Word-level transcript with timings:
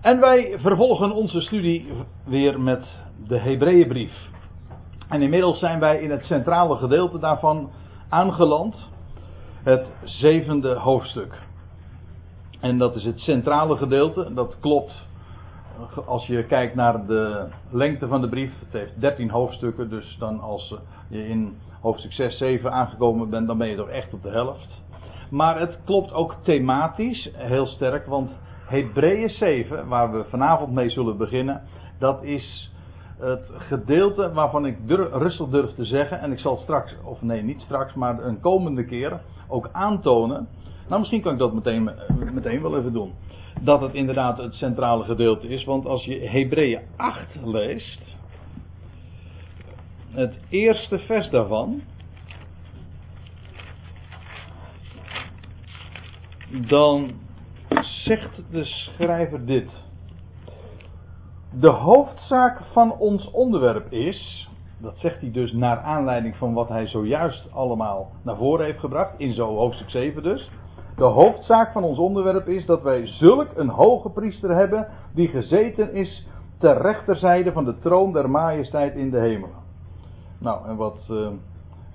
En 0.00 0.20
wij 0.20 0.56
vervolgen 0.58 1.12
onze 1.12 1.40
studie 1.40 1.92
weer 2.24 2.60
met 2.60 2.86
de 3.26 3.38
Hebreeënbrief. 3.38 4.28
En 5.08 5.22
inmiddels 5.22 5.58
zijn 5.58 5.80
wij 5.80 6.00
in 6.00 6.10
het 6.10 6.24
centrale 6.24 6.76
gedeelte 6.76 7.18
daarvan 7.18 7.70
aangeland. 8.08 8.90
Het 9.62 9.90
zevende 10.04 10.74
hoofdstuk. 10.74 11.38
En 12.60 12.78
dat 12.78 12.96
is 12.96 13.04
het 13.04 13.20
centrale 13.20 13.76
gedeelte. 13.76 14.34
Dat 14.34 14.56
klopt 14.60 15.06
als 16.06 16.26
je 16.26 16.44
kijkt 16.44 16.74
naar 16.74 17.06
de 17.06 17.46
lengte 17.70 18.06
van 18.06 18.20
de 18.20 18.28
brief. 18.28 18.52
Het 18.64 18.72
heeft 18.72 19.00
13 19.00 19.30
hoofdstukken. 19.30 19.90
Dus 19.90 20.16
dan 20.18 20.40
als 20.40 20.74
je 21.08 21.28
in 21.28 21.56
hoofdstuk 21.80 22.12
6, 22.12 22.38
7 22.38 22.72
aangekomen 22.72 23.30
bent, 23.30 23.46
dan 23.46 23.58
ben 23.58 23.68
je 23.68 23.76
toch 23.76 23.88
echt 23.88 24.14
op 24.14 24.22
de 24.22 24.30
helft. 24.30 24.82
Maar 25.30 25.60
het 25.60 25.78
klopt 25.84 26.12
ook 26.12 26.36
thematisch 26.42 27.30
heel 27.34 27.66
sterk. 27.66 28.06
Want 28.06 28.30
Hebreeën 28.70 29.28
7, 29.28 29.88
waar 29.88 30.12
we 30.12 30.24
vanavond 30.28 30.72
mee 30.72 30.90
zullen 30.90 31.16
beginnen, 31.16 31.62
dat 31.98 32.22
is 32.22 32.72
het 33.18 33.50
gedeelte 33.52 34.32
waarvan 34.32 34.66
ik 34.66 34.76
rustig 35.12 35.48
durf 35.48 35.74
te 35.74 35.84
zeggen, 35.84 36.20
en 36.20 36.32
ik 36.32 36.38
zal 36.38 36.56
straks, 36.56 36.96
of 37.04 37.22
nee, 37.22 37.42
niet 37.42 37.60
straks, 37.60 37.94
maar 37.94 38.24
een 38.24 38.40
komende 38.40 38.84
keer 38.84 39.20
ook 39.48 39.68
aantonen. 39.72 40.48
Nou, 40.88 41.00
misschien 41.00 41.20
kan 41.22 41.32
ik 41.32 41.38
dat 41.38 41.54
meteen, 41.54 41.90
meteen 42.32 42.62
wel 42.62 42.78
even 42.78 42.92
doen. 42.92 43.12
Dat 43.60 43.80
het 43.80 43.94
inderdaad 43.94 44.38
het 44.38 44.54
centrale 44.54 45.04
gedeelte 45.04 45.48
is, 45.48 45.64
want 45.64 45.86
als 45.86 46.04
je 46.04 46.28
Hebreeën 46.28 46.80
8 46.96 47.26
leest, 47.44 48.16
het 50.10 50.34
eerste 50.48 50.98
vers 50.98 51.30
daarvan, 51.30 51.82
dan 56.68 57.10
zegt 58.04 58.42
de 58.50 58.64
schrijver 58.64 59.46
dit. 59.46 59.70
De 61.52 61.68
hoofdzaak 61.68 62.60
van 62.72 62.92
ons 62.98 63.30
onderwerp 63.30 63.92
is, 63.92 64.48
dat 64.78 64.94
zegt 64.96 65.20
hij 65.20 65.30
dus 65.30 65.52
naar 65.52 65.78
aanleiding 65.78 66.36
van 66.36 66.54
wat 66.54 66.68
hij 66.68 66.86
zojuist 66.86 67.52
allemaal 67.52 68.10
naar 68.22 68.36
voren 68.36 68.64
heeft 68.64 68.78
gebracht, 68.78 69.14
in 69.16 69.34
zo'n 69.34 69.56
hoofdstuk 69.56 69.90
7 69.90 70.22
dus. 70.22 70.50
De 70.96 71.04
hoofdzaak 71.04 71.72
van 71.72 71.82
ons 71.82 71.98
onderwerp 71.98 72.48
is 72.48 72.66
dat 72.66 72.82
wij 72.82 73.06
zulk 73.06 73.48
een 73.54 73.68
hoge 73.68 74.10
priester 74.10 74.54
hebben 74.54 74.88
die 75.14 75.28
gezeten 75.28 75.94
is 75.94 76.26
ter 76.58 76.82
rechterzijde 76.82 77.52
van 77.52 77.64
de 77.64 77.78
troon 77.78 78.12
der 78.12 78.30
majesteit 78.30 78.94
in 78.94 79.10
de 79.10 79.18
hemelen. 79.18 79.58
Nou, 80.38 80.68
en 80.68 80.76
wat 80.76 80.98
uh, 81.10 81.28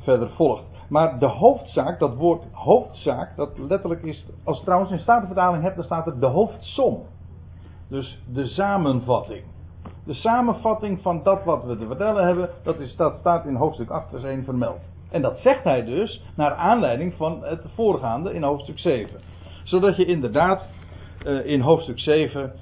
verder 0.01 0.29
volgt. 0.29 0.74
Maar 0.87 1.19
de 1.19 1.27
hoofdzaak, 1.27 1.99
dat 1.99 2.15
woord 2.15 2.43
hoofdzaak, 2.51 3.35
dat 3.35 3.57
letterlijk 3.57 4.03
is, 4.03 4.25
als 4.43 4.57
je 4.57 4.63
trouwens 4.63 4.91
in 4.91 4.99
statenvertaling 4.99 5.63
hebt, 5.63 5.75
dan 5.75 5.85
staat 5.85 6.07
er 6.07 6.19
de 6.19 6.25
hoofdsom. 6.25 7.03
Dus 7.87 8.21
de 8.33 8.45
samenvatting. 8.45 9.43
De 10.05 10.13
samenvatting 10.13 11.01
van 11.01 11.23
dat 11.23 11.43
wat 11.43 11.63
we 11.65 11.77
te 11.77 11.85
vertellen 11.87 12.25
hebben, 12.25 12.49
dat, 12.63 12.79
is, 12.79 12.95
dat 12.95 13.17
staat 13.19 13.45
in 13.45 13.55
hoofdstuk 13.55 13.89
8 13.89 14.09
vers 14.09 14.23
1 14.23 14.43
vermeld. 14.43 14.79
En 15.09 15.21
dat 15.21 15.39
zegt 15.39 15.63
hij 15.63 15.85
dus 15.85 16.21
naar 16.35 16.53
aanleiding 16.53 17.13
van 17.13 17.43
het 17.43 17.61
voorgaande 17.75 18.33
in 18.33 18.43
hoofdstuk 18.43 18.79
7. 18.79 19.19
Zodat 19.63 19.95
je 19.95 20.05
inderdaad 20.05 20.65
uh, 21.25 21.45
in 21.45 21.61
hoofdstuk 21.61 21.99
7 21.99 22.53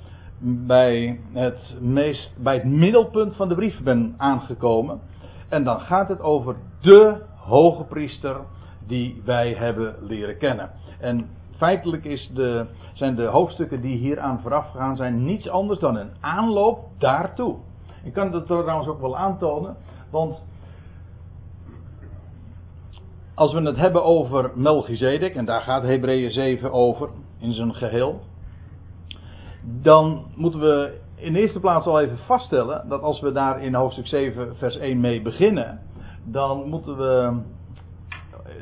bij 0.43 1.19
het, 1.33 1.75
meest, 1.79 2.35
bij 2.43 2.53
het 2.53 2.63
middelpunt 2.63 3.35
van 3.35 3.47
de 3.47 3.55
brief 3.55 3.81
bent 3.81 4.13
aangekomen. 4.17 4.99
En 5.49 5.63
dan 5.63 5.79
gaat 5.79 6.07
het 6.07 6.21
over 6.21 6.55
de 6.81 7.21
hoge 7.43 7.83
priester 7.83 8.37
die 8.87 9.21
wij 9.25 9.53
hebben 9.53 9.95
leren 10.01 10.37
kennen. 10.37 10.71
En 10.99 11.29
feitelijk 11.57 12.05
is 12.05 12.29
de, 12.33 12.65
zijn 12.93 13.15
de 13.15 13.25
hoofdstukken 13.25 13.81
die 13.81 13.97
hieraan 13.97 14.41
vooraf 14.41 14.71
gegaan 14.71 14.95
zijn 14.95 15.23
niets 15.23 15.49
anders 15.49 15.79
dan 15.79 15.95
een 15.95 16.11
aanloop 16.19 16.79
daartoe. 16.97 17.55
Ik 18.03 18.13
kan 18.13 18.31
dat 18.31 18.45
trouwens 18.45 18.87
ook 18.87 19.01
wel 19.01 19.17
aantonen, 19.17 19.75
want 20.09 20.43
als 23.33 23.53
we 23.53 23.61
het 23.61 23.77
hebben 23.77 24.03
over 24.03 24.51
Melchizedek, 24.55 25.35
en 25.35 25.45
daar 25.45 25.61
gaat 25.61 25.83
Hebreeën 25.83 26.31
7 26.31 26.71
over 26.71 27.09
in 27.39 27.53
zijn 27.53 27.73
geheel, 27.73 28.21
dan 29.81 30.25
moeten 30.35 30.59
we 30.59 30.99
in 31.15 31.33
de 31.33 31.39
eerste 31.39 31.59
plaats 31.59 31.85
al 31.85 31.99
even 31.99 32.17
vaststellen 32.17 32.89
dat 32.89 33.01
als 33.01 33.21
we 33.21 33.31
daar 33.31 33.63
in 33.63 33.73
hoofdstuk 33.73 34.07
7 34.07 34.55
vers 34.57 34.77
1 34.77 34.99
mee 34.99 35.21
beginnen, 35.21 35.79
dan 36.23 36.69
moeten 36.69 36.97
we 36.97 37.41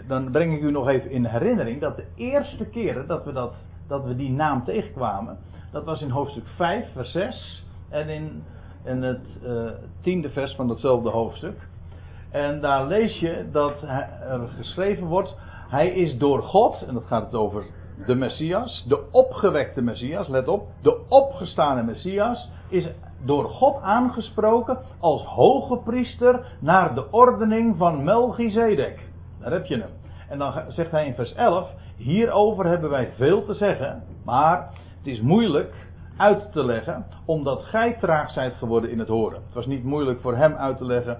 dan 0.08 0.32
breng 0.32 0.54
ik 0.54 0.62
u 0.62 0.72
nog 0.72 0.88
even 0.88 1.12
in 1.12 1.26
herinnering 1.26 1.82
dat 1.82 1.96
de 1.96 2.06
eerste 2.16 2.66
keren 2.66 3.08
dat 3.08 3.26
we, 3.26 3.32
dat, 3.32 3.54
dat 3.88 4.04
we 4.04 4.16
die 4.16 4.32
naam 4.32 4.64
tegenkwamen, 4.64 5.38
dat 5.72 5.86
was 5.86 6.02
in 6.02 6.10
hoofdstuk 6.10 6.48
5, 6.56 6.92
vers 6.94 7.12
6 7.12 7.66
en 7.90 8.10
in, 8.10 8.44
in 8.84 9.02
het 9.02 9.28
uh, 9.44 9.70
tiende 10.02 10.30
vers 10.30 10.56
van 10.56 10.68
datzelfde 10.68 11.10
hoofdstuk. 11.10 11.68
En 12.32 12.62
daar 12.62 12.88
lees 12.88 13.20
je 13.20 13.46
dat 13.52 13.82
er 13.82 14.48
geschreven 14.58 15.08
wordt, 15.08 15.36
hij 15.70 15.88
is 15.88 16.18
door 16.18 16.44
God, 16.44 16.84
en 16.88 16.94
dat 16.94 17.06
gaat 17.06 17.26
het 17.26 17.36
over 17.36 17.66
de 18.06 18.16
Messias, 18.16 18.86
de 18.88 19.04
opgewekte 19.12 19.82
Messias, 19.82 20.28
let 20.28 20.48
op, 20.48 20.68
de 20.82 21.02
opgestane 21.10 21.84
Messias 21.84 22.50
is 22.70 22.88
door 23.26 23.50
God 23.50 23.82
aangesproken 23.82 24.78
als 25.00 25.24
hoge 25.24 25.78
priester 25.78 26.46
naar 26.59 26.96
de 26.96 27.12
ordening 27.12 27.78
van 27.78 28.04
Melchizedek. 28.04 29.09
Daar 29.40 29.52
heb 29.52 29.66
je 29.66 29.78
hem. 29.78 29.90
En 30.30 30.38
dan 30.38 30.54
zegt 30.68 30.92
hij 30.92 31.06
in 31.06 31.16
vers 31.16 31.34
11: 31.34 31.70
Hierover 31.98 32.66
hebben 32.66 32.90
wij 32.90 33.12
veel 33.16 33.46
te 33.46 33.54
zeggen, 33.54 34.04
maar 34.26 34.70
het 34.98 35.08
is 35.08 35.22
moeilijk 35.22 35.90
uit 36.18 36.52
te 36.52 36.64
leggen, 36.66 37.06
omdat 37.26 37.64
gij 37.64 37.98
traag 38.00 38.32
zijt 38.32 38.54
geworden 38.54 38.92
in 38.92 39.00
het 39.00 39.08
horen. 39.08 39.42
Het 39.46 39.53
was 39.53 39.66
niet 39.66 39.84
moeilijk 39.84 40.22
voor 40.22 40.36
hem 40.36 40.53
uit 40.53 40.78
te 40.78 40.86
leggen, 40.86 41.18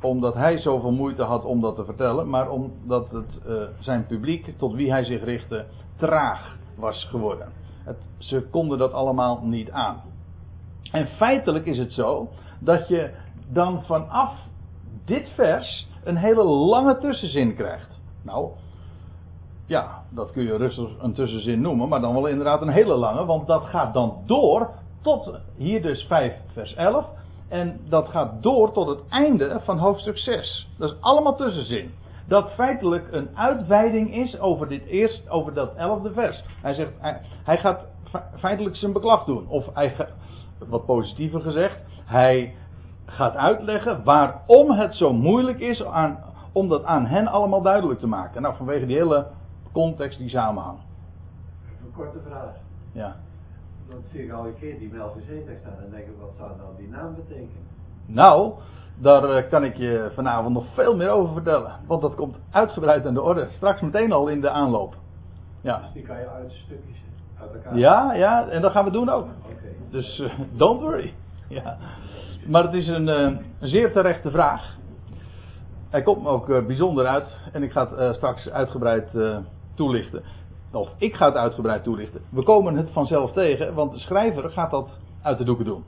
omdat 0.00 0.34
hij 0.34 0.58
zoveel 0.58 0.92
moeite 0.92 1.22
had 1.22 1.44
om 1.44 1.60
dat 1.60 1.76
te 1.76 1.84
vertellen, 1.84 2.28
maar 2.28 2.50
omdat 2.50 3.10
het, 3.10 3.40
uh, 3.46 3.62
zijn 3.78 4.06
publiek, 4.06 4.58
tot 4.58 4.74
wie 4.74 4.90
hij 4.90 5.04
zich 5.04 5.24
richtte, 5.24 5.64
traag 5.96 6.56
was 6.76 7.04
geworden. 7.04 7.48
Het, 7.84 7.96
ze 8.18 8.46
konden 8.50 8.78
dat 8.78 8.92
allemaal 8.92 9.40
niet 9.42 9.70
aan. 9.70 10.02
En 10.92 11.06
feitelijk 11.06 11.66
is 11.66 11.78
het 11.78 11.92
zo 11.92 12.28
dat 12.58 12.88
je 12.88 13.10
dan 13.48 13.82
vanaf 13.84 14.34
dit 15.04 15.28
vers 15.34 15.88
een 16.04 16.16
hele 16.16 16.44
lange 16.44 16.98
tussenzin 16.98 17.54
krijgt. 17.54 18.00
Nou, 18.22 18.50
ja, 19.66 20.02
dat 20.10 20.32
kun 20.32 20.42
je 20.42 20.56
rustig 20.56 20.90
een 21.00 21.12
tussenzin 21.12 21.60
noemen, 21.60 21.88
maar 21.88 22.00
dan 22.00 22.14
wel 22.14 22.26
inderdaad 22.26 22.62
een 22.62 22.68
hele 22.68 22.94
lange, 22.94 23.24
want 23.24 23.46
dat 23.46 23.64
gaat 23.64 23.94
dan 23.94 24.22
door 24.26 24.70
tot 25.02 25.38
hier 25.56 25.82
dus 25.82 26.02
5 26.02 26.34
vers 26.52 26.74
11 26.74 27.06
en 27.48 27.80
dat 27.88 28.08
gaat 28.08 28.42
door 28.42 28.72
tot 28.72 28.88
het 28.88 29.08
einde 29.08 29.60
van 29.64 29.78
hoofdstuk 29.78 30.18
6. 30.18 30.68
Dat 30.78 30.90
is 30.90 30.96
allemaal 31.00 31.36
tussenzin. 31.36 31.90
Dat 32.28 32.50
feitelijk 32.50 33.12
een 33.12 33.28
uitweiding 33.34 34.14
is 34.14 34.38
over 34.38 34.68
dit 34.68 34.84
eerst, 34.84 35.28
over 35.28 35.54
dat 35.54 35.74
elfde 35.74 36.12
vers. 36.12 36.44
Hij 36.62 36.74
zegt, 36.74 36.92
hij, 36.98 37.20
hij 37.44 37.58
gaat 37.58 37.84
feitelijk 38.38 38.76
zijn 38.76 38.92
beklag 38.92 39.24
doen. 39.24 39.48
Of 39.48 39.66
hij, 39.74 39.94
wat 40.68 40.86
positiever 40.86 41.40
gezegd, 41.40 41.78
hij 42.04 42.54
gaat 43.04 43.34
uitleggen 43.34 44.04
waarom 44.04 44.70
het 44.70 44.94
zo 44.94 45.12
moeilijk 45.12 45.60
is 45.60 45.84
aan, 45.84 46.18
om 46.52 46.68
dat 46.68 46.84
aan 46.84 47.06
hen 47.06 47.26
allemaal 47.26 47.62
duidelijk 47.62 48.00
te 48.00 48.06
maken. 48.06 48.42
Nou, 48.42 48.56
vanwege 48.56 48.86
die 48.86 48.96
hele 48.96 49.26
context, 49.72 50.18
die 50.18 50.28
samenhang. 50.28 50.78
Een 51.84 51.92
korte 51.92 52.18
vraag. 52.28 52.54
Ja. 52.92 53.16
Dan 53.88 53.98
zie 54.12 54.24
ik 54.24 54.32
al 54.32 54.46
een 54.46 54.58
keer 54.58 54.78
die 54.78 54.90
Melchizedek 54.92 55.58
staan 55.60 55.84
en 55.84 55.90
denk 55.90 56.06
ik, 56.06 56.14
wat 56.20 56.30
zou 56.38 56.50
nou 56.56 56.68
die 56.76 56.88
naam 56.88 57.14
betekenen? 57.14 57.68
Nou, 58.06 58.52
daar 58.94 59.24
eh, 59.24 59.50
kan 59.50 59.64
ik 59.64 59.76
je 59.76 60.10
vanavond 60.14 60.54
nog 60.54 60.64
veel 60.74 60.96
meer 60.96 61.10
over 61.10 61.32
vertellen. 61.32 61.72
Want 61.86 62.02
dat 62.02 62.14
komt 62.14 62.36
uitgebreid 62.50 63.06
aan 63.06 63.14
de 63.14 63.22
orde. 63.22 63.48
Straks 63.50 63.80
meteen 63.80 64.12
al 64.12 64.28
in 64.28 64.40
de 64.40 64.50
aanloop. 64.50 64.94
Ja. 65.60 65.78
Dus 65.78 65.92
die 65.92 66.02
kan 66.02 66.18
je 66.18 66.28
uit 66.28 66.52
stukjes. 66.52 66.98
Ja, 67.72 68.12
ja, 68.12 68.48
en 68.48 68.62
dat 68.62 68.72
gaan 68.72 68.84
we 68.84 68.90
doen 68.90 69.08
ook. 69.08 69.26
Dus 69.90 70.18
uh, 70.18 70.32
don't 70.52 70.80
worry. 70.80 71.14
Ja. 71.48 71.76
Maar 72.46 72.62
het 72.64 72.74
is 72.74 72.88
een, 72.88 73.08
uh, 73.08 73.38
een 73.60 73.68
zeer 73.68 73.92
terechte 73.92 74.30
vraag. 74.30 74.78
Hij 75.90 76.02
komt 76.02 76.22
me 76.22 76.28
ook 76.28 76.66
bijzonder 76.66 77.06
uit. 77.06 77.38
En 77.52 77.62
ik 77.62 77.72
ga 77.72 77.88
het 77.96 78.16
straks 78.16 78.50
uitgebreid 78.50 79.08
toelichten. 79.74 80.22
Of 80.72 80.88
ik 80.96 81.14
ga 81.14 81.26
het 81.26 81.34
uitgebreid 81.34 81.82
toelichten. 81.82 82.20
We 82.28 82.42
komen 82.42 82.76
het 82.76 82.90
vanzelf 82.90 83.32
tegen, 83.32 83.74
want 83.74 83.92
de 83.92 83.98
schrijver 83.98 84.50
gaat 84.50 84.70
dat 84.70 84.88
uit 85.22 85.38
de 85.38 85.44
doeken 85.44 85.64
doen. 85.64 85.84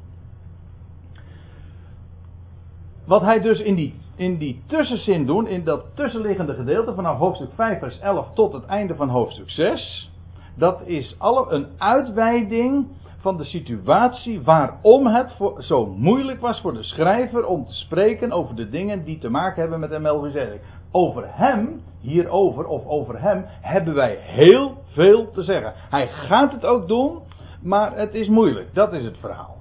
Wat 3.04 3.22
hij 3.22 3.40
dus 3.40 3.60
in 3.60 3.74
die, 3.74 3.94
in 4.16 4.38
die 4.38 4.62
tussenzin 4.66 5.26
doet, 5.26 5.48
in 5.48 5.64
dat 5.64 5.84
tussenliggende 5.94 6.54
gedeelte 6.54 6.94
vanaf 6.94 7.18
hoofdstuk 7.18 7.50
5 7.54 7.78
vers 7.78 7.98
11 7.98 8.32
tot 8.34 8.52
het 8.52 8.64
einde 8.64 8.94
van 8.94 9.08
hoofdstuk 9.08 9.50
6, 9.50 10.11
dat 10.56 10.82
is 10.84 11.14
alle 11.18 11.50
een 11.50 11.66
uitweiding 11.78 12.86
van 13.22 13.36
de 13.36 13.44
situatie 13.44 14.42
waarom 14.42 15.06
het 15.06 15.36
zo 15.58 15.86
moeilijk 15.86 16.40
was 16.40 16.60
voor 16.60 16.72
de 16.72 16.82
schrijver 16.82 17.46
om 17.46 17.66
te 17.66 17.74
spreken 17.74 18.32
over 18.32 18.54
de 18.54 18.68
dingen 18.68 19.04
die 19.04 19.18
te 19.18 19.28
maken 19.28 19.60
hebben 19.60 19.80
met 19.80 19.90
de 19.90 19.98
Melchizedek. 19.98 20.60
Over 20.90 21.24
hem, 21.26 21.80
hierover 22.00 22.66
of 22.66 22.86
over 22.86 23.20
hem, 23.20 23.44
hebben 23.60 23.94
wij 23.94 24.16
heel 24.20 24.76
veel 24.86 25.30
te 25.30 25.42
zeggen. 25.42 25.72
Hij 25.90 26.06
gaat 26.08 26.52
het 26.52 26.64
ook 26.64 26.88
doen, 26.88 27.20
Maar 27.62 27.96
het 27.96 28.14
is 28.14 28.28
moeilijk, 28.28 28.74
dat 28.74 28.92
is 28.92 29.04
het 29.04 29.18
verhaal. 29.18 29.56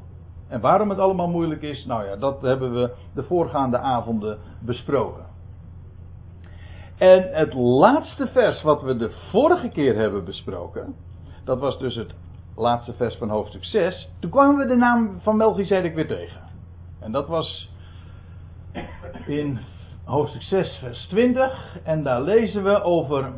En 0.48 0.62
waarom 0.62 0.90
het 0.90 1.00
allemaal 1.00 1.30
moeilijk 1.30 1.62
is, 1.62 1.86
nou 1.86 2.06
ja, 2.06 2.16
dat 2.16 2.42
hebben 2.42 2.74
we 2.74 2.94
de 3.14 3.24
voorgaande 3.24 3.78
avonden 3.78 4.38
besproken. 4.60 5.31
En 7.02 7.30
het 7.32 7.54
laatste 7.54 8.28
vers 8.28 8.62
wat 8.62 8.82
we 8.82 8.96
de 8.96 9.12
vorige 9.30 9.70
keer 9.70 9.96
hebben 9.96 10.26
besproken, 10.26 10.96
dat 11.44 11.60
was 11.60 11.80
dus 11.80 11.96
het 11.96 12.14
laatste 12.56 12.94
vers 12.94 13.16
van 13.16 13.30
hoofdstuk 13.30 13.66
6. 13.66 14.10
Toen 14.20 14.30
kwamen 14.30 14.58
we 14.58 14.66
de 14.66 14.76
naam 14.76 15.20
van 15.22 15.38
Melchizedek 15.38 15.96
weer 15.96 16.08
tegen. 16.08 16.42
En 17.00 17.12
dat 17.12 17.28
was 17.28 17.70
in 19.28 19.60
hoofdstuk 20.04 20.42
6, 20.42 20.78
vers 20.80 21.06
20. 21.08 21.78
En 21.84 22.04
daar 22.04 22.22
lezen 22.22 22.64
we 22.64 22.82
over, 22.84 23.32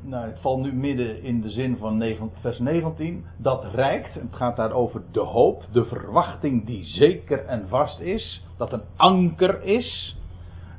nou 0.00 0.26
het 0.26 0.38
valt 0.40 0.62
nu 0.62 0.72
midden 0.72 1.22
in 1.22 1.40
de 1.40 1.50
zin 1.50 1.76
van 1.76 2.04
vers 2.40 2.58
19. 2.58 3.24
Dat 3.36 3.64
rijkt, 3.74 4.14
het 4.14 4.22
gaat 4.30 4.56
daar 4.56 4.72
over 4.72 5.02
de 5.12 5.20
hoop, 5.20 5.64
de 5.72 5.84
verwachting 5.84 6.66
die 6.66 6.84
zeker 6.84 7.46
en 7.46 7.68
vast 7.68 8.00
is. 8.00 8.44
Dat 8.56 8.72
een 8.72 8.84
anker 8.96 9.62
is. 9.62 10.16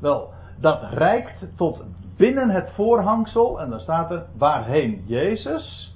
Wel, 0.02 0.30
dat 0.60 0.82
rijkt 0.92 1.46
tot 1.56 1.84
binnen 2.20 2.50
het 2.50 2.72
voorhangsel. 2.72 3.62
En 3.62 3.70
dan 3.70 3.80
staat 3.80 4.12
er 4.12 4.26
waarheen 4.38 5.04
Jezus, 5.06 5.96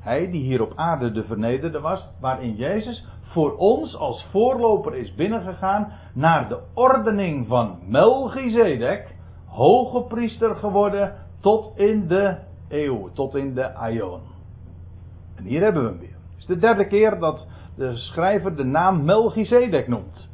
hij 0.00 0.30
die 0.30 0.42
hier 0.42 0.62
op 0.62 0.72
aarde 0.76 1.12
de 1.12 1.24
vernederde 1.24 1.80
was, 1.80 2.08
waarin 2.20 2.54
Jezus 2.54 3.06
voor 3.22 3.56
ons 3.56 3.96
als 3.96 4.26
voorloper 4.30 4.94
is 4.94 5.14
binnengegaan 5.14 5.92
naar 6.12 6.48
de 6.48 6.58
ordening 6.74 7.46
van 7.46 7.78
Melchizedek, 7.86 9.14
hoge 9.46 10.02
priester 10.02 10.56
geworden 10.56 11.14
tot 11.40 11.78
in 11.78 12.06
de 12.06 12.36
eeuw, 12.68 13.10
tot 13.12 13.34
in 13.34 13.54
de 13.54 13.74
aion. 13.74 14.20
En 15.34 15.44
hier 15.44 15.62
hebben 15.62 15.82
we 15.82 15.88
hem 15.88 15.98
weer. 15.98 16.08
Het 16.08 16.38
is 16.38 16.46
de 16.46 16.58
derde 16.58 16.86
keer 16.86 17.18
dat 17.18 17.46
de 17.76 17.96
schrijver 17.96 18.56
de 18.56 18.64
naam 18.64 19.04
Melchizedek 19.04 19.88
noemt. 19.88 20.28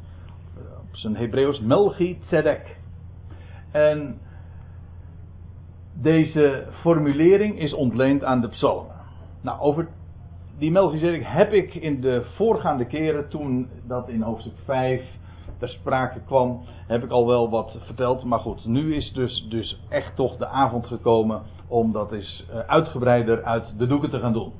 Op 0.89 0.95
zijn 0.95 1.15
Hebreeuws 1.15 1.59
Melchizedek. 1.59 2.77
En 3.71 4.19
deze 6.01 6.67
formulering 6.81 7.59
is 7.59 7.73
ontleend 7.73 8.23
aan 8.23 8.41
de 8.41 8.49
psalmen. 8.49 8.95
Nou, 9.41 9.59
over 9.59 9.87
die 10.57 10.71
Melchizedek 10.71 11.23
heb 11.25 11.53
ik 11.53 11.75
in 11.75 12.01
de 12.01 12.25
voorgaande 12.35 12.85
keren, 12.85 13.29
toen 13.29 13.69
dat 13.87 14.09
in 14.09 14.21
hoofdstuk 14.21 14.53
5 14.65 15.01
ter 15.57 15.69
sprake 15.69 16.19
kwam, 16.25 16.61
heb 16.87 17.03
ik 17.03 17.11
al 17.11 17.27
wel 17.27 17.49
wat 17.49 17.77
verteld. 17.79 18.23
Maar 18.23 18.39
goed, 18.39 18.65
nu 18.65 18.95
is 18.95 19.13
dus, 19.13 19.47
dus 19.49 19.81
echt 19.89 20.15
toch 20.15 20.37
de 20.37 20.47
avond 20.47 20.85
gekomen 20.85 21.41
om 21.67 21.91
dat 21.91 22.11
eens 22.11 22.45
eh, 22.49 22.59
uitgebreider 22.59 23.43
uit 23.43 23.73
de 23.77 23.87
doeken 23.87 24.09
te 24.09 24.19
gaan 24.19 24.33
doen. 24.33 24.51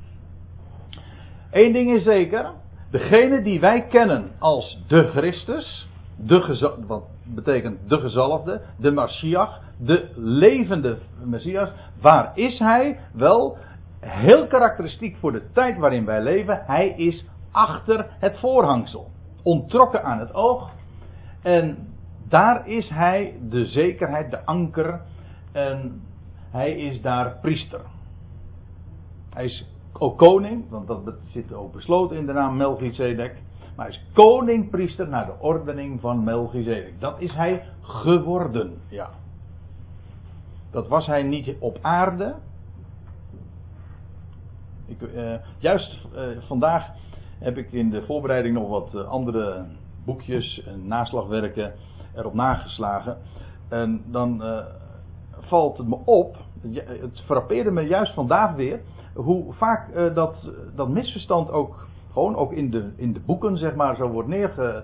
Eén 1.52 1.74
ding 1.74 1.92
is 1.92 2.04
zeker, 2.04 2.52
degene 2.92 3.42
die 3.42 3.60
wij 3.60 3.82
kennen 3.88 4.32
als 4.40 4.84
de 4.88 5.08
Christus, 5.08 5.88
de 6.16 6.74
wat 6.88 7.04
betekent 7.36 7.90
de 7.90 8.00
gezalfde, 8.00 8.62
de 8.78 8.92
Mashiach, 8.92 9.62
de 9.78 10.12
levende 10.16 10.98
Messias, 11.24 11.70
waar 12.02 12.32
is 12.36 12.60
hij? 12.60 13.00
Wel, 13.14 13.58
heel 14.00 14.48
karakteristiek 14.48 15.18
voor 15.18 15.32
de 15.32 15.52
tijd 15.54 15.78
waarin 15.78 16.06
wij 16.06 16.22
leven. 16.22 16.64
Hij 16.66 16.90
is 16.90 17.26
achter 17.52 18.08
het 18.20 18.40
voorhangsel. 18.40 19.08
Ontrokken 19.44 20.04
aan 20.04 20.20
het 20.20 20.34
oog. 20.34 20.72
En 21.42 21.88
daar 22.30 22.68
is 22.68 22.90
hij 22.90 23.36
de 23.50 23.66
zekerheid, 23.66 24.32
de 24.32 24.46
anker. 24.46 25.02
En 25.52 26.02
hij 26.52 26.72
is 26.72 27.02
daar 27.02 27.38
priester. 27.42 27.82
Hij 29.30 29.46
is 29.46 29.66
ook 29.94 30.18
koning, 30.18 30.70
want 30.70 30.88
dat 30.88 31.16
zit 31.28 31.54
ook 31.54 31.74
besloten 31.74 32.18
in 32.18 32.26
de 32.26 32.34
naam 32.34 32.58
Melchizedek. 32.58 33.42
Maar 33.82 33.90
hij 33.90 34.00
is 34.00 34.14
koning-priester 34.14 35.08
naar 35.08 35.26
de 35.26 35.40
ordening 35.40 36.02
van 36.02 36.24
Melchizedek. 36.24 37.00
Dat 37.00 37.22
is 37.22 37.34
hij 37.34 37.64
geworden, 37.82 38.78
ja. 38.88 39.10
Dat 40.72 40.88
was 40.88 41.06
hij 41.06 41.24
niet 41.24 41.56
op 41.60 41.78
aarde, 41.82 42.36
ik, 44.86 45.02
uh, 45.02 45.34
juist 45.58 45.98
uh, 46.16 46.22
vandaag 46.48 46.88
heb 47.40 47.58
ik 47.58 47.72
in 47.72 47.90
de 47.90 48.06
voorbereiding 48.06 48.56
nog 48.56 48.70
wat 48.70 48.94
uh, 48.94 49.08
andere 49.08 49.66
boekjes 50.06 50.64
en 50.64 50.88
naslagwerken 50.88 51.74
erop 52.16 52.34
nageslagen. 52.34 53.18
En 53.70 54.04
dan 54.06 54.44
valt 55.40 55.78
het 55.78 55.88
me 55.88 55.98
op, 56.06 56.38
het 57.02 57.22
frappeerde 57.26 57.72
me 57.72 57.82
juist 57.82 58.14
vandaag 58.14 58.56
weer, 58.56 58.80
hoe 59.14 59.54
vaak 59.54 60.14
dat, 60.16 60.52
dat 60.76 60.90
misverstand 60.90 61.52
ook 61.52 61.90
gewoon 62.12 62.36
ook 62.36 62.52
in 62.52 62.70
de, 62.70 62.92
in 62.96 63.14
de 63.14 63.20
boeken 63.20 63.58
zeg 63.58 63.76
maar 63.76 63.96
zo 63.96 64.08
wordt 64.08 64.30
neerge, 64.30 64.84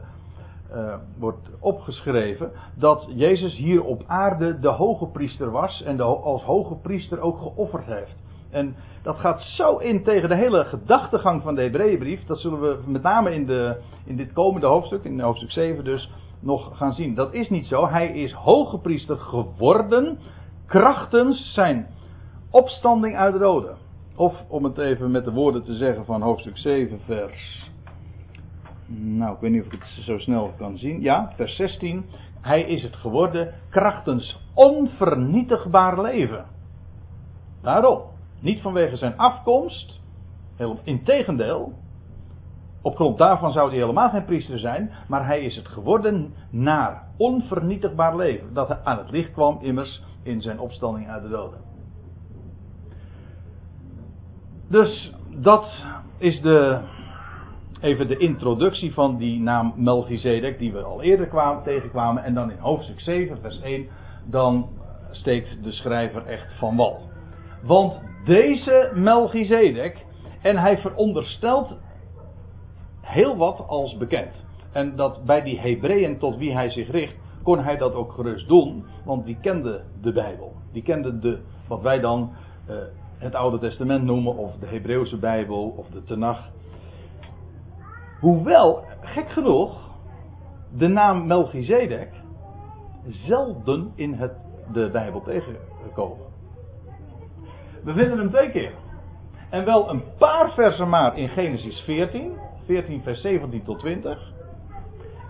wordt 1.18 1.50
opgeschreven 1.60 2.52
dat 2.76 3.08
Jezus 3.10 3.56
hier 3.56 3.84
op 3.84 4.04
aarde 4.08 4.60
de 4.60 4.70
hoge 4.70 5.08
priester 5.08 5.52
was 5.52 5.84
en 5.84 6.02
als 6.02 6.44
hoge 6.44 6.76
priester 6.76 7.20
ook 7.20 7.38
geofferd 7.38 7.86
heeft. 7.86 8.16
En 8.50 8.76
dat 9.02 9.18
gaat 9.18 9.42
zo 9.42 9.78
in 9.78 10.04
tegen 10.04 10.30
de 10.30 10.36
hele 10.36 10.66
gedachtegang 10.66 11.42
van 11.42 11.56
de 11.56 11.62
Hebreeënbrief. 11.62 12.26
Dat 12.26 12.40
zullen 12.40 12.62
we 12.62 12.78
met 12.86 13.02
name 13.02 13.34
in, 13.34 13.46
de, 13.46 13.82
in 14.06 14.16
dit 14.16 14.34
komende 14.34 14.68
hoofdstuk, 14.68 15.04
in 15.04 15.20
hoofdstuk 15.20 15.52
7 15.52 15.84
dus, 15.84 16.12
nog 16.40 16.78
gaan 16.78 16.94
zien. 16.94 17.16
Dat 17.16 17.34
is 17.34 17.50
niet 17.50 17.66
zo. 17.66 17.88
Hij 17.88 18.08
is 18.08 18.32
hoge 18.32 18.78
priester 18.78 19.18
geworden 19.18 20.20
krachtens 20.66 21.54
zijn 21.54 21.88
opstanding 22.52 23.16
uit 23.18 23.34
de 23.34 23.40
doden. 23.40 23.78
Of 24.18 24.34
om 24.48 24.64
het 24.64 24.78
even 24.78 25.12
met 25.12 25.26
de 25.26 25.32
woorden 25.32 25.64
te 25.64 25.76
zeggen 25.76 26.06
van 26.06 26.22
hoofdstuk 26.22 26.58
7 26.58 27.00
vers... 27.06 27.66
Nou, 28.90 29.36
ik 29.36 29.40
weet 29.40 29.52
niet 29.52 29.66
of 29.66 29.72
ik 29.72 29.80
het 29.80 30.04
zo 30.06 30.18
snel 30.18 30.54
kan 30.58 30.78
zien. 30.78 31.02
Ja, 31.02 31.32
vers 31.36 31.56
16. 31.56 32.06
Hij 32.42 32.62
is 32.62 32.84
het 32.84 32.96
geworden 32.96 33.54
krachtens 33.70 34.40
onvernietigbaar 34.54 36.02
leven. 36.02 36.46
Daarom. 37.62 38.02
Niet 38.40 38.62
vanwege 38.62 38.98
zijn 38.98 39.18
afkomst. 39.18 40.00
Integendeel. 40.84 41.74
Op 42.82 42.96
grond 42.96 43.18
daarvan 43.18 43.52
zou 43.52 43.70
hij 43.70 43.78
helemaal 43.78 44.10
geen 44.10 44.26
priester 44.26 44.60
zijn. 44.60 44.92
Maar 45.08 45.26
hij 45.26 45.42
is 45.42 45.56
het 45.56 45.68
geworden 45.68 46.34
naar 46.50 47.04
onvernietigbaar 47.18 48.16
leven. 48.16 48.54
Dat 48.54 48.84
aan 48.84 48.98
het 48.98 49.12
licht 49.12 49.32
kwam 49.32 49.58
immers 49.62 50.04
in 50.24 50.42
zijn 50.42 50.60
opstanding 50.60 51.10
uit 51.10 51.24
de 51.24 51.30
doden. 51.30 51.67
Dus 54.68 55.14
dat 55.30 55.86
is 56.18 56.42
de, 56.42 56.80
even 57.82 58.08
de 58.08 58.18
introductie 58.18 58.94
van 58.94 59.18
die 59.18 59.40
naam 59.40 59.74
Melchizedek. 59.76 60.60
Die 60.60 60.72
we 60.72 60.82
al 60.82 61.02
eerder 61.02 61.28
kwamen, 61.28 61.64
tegenkwamen. 61.64 62.24
En 62.24 62.34
dan 62.34 62.52
in 62.52 62.58
hoofdstuk 62.58 63.00
7 63.00 63.38
vers 63.42 63.62
1. 63.62 63.88
Dan 64.26 64.70
steekt 65.12 65.64
de 65.64 65.72
schrijver 65.72 66.26
echt 66.26 66.54
van 66.58 66.76
wal. 66.76 67.00
Want 67.64 67.94
deze 68.26 68.92
Melchizedek. 68.96 70.06
En 70.42 70.58
hij 70.58 70.78
veronderstelt 70.78 71.76
heel 73.02 73.38
wat 73.38 73.68
als 73.68 73.98
bekend. 73.98 74.46
En 74.72 74.96
dat 74.96 75.24
bij 75.24 75.42
die 75.42 75.60
Hebreeën 75.60 76.18
tot 76.18 76.38
wie 76.38 76.54
hij 76.54 76.70
zich 76.70 76.92
richt, 76.92 77.16
kon 77.44 77.60
hij 77.60 77.78
dat 77.78 77.94
ook 77.94 78.12
gerust 78.12 78.48
doen. 78.48 78.86
Want 79.06 79.26
die 79.26 79.38
kenden 79.42 79.84
de 80.02 80.12
Bijbel. 80.12 80.54
Die 80.72 80.84
kenden 80.84 81.22
de, 81.22 81.40
wat 81.68 81.82
wij 81.82 82.00
dan 82.00 82.32
uh, 82.70 82.76
het 83.18 83.36
Oude 83.36 83.60
Testament 83.60 84.04
noemen, 84.04 84.36
of 84.36 84.56
de 84.56 84.66
Hebreeuwse 84.66 85.18
Bijbel, 85.18 85.74
of 85.78 85.88
de 85.88 86.04
Tenach. 86.04 86.50
Hoewel, 88.20 88.84
gek 89.02 89.30
genoeg, 89.30 89.90
de 90.78 90.88
naam 90.88 91.28
Melchizedek 91.28 92.10
zelden 93.08 93.92
in 93.96 94.14
het, 94.14 94.34
de 94.74 94.90
Bijbel 94.92 95.22
tegenkomen. 95.22 96.26
We 97.84 97.94
vinden 97.94 98.18
hem 98.18 98.30
twee 98.30 98.52
keer. 98.52 98.72
En 99.50 99.66
wel 99.66 99.90
een 99.90 100.04
paar 100.18 100.54
versen 100.54 100.90
maar 100.90 101.18
in 101.18 101.30
Genesis 101.30 101.80
14. 101.80 102.38
14 102.66 103.02
vers 103.02 103.22
17 103.22 103.64
tot 103.64 103.80
20. 103.80 104.34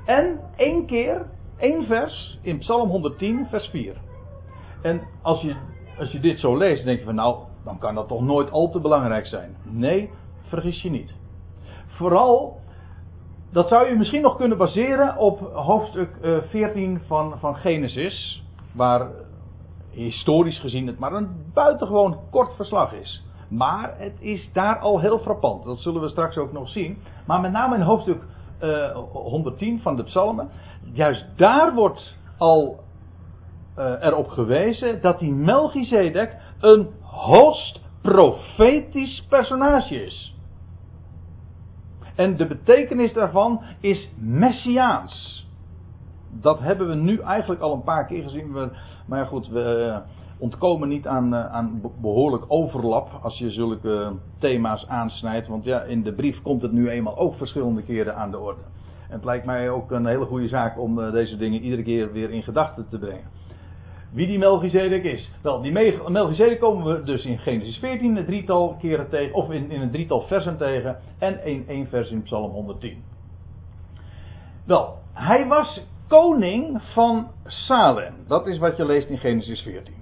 En 0.06 0.40
één 0.56 0.86
keer, 0.86 1.26
één 1.58 1.86
vers 1.86 2.40
in 2.42 2.58
Psalm 2.58 2.90
110 2.90 3.48
vers 3.50 3.68
4. 3.68 3.96
En 4.82 5.02
als 5.22 5.42
je, 5.42 5.56
als 6.00 6.12
je 6.12 6.20
dit 6.20 6.40
zo 6.40 6.58
leest, 6.58 6.86
denk 6.86 7.00
je 7.00 7.06
van 7.06 7.16
nou, 7.16 7.38
dan 7.68 7.78
kan 7.78 7.96
dat 7.96 8.08
toch 8.08 8.22
nooit 8.22 8.52
al 8.52 8.70
te 8.70 8.80
belangrijk 8.80 9.26
zijn. 9.26 9.56
Nee, 9.64 10.10
vergis 10.42 10.82
je 10.82 10.90
niet. 10.90 11.16
Vooral, 11.88 12.58
dat 13.52 13.68
zou 13.68 13.90
je 13.90 13.96
misschien 13.96 14.22
nog 14.22 14.38
kunnen 14.38 14.58
baseren 14.58 15.18
op 15.18 15.40
hoofdstuk 15.54 16.10
14 16.50 16.96
eh, 16.96 17.08
van, 17.08 17.40
van 17.40 17.56
Genesis. 17.56 18.44
Waar 18.74 19.08
historisch 19.90 20.60
gezien 20.60 20.88
het 20.88 21.00
maar 21.00 21.14
een 21.14 21.52
buitengewoon 21.54 22.18
kort 22.30 22.56
verslag 22.56 22.94
is. 22.94 23.24
Maar 23.50 23.94
het 23.98 24.16
is 24.20 24.50
daar 24.54 24.80
al 24.80 25.00
heel 25.00 25.20
frappant. 25.20 25.64
Dat 25.64 25.78
zullen 25.78 26.02
we 26.02 26.10
straks 26.10 26.38
ook 26.38 26.52
nog 26.52 26.70
zien. 26.70 26.98
Maar 27.26 27.42
met 27.42 27.52
name 27.52 27.76
in 27.76 27.82
hoofdstuk 27.82 28.22
uh, 28.62 28.86
eh, 28.86 28.98
110 29.12 29.82
van 29.82 29.96
de 29.96 30.04
Psalmen. 30.04 30.50
Juist 30.94 31.26
daar 31.36 31.74
wordt 31.74 32.16
al 32.38 32.80
uh, 33.78 33.94
erop 34.00 34.28
gewezen 34.28 35.02
dat 35.02 35.20
die 35.20 35.32
Melchizedek 35.32 36.36
een 36.60 36.88
hoogst 37.02 37.80
profetisch 38.02 39.26
personage 39.30 40.06
is. 40.06 40.36
En 42.16 42.38
de 42.38 42.48
betekenis 42.48 43.14
daarvan 43.14 43.62
is 43.80 44.10
messiaans. 44.20 45.46
Dat 46.32 46.60
hebben 46.60 46.88
we 46.88 46.96
nu 46.96 47.20
eigenlijk 47.20 47.62
al 47.62 47.74
een 47.74 47.84
paar 47.84 48.06
keer 48.06 48.24
gezien. 48.24 48.72
Maar 49.06 49.26
goed, 49.26 49.48
we 49.48 49.62
eh, 49.62 49.98
ontkomen 50.40 50.90
niet 50.90 51.08
aan, 51.08 51.34
eh, 51.34 51.46
aan 51.46 51.82
behoorlijk 52.02 52.44
overlap 52.48 53.20
als 53.22 53.38
je 53.38 53.52
zulke 53.52 54.14
thema's 54.40 54.88
aansnijdt. 54.88 55.48
Want 55.48 55.64
ja, 55.64 55.82
in 55.82 56.04
de 56.04 56.14
brief 56.14 56.42
komt 56.42 56.62
het 56.62 56.72
nu 56.72 56.90
eenmaal 56.90 57.18
ook 57.18 57.36
verschillende 57.36 57.84
keren 57.84 58.16
aan 58.16 58.32
de 58.32 58.40
orde. 58.40 58.62
En 59.10 59.16
het 59.16 59.26
lijkt 59.26 59.46
mij 59.46 59.70
ook 59.70 59.92
een 59.92 60.06
hele 60.06 60.26
goede 60.26 60.48
zaak 60.48 60.80
om 60.80 61.00
eh, 61.00 61.12
deze 61.12 61.38
dingen 61.38 61.62
iedere 61.62 61.84
keer 61.84 62.12
weer 62.12 62.30
in 62.32 62.44
gedachten 62.44 62.88
te 62.90 62.98
brengen. 62.98 63.37
Wie 64.10 64.28
die 64.28 64.38
Melchizedek 64.38 65.04
is. 65.04 65.32
Wel, 65.42 65.62
die 65.62 65.72
Melchizedek 65.72 66.60
komen 66.60 66.86
we 66.86 67.04
dus 67.04 67.26
in 67.26 67.38
Genesis 67.38 67.78
14 67.78 68.16
een 68.16 68.26
drietal 68.26 68.76
keren 68.80 69.10
tegen, 69.10 69.36
of 69.36 69.52
in, 69.52 69.72
in 69.72 69.82
een 69.82 69.92
drietal 69.92 70.22
versen 70.22 70.58
tegen, 70.58 71.00
en 71.18 71.46
in 71.46 71.68
één 71.68 71.88
vers 71.88 72.10
in 72.10 72.24
Psalm 72.24 72.52
110. 72.52 73.04
Wel, 74.66 74.98
hij 75.14 75.48
was 75.48 75.82
koning 76.08 76.82
van 76.94 77.28
Salem. 77.46 78.14
Dat 78.28 78.48
is 78.48 78.58
wat 78.58 78.78
je 78.78 78.86
leest 78.86 79.10
in 79.10 79.18
Genesis 79.18 79.62
14. 79.62 79.94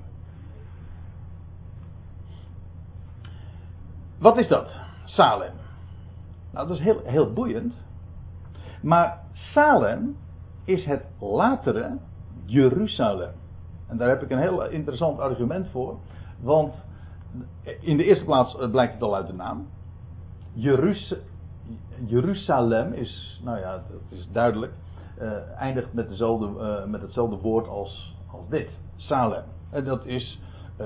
Wat 4.19 4.37
is 4.37 4.47
dat? 4.47 4.69
Salem. 5.03 5.53
Nou, 6.51 6.67
dat 6.67 6.77
is 6.77 6.83
heel, 6.83 7.01
heel 7.03 7.33
boeiend. 7.33 7.73
Maar 8.81 9.19
Salem 9.33 10.17
is 10.65 10.85
het 10.85 11.05
latere 11.19 11.97
Jeruzalem. 12.45 13.33
En 13.87 13.97
daar 13.97 14.09
heb 14.09 14.23
ik 14.23 14.29
een 14.29 14.39
heel 14.39 14.69
interessant 14.69 15.19
argument 15.19 15.67
voor. 15.69 15.97
Want 16.39 16.73
in 17.79 17.97
de 17.97 18.03
eerste 18.03 18.25
plaats 18.25 18.57
eh, 18.57 18.69
blijkt 18.69 18.93
het 18.93 19.01
al 19.01 19.15
uit 19.15 19.27
de 19.27 19.33
naam. 19.33 19.67
Jeruz 20.53 21.13
Jeruzalem 22.05 22.93
is, 22.93 23.41
nou 23.43 23.59
ja, 23.59 23.71
dat 23.71 24.19
is 24.19 24.27
duidelijk. 24.31 24.73
Uh, 25.21 25.31
eindigt 25.57 25.93
met, 25.93 26.09
dezelfde, 26.09 26.45
uh, 26.45 26.85
met 26.85 27.01
hetzelfde 27.01 27.37
woord 27.37 27.67
als, 27.67 28.15
als 28.31 28.49
dit. 28.49 28.69
Salem. 28.95 29.43
Dat 29.83 30.05
is 30.05 30.39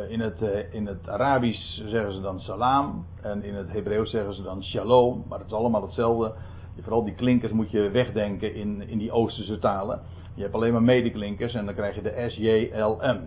in, 0.08 0.20
het, 0.20 0.42
in 0.72 0.88
het 0.88 1.10
Arabisch 1.10 1.82
zeggen 1.86 2.14
ze 2.14 2.22
dan 2.22 2.40
salam. 2.40 3.06
En 3.22 3.44
in 3.44 3.56
het 3.56 3.72
Hebreeuws 3.72 4.10
zeggen 4.10 4.34
ze 4.34 4.42
dan 4.42 4.64
shalom. 4.64 5.26
Maar 5.28 5.40
het 5.40 5.48
is 5.48 5.54
allemaal 5.54 5.82
hetzelfde. 5.82 6.34
Vooral 6.82 7.04
die 7.04 7.16
klinkers 7.16 7.52
moet 7.52 7.72
je 7.72 7.90
wegdenken 7.90 8.54
in, 8.54 8.88
in 8.88 8.98
die 8.98 9.12
Oosterse 9.12 9.60
talen. 9.60 10.02
Je 10.40 10.46
hebt 10.46 10.58
alleen 10.58 10.72
maar 10.72 10.84
medeklinkers 10.84 11.54
en 11.54 11.66
dan 11.66 11.74
krijg 11.74 11.96
je 11.96 12.02
de 12.02 12.26
S-J-L-M. 12.28 13.20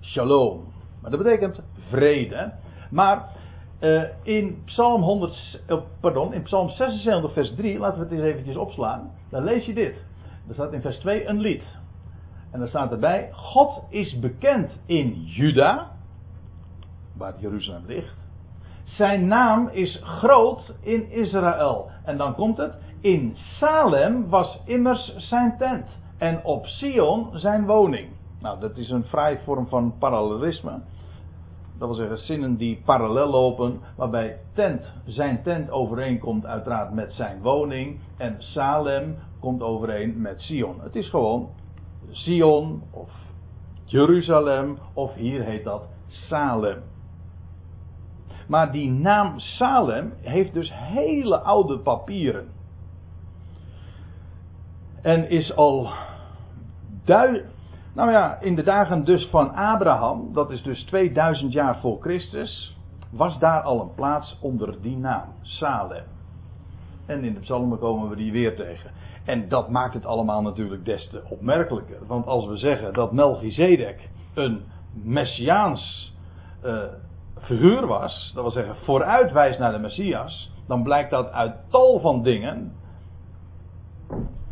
Shalom. 0.00 0.64
Maar 1.02 1.10
dat 1.10 1.22
betekent 1.22 1.60
vrede. 1.88 2.52
Maar 2.90 3.28
uh, 3.80 4.02
in, 4.22 4.62
Psalm 4.64 5.02
100, 5.02 5.62
uh, 5.68 5.80
pardon, 6.00 6.34
in 6.34 6.42
Psalm 6.42 6.68
76, 6.68 7.32
vers 7.32 7.54
3, 7.54 7.78
laten 7.78 7.98
we 7.98 8.04
het 8.04 8.12
eens 8.12 8.22
eventjes 8.22 8.56
opslaan. 8.56 9.10
Dan 9.30 9.44
lees 9.44 9.66
je 9.66 9.74
dit. 9.74 9.94
Er 10.48 10.54
staat 10.54 10.72
in 10.72 10.80
vers 10.80 10.98
2 10.98 11.26
een 11.26 11.40
lied. 11.40 11.62
En 12.50 12.58
dan 12.58 12.68
staat 12.68 12.90
erbij: 12.90 13.28
God 13.32 13.82
is 13.88 14.18
bekend 14.18 14.70
in 14.86 15.22
Juda, 15.24 15.90
waar 17.16 17.34
Jeruzalem 17.38 17.86
ligt. 17.86 18.16
Zijn 18.84 19.26
naam 19.26 19.68
is 19.68 20.00
groot 20.02 20.74
in 20.80 21.10
Israël. 21.10 21.90
En 22.04 22.16
dan 22.16 22.34
komt 22.34 22.56
het: 22.56 22.74
In 23.00 23.36
Salem 23.36 24.28
was 24.28 24.60
immers 24.64 25.14
zijn 25.16 25.54
tent 25.58 26.02
en 26.24 26.44
op 26.44 26.66
Sion 26.66 27.28
zijn 27.32 27.66
woning. 27.66 28.08
Nou, 28.40 28.60
dat 28.60 28.76
is 28.76 28.90
een 28.90 29.04
vrij 29.04 29.38
vorm 29.38 29.66
van 29.68 29.94
parallelisme. 29.98 30.80
Dat 31.78 31.88
wil 31.88 31.94
zeggen 31.94 32.18
zinnen 32.18 32.56
die 32.56 32.82
parallel 32.84 33.30
lopen, 33.30 33.80
waarbij 33.96 34.38
tent, 34.54 34.92
zijn 35.04 35.42
tent 35.42 35.70
overeenkomt 35.70 36.46
uiteraard 36.46 36.92
met 36.92 37.12
zijn 37.12 37.42
woning 37.42 38.00
en 38.16 38.34
Salem 38.38 39.16
komt 39.40 39.62
overeen 39.62 40.20
met 40.20 40.40
Sion. 40.40 40.80
Het 40.80 40.96
is 40.96 41.08
gewoon 41.08 41.48
Sion 42.10 42.82
of 42.90 43.10
Jeruzalem 43.84 44.78
of 44.94 45.14
hier 45.14 45.42
heet 45.42 45.64
dat 45.64 45.88
Salem. 46.06 46.82
Maar 48.48 48.72
die 48.72 48.90
naam 48.90 49.38
Salem 49.38 50.12
heeft 50.20 50.52
dus 50.52 50.70
hele 50.74 51.38
oude 51.38 51.78
papieren. 51.78 52.48
En 55.02 55.30
is 55.30 55.56
al 55.56 55.88
Nou 57.06 58.10
ja, 58.10 58.38
in 58.40 58.54
de 58.54 58.62
dagen 58.62 59.04
dus 59.04 59.26
van 59.26 59.54
Abraham, 59.54 60.32
dat 60.32 60.50
is 60.50 60.62
dus 60.62 60.84
2000 60.84 61.52
jaar 61.52 61.78
voor 61.80 61.98
Christus, 62.00 62.76
was 63.10 63.38
daar 63.38 63.60
al 63.60 63.80
een 63.80 63.94
plaats 63.94 64.38
onder 64.40 64.82
die 64.82 64.96
naam, 64.96 65.28
Salem. 65.42 66.04
En 67.06 67.24
in 67.24 67.34
de 67.34 67.40
psalmen 67.40 67.78
komen 67.78 68.08
we 68.08 68.16
die 68.16 68.32
weer 68.32 68.56
tegen. 68.56 68.90
En 69.24 69.48
dat 69.48 69.68
maakt 69.68 69.94
het 69.94 70.06
allemaal 70.06 70.42
natuurlijk 70.42 70.84
des 70.84 71.08
te 71.08 71.22
opmerkelijker. 71.28 72.06
Want 72.06 72.26
als 72.26 72.46
we 72.46 72.56
zeggen 72.56 72.92
dat 72.92 73.12
Melchizedek 73.12 74.08
een 74.34 74.62
messiaans 75.02 76.14
uh, 76.64 76.82
figuur 77.40 77.86
was, 77.86 78.30
dat 78.34 78.42
wil 78.42 78.52
zeggen 78.52 78.76
vooruitwijst 78.76 79.58
naar 79.58 79.72
de 79.72 79.78
Messias, 79.78 80.52
dan 80.66 80.82
blijkt 80.82 81.10
dat 81.10 81.30
uit 81.30 81.54
tal 81.70 82.00
van 82.00 82.22
dingen 82.22 82.72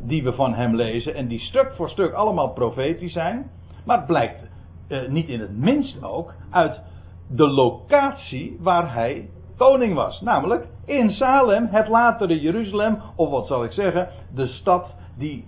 die 0.03 0.23
we 0.23 0.33
van 0.33 0.55
hem 0.55 0.75
lezen 0.75 1.15
en 1.15 1.27
die 1.27 1.41
stuk 1.41 1.73
voor 1.77 1.91
stuk 1.91 2.13
allemaal 2.13 2.53
profetisch 2.53 3.13
zijn. 3.13 3.51
Maar 3.85 3.97
het 3.97 4.07
blijkt 4.07 4.49
eh, 4.89 5.09
niet 5.09 5.29
in 5.29 5.41
het 5.41 5.57
minst 5.57 6.05
ook 6.05 6.35
uit 6.51 6.81
de 7.29 7.49
locatie 7.49 8.57
waar 8.61 8.95
hij 8.95 9.29
koning 9.57 9.95
was. 9.95 10.21
Namelijk 10.21 10.67
in 10.85 11.11
Salem, 11.11 11.69
het 11.71 11.89
latere 11.89 12.41
Jeruzalem, 12.41 12.99
of 13.17 13.31
wat 13.31 13.47
zal 13.47 13.65
ik 13.65 13.73
zeggen, 13.73 14.09
de 14.35 14.47
stad 14.47 14.95
die 15.17 15.45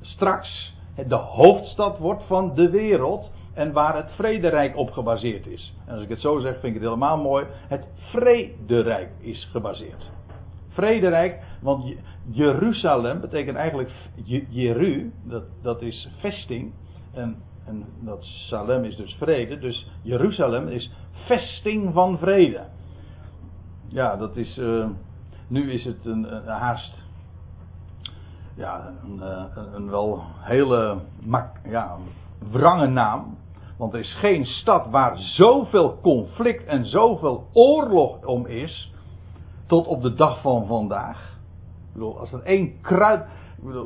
straks 0.00 0.74
de 1.06 1.14
hoofdstad 1.14 1.98
wordt 1.98 2.22
van 2.26 2.54
de 2.54 2.70
wereld 2.70 3.30
en 3.54 3.72
waar 3.72 3.96
het 3.96 4.10
vrederijk 4.10 4.76
op 4.76 4.90
gebaseerd 4.90 5.46
is. 5.46 5.74
En 5.86 5.94
als 5.94 6.02
ik 6.02 6.08
het 6.08 6.20
zo 6.20 6.38
zeg, 6.38 6.52
vind 6.52 6.64
ik 6.64 6.74
het 6.74 6.82
helemaal 6.82 7.18
mooi. 7.18 7.46
Het 7.68 7.86
vrederijk 7.96 9.10
is 9.20 9.48
gebaseerd. 9.50 10.10
Vrederijk, 10.76 11.42
want 11.60 11.94
Jeruzalem 12.30 13.20
betekent 13.20 13.56
eigenlijk 13.56 13.90
Jeru, 14.48 15.12
dat, 15.24 15.42
dat 15.62 15.82
is 15.82 16.08
vesting. 16.18 16.72
En, 17.12 17.36
en 17.66 17.84
dat 18.00 18.24
Salem 18.24 18.84
is 18.84 18.96
dus 18.96 19.14
vrede. 19.14 19.58
Dus 19.58 19.90
Jeruzalem 20.02 20.68
is 20.68 20.90
vesting 21.12 21.92
van 21.92 22.18
vrede. 22.18 22.64
Ja, 23.88 24.16
dat 24.16 24.36
is. 24.36 24.58
Uh, 24.58 24.86
nu 25.48 25.72
is 25.72 25.84
het 25.84 26.04
een, 26.04 26.36
een 26.36 26.46
haast. 26.46 27.04
Ja, 28.56 28.92
een, 29.04 29.22
eh, 29.22 29.44
een, 29.54 29.74
een 29.74 29.90
wel 29.90 30.22
hele 30.40 30.98
ja, 31.64 31.96
wrange 32.50 32.86
naam. 32.86 33.36
Want 33.78 33.92
er 33.92 34.00
is 34.00 34.14
geen 34.14 34.44
stad 34.44 34.90
waar 34.90 35.18
zoveel 35.18 35.98
conflict 36.02 36.64
en 36.64 36.86
zoveel 36.86 37.46
oorlog 37.52 38.24
om 38.24 38.46
is. 38.46 38.94
Tot 39.66 39.86
op 39.86 40.02
de 40.02 40.14
dag 40.14 40.40
van 40.40 40.66
vandaag. 40.66 41.38
Ik 41.86 41.92
bedoel, 41.92 42.18
als 42.18 42.32
er 42.32 42.42
één 42.42 42.80
kruid. 42.80 43.24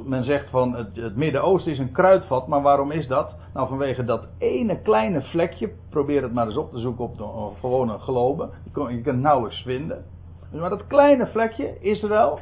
Men 0.05 0.25
zegt 0.25 0.51
van 0.51 0.75
het, 0.75 0.97
het 0.97 1.17
Midden-Oosten 1.17 1.73
is 1.73 1.79
een 1.79 1.93
kruidvat, 1.93 2.47
maar 2.47 2.63
waarom 2.63 2.91
is 2.91 3.07
dat? 3.07 3.35
Nou, 3.55 3.69
vanwege 3.69 4.05
dat 4.05 4.27
ene 4.39 4.81
kleine 4.81 5.23
vlekje. 5.23 5.73
Probeer 5.91 6.23
het 6.23 6.33
maar 6.33 6.47
eens 6.47 6.57
op 6.57 6.71
te 6.71 6.79
zoeken 6.79 7.05
op 7.05 7.19
de 7.19 7.59
gewone 7.61 7.99
globe. 7.99 8.49
Je 8.65 8.71
kan 8.71 9.03
het 9.05 9.17
nauwelijks 9.17 9.63
vinden. 9.63 10.05
Maar 10.53 10.71
dat 10.71 10.87
kleine 10.87 11.27
vlekje, 11.27 11.81
Israël, 11.81 12.39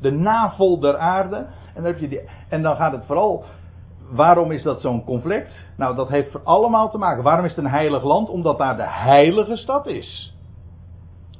de 0.00 0.10
navel 0.10 0.80
der 0.80 0.96
aarde. 0.96 1.46
En 1.74 1.84
heb 1.84 1.98
je 1.98 2.28
en 2.48 2.62
dan 2.62 2.76
gaat 2.76 2.92
het 2.92 3.04
vooral 3.06 3.44
waarom 4.10 4.50
is 4.50 4.62
dat 4.62 4.80
zo'n 4.80 5.04
conflict? 5.04 5.52
Nou, 5.76 5.96
dat 5.96 6.08
heeft 6.08 6.44
allemaal 6.44 6.90
te 6.90 6.98
maken. 6.98 7.22
Waarom 7.22 7.44
is 7.44 7.54
het 7.54 7.64
een 7.64 7.70
heilig 7.70 8.02
land? 8.02 8.28
Omdat 8.28 8.58
daar 8.58 8.76
de 8.76 8.88
heilige 8.88 9.56
stad 9.56 9.86
is. 9.86 10.36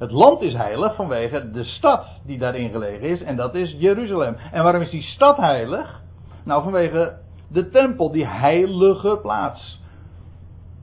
Het 0.03 0.11
land 0.11 0.41
is 0.41 0.53
heilig 0.53 0.95
vanwege 0.95 1.51
de 1.51 1.63
stad 1.63 2.21
die 2.25 2.37
daarin 2.37 2.69
gelegen 2.69 3.09
is, 3.09 3.21
en 3.21 3.35
dat 3.35 3.55
is 3.55 3.75
Jeruzalem. 3.77 4.35
En 4.51 4.63
waarom 4.63 4.81
is 4.81 4.89
die 4.89 5.01
stad 5.01 5.37
heilig? 5.37 6.01
Nou, 6.45 6.63
vanwege 6.63 7.17
de 7.47 7.69
tempel, 7.69 8.11
die 8.11 8.27
heilige 8.27 9.19
plaats. 9.21 9.81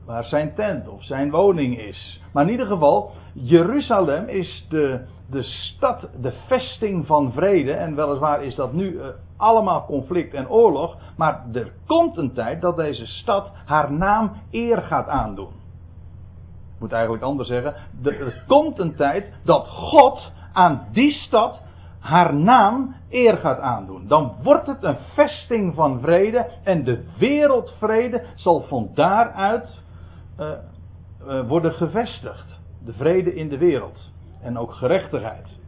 Waar 0.05 0.23
zijn 0.23 0.55
tent 0.55 0.87
of 0.87 1.03
zijn 1.03 1.31
woning 1.31 1.77
is. 1.77 2.21
Maar 2.33 2.43
in 2.43 2.49
ieder 2.51 2.65
geval, 2.65 3.11
Jeruzalem 3.33 4.27
is 4.27 4.65
de, 4.69 5.05
de 5.29 5.43
stad, 5.43 6.07
de 6.21 6.33
vesting 6.47 7.05
van 7.05 7.31
vrede. 7.31 7.71
En 7.71 7.95
weliswaar 7.95 8.43
is 8.43 8.55
dat 8.55 8.73
nu 8.73 8.91
uh, 8.91 9.05
allemaal 9.37 9.85
conflict 9.85 10.33
en 10.33 10.49
oorlog. 10.49 10.97
Maar 11.17 11.45
er 11.53 11.71
komt 11.87 12.17
een 12.17 12.33
tijd 12.33 12.61
dat 12.61 12.75
deze 12.75 13.05
stad 13.05 13.51
haar 13.65 13.91
naam 13.91 14.31
eer 14.51 14.81
gaat 14.81 15.07
aandoen. 15.07 15.60
Moet 16.81 16.91
eigenlijk 16.91 17.23
anders 17.23 17.47
zeggen. 17.47 17.75
Er 18.03 18.43
komt 18.47 18.79
een 18.79 18.95
tijd 18.95 19.33
dat 19.43 19.67
God 19.67 20.31
aan 20.53 20.87
die 20.91 21.11
stad 21.11 21.61
haar 21.99 22.35
naam 22.35 22.95
eer 23.09 23.37
gaat 23.37 23.59
aandoen. 23.59 24.07
Dan 24.07 24.35
wordt 24.43 24.67
het 24.67 24.83
een 24.83 24.97
vesting 25.13 25.75
van 25.75 25.99
vrede. 25.99 26.51
En 26.63 26.83
de 26.83 27.03
wereldvrede 27.17 28.25
zal 28.35 28.61
van 28.61 28.89
daaruit 28.93 29.81
uh, 30.39 30.49
uh, 31.27 31.47
worden 31.47 31.73
gevestigd. 31.73 32.59
De 32.85 32.93
vrede 32.93 33.35
in 33.35 33.49
de 33.49 33.57
wereld. 33.57 34.11
En 34.41 34.57
ook 34.57 34.73
gerechtigheid. 34.73 35.59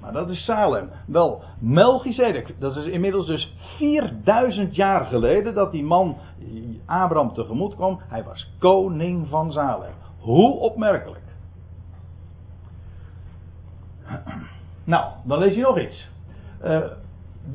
Maar 0.00 0.12
dat 0.12 0.28
is 0.28 0.44
Salem. 0.44 0.90
Wel, 1.06 1.42
Melchizedek, 1.58 2.54
dat 2.58 2.76
is 2.76 2.84
inmiddels 2.84 3.26
dus 3.26 3.54
4000 3.76 4.76
jaar 4.76 5.04
geleden 5.04 5.54
dat 5.54 5.72
die 5.72 5.84
man 5.84 6.16
Abraham 6.86 7.32
tegemoet 7.32 7.74
kwam. 7.74 8.00
Hij 8.08 8.24
was 8.24 8.50
koning 8.58 9.28
van 9.28 9.52
Salem. 9.52 9.92
Hoe 10.20 10.52
opmerkelijk. 10.52 11.24
Nou, 14.84 15.12
dan 15.24 15.38
lees 15.38 15.54
je 15.54 15.60
nog 15.60 15.78
iets. 15.78 16.08
Uh, 16.64 16.80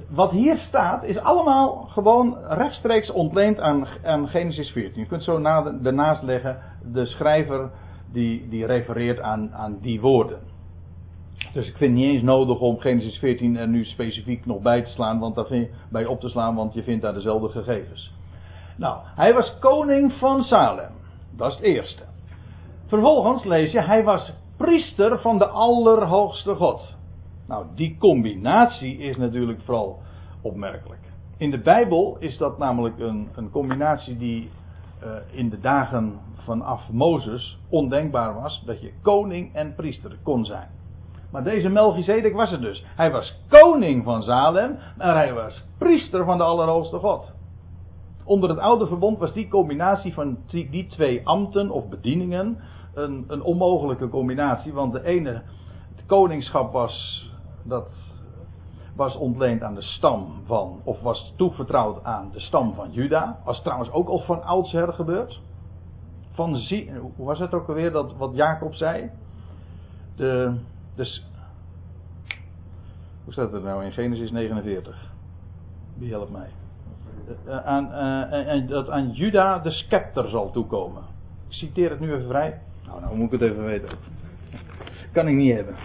wat 0.10 0.32
hier 0.32 0.58
staat 0.58 1.04
is 1.04 1.18
allemaal 1.18 1.76
gewoon 1.76 2.38
rechtstreeks 2.48 3.12
ontleend 3.12 3.60
aan, 3.60 3.88
aan 4.04 4.28
Genesis 4.28 4.70
14. 4.70 5.02
Je 5.02 5.08
kunt 5.08 5.24
zo 5.24 5.38
na, 5.38 5.74
ernaast 5.84 6.24
leggen 6.24 6.58
de 6.94 7.06
schrijver 7.06 7.72
die, 8.12 8.50
die 8.50 8.66
refereert 8.66 9.20
aan, 9.20 9.54
aan 9.54 9.78
die 9.82 10.02
woorden. 10.02 10.40
Dus 11.54 11.68
ik 11.68 11.78
vind 11.78 11.92
het 11.92 12.00
niet 12.00 12.14
eens 12.14 12.24
nodig 12.24 12.60
om 12.60 12.80
Genesis 12.80 13.18
14 13.18 13.58
er 13.58 13.68
nu 13.68 13.86
specifiek 13.86 14.46
nog 14.46 14.62
bij 14.62 14.82
te 14.82 14.92
slaan, 14.92 15.20
want 15.20 15.36
daar 15.36 15.46
vind 15.46 15.66
je, 15.66 15.74
bij 15.90 16.06
op 16.06 16.20
te 16.20 16.30
slaan, 16.30 16.56
want 16.56 16.74
je 16.74 16.84
vindt 16.84 17.02
daar 17.02 17.14
dezelfde 17.14 17.50
gegevens. 17.50 18.14
Nou, 18.78 18.98
hij 19.04 19.34
was 19.34 19.58
koning 19.60 20.14
van 20.14 20.44
Salem. 20.44 20.92
Dat 21.32 21.50
is 21.50 21.56
het 21.56 21.66
eerste. 21.66 22.04
Vervolgens 22.86 23.44
lees 23.44 23.72
je, 23.72 23.82
hij 23.82 24.04
was 24.04 24.34
priester 24.58 25.20
van 25.20 25.38
de 25.38 25.48
Allerhoogste 25.48 26.56
God. 26.56 26.96
Nou, 27.48 27.66
die 27.76 27.98
combinatie 27.98 28.98
is 28.98 29.18
natuurlijk 29.18 29.62
vooral 29.62 30.02
opmerkelijk. 30.42 31.02
In 31.38 31.52
de 31.52 31.62
Bijbel 31.62 32.18
is 32.20 32.38
dat 32.38 32.58
namelijk 32.58 33.00
een, 33.00 33.30
een 33.36 33.50
combinatie 33.50 34.18
die 34.18 34.50
uh, 35.04 35.10
in 35.32 35.50
de 35.50 35.60
dagen 35.60 36.20
vanaf 36.36 36.90
Mozes 36.92 37.60
ondenkbaar 37.70 38.42
was, 38.42 38.64
dat 38.66 38.82
je 38.82 38.94
koning 39.02 39.54
en 39.54 39.76
priester 39.76 40.18
kon 40.24 40.46
zijn. 40.46 40.70
Maar 41.32 41.44
deze 41.44 41.70
Melchizedek 41.70 42.34
was 42.34 42.52
het 42.52 42.62
dus. 42.62 42.86
Hij 42.96 43.12
was 43.12 43.42
koning 43.50 44.04
van 44.04 44.24
Salem, 44.24 44.78
maar 44.98 45.16
hij 45.16 45.34
was 45.34 45.64
priester 45.78 46.26
van 46.26 46.38
de 46.38 46.44
Allerhoogste 46.44 46.98
God. 46.98 47.35
Onder 48.26 48.50
het 48.50 48.60
oude 48.60 48.88
verbond 48.88 49.20
was 49.20 49.34
die 49.34 49.48
combinatie 49.48 50.14
van 50.14 50.38
die, 50.48 50.88
twee 50.88 51.28
ambten 51.28 51.70
of 51.70 51.90
bedieningen 51.90 52.58
een, 52.94 53.26
een, 53.28 53.42
onmogelijke 53.42 54.10
combinatie, 54.10 54.74
want 54.74 54.94
de 54.94 55.04
ene, 55.04 55.42
het 55.96 56.06
koningschap 56.06 56.72
was, 56.72 57.26
dat 57.64 58.14
was 58.96 59.16
ontleend 59.16 59.62
aan 59.62 59.76
de 59.76 59.82
stam 59.82 60.42
van, 60.46 60.82
of 60.84 61.02
was 61.02 61.34
toevertrouwd 61.38 62.04
aan 62.04 62.30
de 62.32 62.40
stam 62.40 62.74
van 62.74 62.92
Juda. 62.92 63.40
Was 63.44 63.62
trouwens 63.62 63.92
ook 63.92 64.08
al 64.08 64.20
van 64.20 64.44
oudsher 64.44 64.94
gebeurd. 64.94 65.42
Van 66.32 66.62
hoe 67.16 67.26
was 67.26 67.40
het 67.40 67.54
ook 67.54 67.68
alweer 67.68 67.92
dat 67.92 68.16
wat 68.18 68.36
Jacob 68.36 68.74
zei? 68.74 69.10
De, 70.16 70.60
dus, 70.96 71.26
hoe 73.24 73.34
staat 73.34 73.52
het 73.52 73.64
nou 73.64 73.84
in 73.84 73.92
Genesis 73.92 74.32
49? 74.32 75.12
Wie 75.98 76.12
helpt 76.12 76.32
mij? 76.32 76.50
Uh, 77.48 77.66
aan, 77.66 77.90
uh, 77.92 78.70
dat 78.70 78.90
aan 78.90 79.12
Juda 79.12 79.60
de 79.60 79.72
scepter 79.72 80.30
zal 80.30 80.52
toekomen. 80.52 81.02
Ik 81.48 81.54
citeer 81.54 81.90
het 81.90 82.00
nu 82.00 82.14
even 82.14 82.28
vrij. 82.28 82.60
Nou, 82.88 83.02
nou 83.02 83.16
moet 83.16 83.34
ik 83.34 83.40
het 83.40 83.50
even 83.52 83.66
weten. 83.66 83.98
Kan 85.12 85.28
ik 85.28 85.36
niet 85.36 85.56
hebben. 85.56 85.76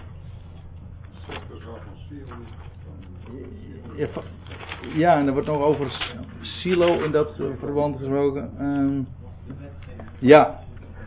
Ja, 4.93 5.17
en 5.17 5.27
er 5.27 5.33
wordt 5.33 5.47
nog 5.47 5.61
over 5.61 5.91
silo 6.41 7.03
in 7.03 7.11
dat 7.11 7.35
verband 7.59 7.97
gesproken. 7.97 8.49
Uh, 8.59 9.05
ja, 10.19 10.59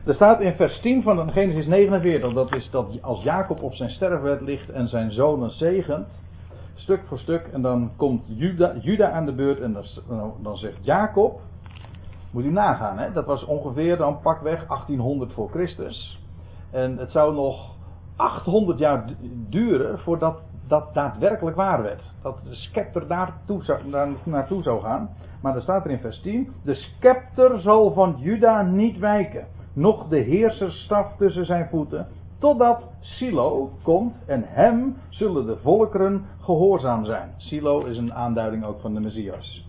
er 0.05 0.15
staat 0.15 0.41
in 0.41 0.53
vers 0.53 0.81
10 0.81 1.03
van 1.03 1.33
Genesis 1.33 1.67
49, 1.67 2.33
dat 2.33 2.55
is 2.55 2.71
dat 2.71 3.03
als 3.03 3.23
Jacob 3.23 3.63
op 3.63 3.75
zijn 3.75 3.91
sterfbed 3.91 4.41
ligt 4.41 4.71
en 4.71 4.89
zijn 4.89 5.13
zonen 5.13 5.51
zegent, 5.51 6.07
stuk 6.85 7.07
voor 7.07 7.19
stuk, 7.19 7.47
en 7.53 7.63
dan 7.63 7.91
komt 7.97 8.23
Juda, 8.27 8.75
Juda 8.81 9.11
aan 9.11 9.27
de 9.27 9.33
beurt 9.33 9.61
en 9.61 9.73
dan, 9.73 10.33
dan 10.43 10.57
zegt 10.57 10.79
Jacob, 10.81 11.41
moet 12.31 12.45
u 12.45 12.51
nagaan, 12.51 12.99
hè, 12.99 13.13
dat 13.13 13.27
was 13.27 13.45
ongeveer 13.45 13.97
dan 13.97 14.21
pakweg 14.21 14.67
1800 14.67 15.33
voor 15.33 15.51
Christus. 15.51 16.21
En 16.71 16.99
het 16.99 17.11
zou 17.11 17.35
nog 17.35 17.75
800 18.17 18.79
jaar 18.79 19.05
duren 19.49 19.99
voordat 19.99 20.41
dat 20.67 20.95
daadwerkelijk 20.95 21.57
waar 21.57 21.83
werd. 21.83 22.13
Dat 22.23 22.39
de 22.45 22.55
scepter 22.55 23.07
daar 23.07 23.33
naartoe 24.25 24.63
zou 24.63 24.81
gaan. 24.81 25.11
Maar 25.43 25.57
er 25.57 25.63
staat 25.63 25.85
er 25.85 25.91
in 25.91 25.99
vers 25.99 26.21
10: 26.21 26.53
De 26.63 26.75
scepter 26.75 27.61
zal 27.61 27.93
van 27.93 28.17
Juda 28.19 28.63
niet 28.63 28.99
wijken, 28.99 29.47
noch 29.73 30.09
de 30.09 30.19
heerserstaf 30.19 31.17
tussen 31.17 31.47
zijn 31.47 31.69
voeten, 31.69 32.07
totdat 32.45 32.83
Silo 33.01 33.71
komt 33.83 34.15
en 34.27 34.45
hem 34.47 34.97
zullen 35.09 35.47
de 35.47 35.57
volkeren 35.57 36.25
gehoorzaam 36.41 37.05
zijn. 37.05 37.35
Silo 37.37 37.85
is 37.85 37.97
een 37.97 38.15
aanduiding 38.15 38.65
ook 38.65 38.81
van 38.81 38.95
de 38.95 39.01
Messias. 39.01 39.69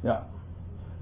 Ja, 0.00 0.26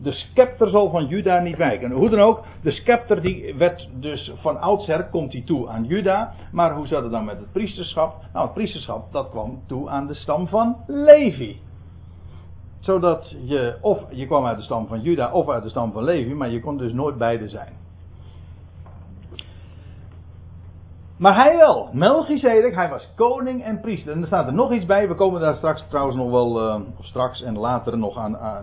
de 0.02 0.12
scepter 0.12 0.68
zal 0.68 0.90
van 0.90 1.06
Juda 1.06 1.38
niet 1.38 1.56
wijken. 1.56 1.90
Hoe 1.90 2.08
dan 2.08 2.20
ook, 2.20 2.44
de 2.62 2.70
scepter 2.70 3.22
die 3.22 3.54
werd 3.54 3.88
dus 3.94 4.32
van 4.36 4.60
oudsher 4.60 5.08
komt 5.08 5.32
hij 5.32 5.42
toe 5.42 5.68
aan 5.68 5.84
Juda. 5.84 6.32
Maar 6.52 6.74
hoe 6.74 6.86
zat 6.86 7.02
het 7.02 7.12
dan 7.12 7.24
met 7.24 7.38
het 7.38 7.52
priesterschap? 7.52 8.22
Nou, 8.32 8.44
het 8.44 8.54
priesterschap 8.54 9.12
dat 9.12 9.30
kwam 9.30 9.62
toe 9.66 9.88
aan 9.88 10.06
de 10.06 10.14
stam 10.14 10.48
van 10.48 10.76
Levi. 10.86 11.60
Zodat 12.80 13.36
je, 13.44 13.76
of 13.80 14.04
je 14.10 14.26
kwam 14.26 14.46
uit 14.46 14.56
de 14.56 14.62
stam 14.62 14.86
van 14.86 15.00
Juda 15.00 15.32
of 15.32 15.48
uit 15.48 15.62
de 15.62 15.68
stam 15.68 15.92
van 15.92 16.04
Levi, 16.04 16.34
maar 16.34 16.50
je 16.50 16.60
kon 16.60 16.76
dus 16.76 16.92
nooit 16.92 17.18
beide 17.18 17.48
zijn. 17.48 17.81
Maar 21.22 21.35
hij 21.35 21.56
wel, 21.56 21.88
Melchizedek, 21.92 22.74
hij 22.74 22.88
was 22.88 23.08
koning 23.14 23.64
en 23.64 23.80
priester. 23.80 24.12
En 24.12 24.20
er 24.20 24.26
staat 24.26 24.46
er 24.46 24.52
nog 24.52 24.72
iets 24.72 24.87
bij, 24.87 25.08
we 25.08 25.14
komen 25.14 25.40
daar 25.40 25.54
straks 25.54 25.85
trouwens 25.88 26.16
nog 26.16 26.30
wel, 26.30 26.68
uh, 26.68 26.80
straks 27.00 27.42
en 27.42 27.58
later 27.58 27.98
nog 27.98 28.16
aan, 28.16 28.32
uh, 28.32 28.56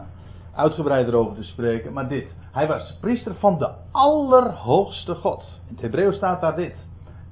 uitgebreider 0.56 1.14
over 1.14 1.36
te 1.36 1.44
spreken. 1.44 1.94
Maar 1.94 2.08
dit. 2.08 2.28
Hij 2.52 2.68
was 2.68 2.98
priester 3.02 3.36
van 3.36 3.58
de 3.58 3.70
Allerhoogste 3.92 5.16
God. 5.16 5.60
In 5.68 5.74
het 5.74 5.82
Hebreeuws 5.82 6.16
staat 6.16 6.42
daar 6.42 6.56
dit. 6.56 6.76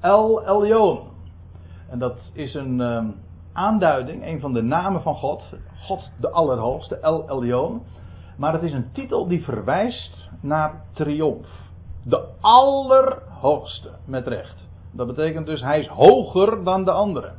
El 0.01 0.45
Elyon. 0.45 0.99
En 1.89 1.99
dat 1.99 2.17
is 2.33 2.53
een 2.53 2.79
um, 2.79 3.15
aanduiding, 3.53 4.25
een 4.25 4.39
van 4.39 4.53
de 4.53 4.61
namen 4.61 5.01
van 5.01 5.15
God. 5.15 5.43
God 5.81 6.11
de 6.19 6.29
Allerhoogste, 6.29 6.99
El 6.99 7.29
Elyon. 7.29 7.81
Maar 8.37 8.53
het 8.53 8.63
is 8.63 8.73
een 8.73 8.91
titel 8.91 9.27
die 9.27 9.43
verwijst 9.43 10.29
naar 10.41 10.81
triomf. 10.93 11.47
De 12.03 12.27
Allerhoogste, 12.41 13.89
met 14.05 14.27
recht. 14.27 14.66
Dat 14.91 15.07
betekent 15.07 15.45
dus 15.45 15.61
hij 15.61 15.79
is 15.79 15.87
hoger 15.87 16.63
dan 16.63 16.83
de 16.83 16.91
anderen. 16.91 17.33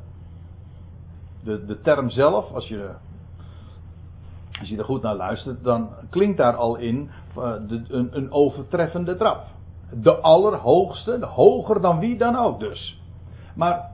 De, 1.45 1.65
de 1.65 1.81
term 1.81 2.11
zelf, 2.11 2.53
als 2.53 2.69
je 2.69 2.91
als 4.61 4.69
je 4.69 4.77
er 4.77 4.85
goed 4.85 5.03
naar 5.03 5.15
luistert, 5.15 5.65
dan 5.65 5.89
klinkt 6.11 6.37
daar 6.37 6.57
al 6.57 6.77
in 6.77 7.11
de, 7.35 7.85
een, 7.89 8.17
een, 8.17 8.33
overtreffende 8.33 9.17
trap. 9.17 9.45
De 9.91 10.17
allerhoogste, 10.17 11.27
hoger 11.27 11.81
dan 11.81 11.99
wie 11.99 12.17
dan 12.17 12.37
ook 12.37 12.61
dus. 12.61 13.03
Maar 13.55 13.91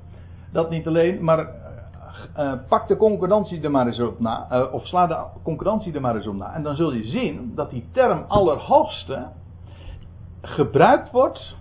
dat 0.52 0.70
niet 0.70 0.86
alleen, 0.86 1.24
maar 1.24 1.48
uh, 2.38 2.52
pak 2.68 2.88
de 2.88 2.96
concurrentie 2.96 3.62
er 3.62 3.70
maar 3.70 3.86
eens 3.86 4.00
op 4.00 4.20
na, 4.20 4.68
of 4.72 4.86
sla 4.86 5.06
de 5.06 5.16
concurrentie 5.42 5.94
er 5.94 6.00
maar 6.00 6.16
eens 6.16 6.26
op 6.26 6.36
na. 6.36 6.54
En 6.54 6.62
dan 6.62 6.76
zul 6.76 6.92
je 6.92 7.08
zien 7.08 7.52
dat 7.54 7.70
die 7.70 7.88
term 7.92 8.24
allerhoogste 8.28 9.26
gebruikt 10.42 11.10
wordt 11.10 11.56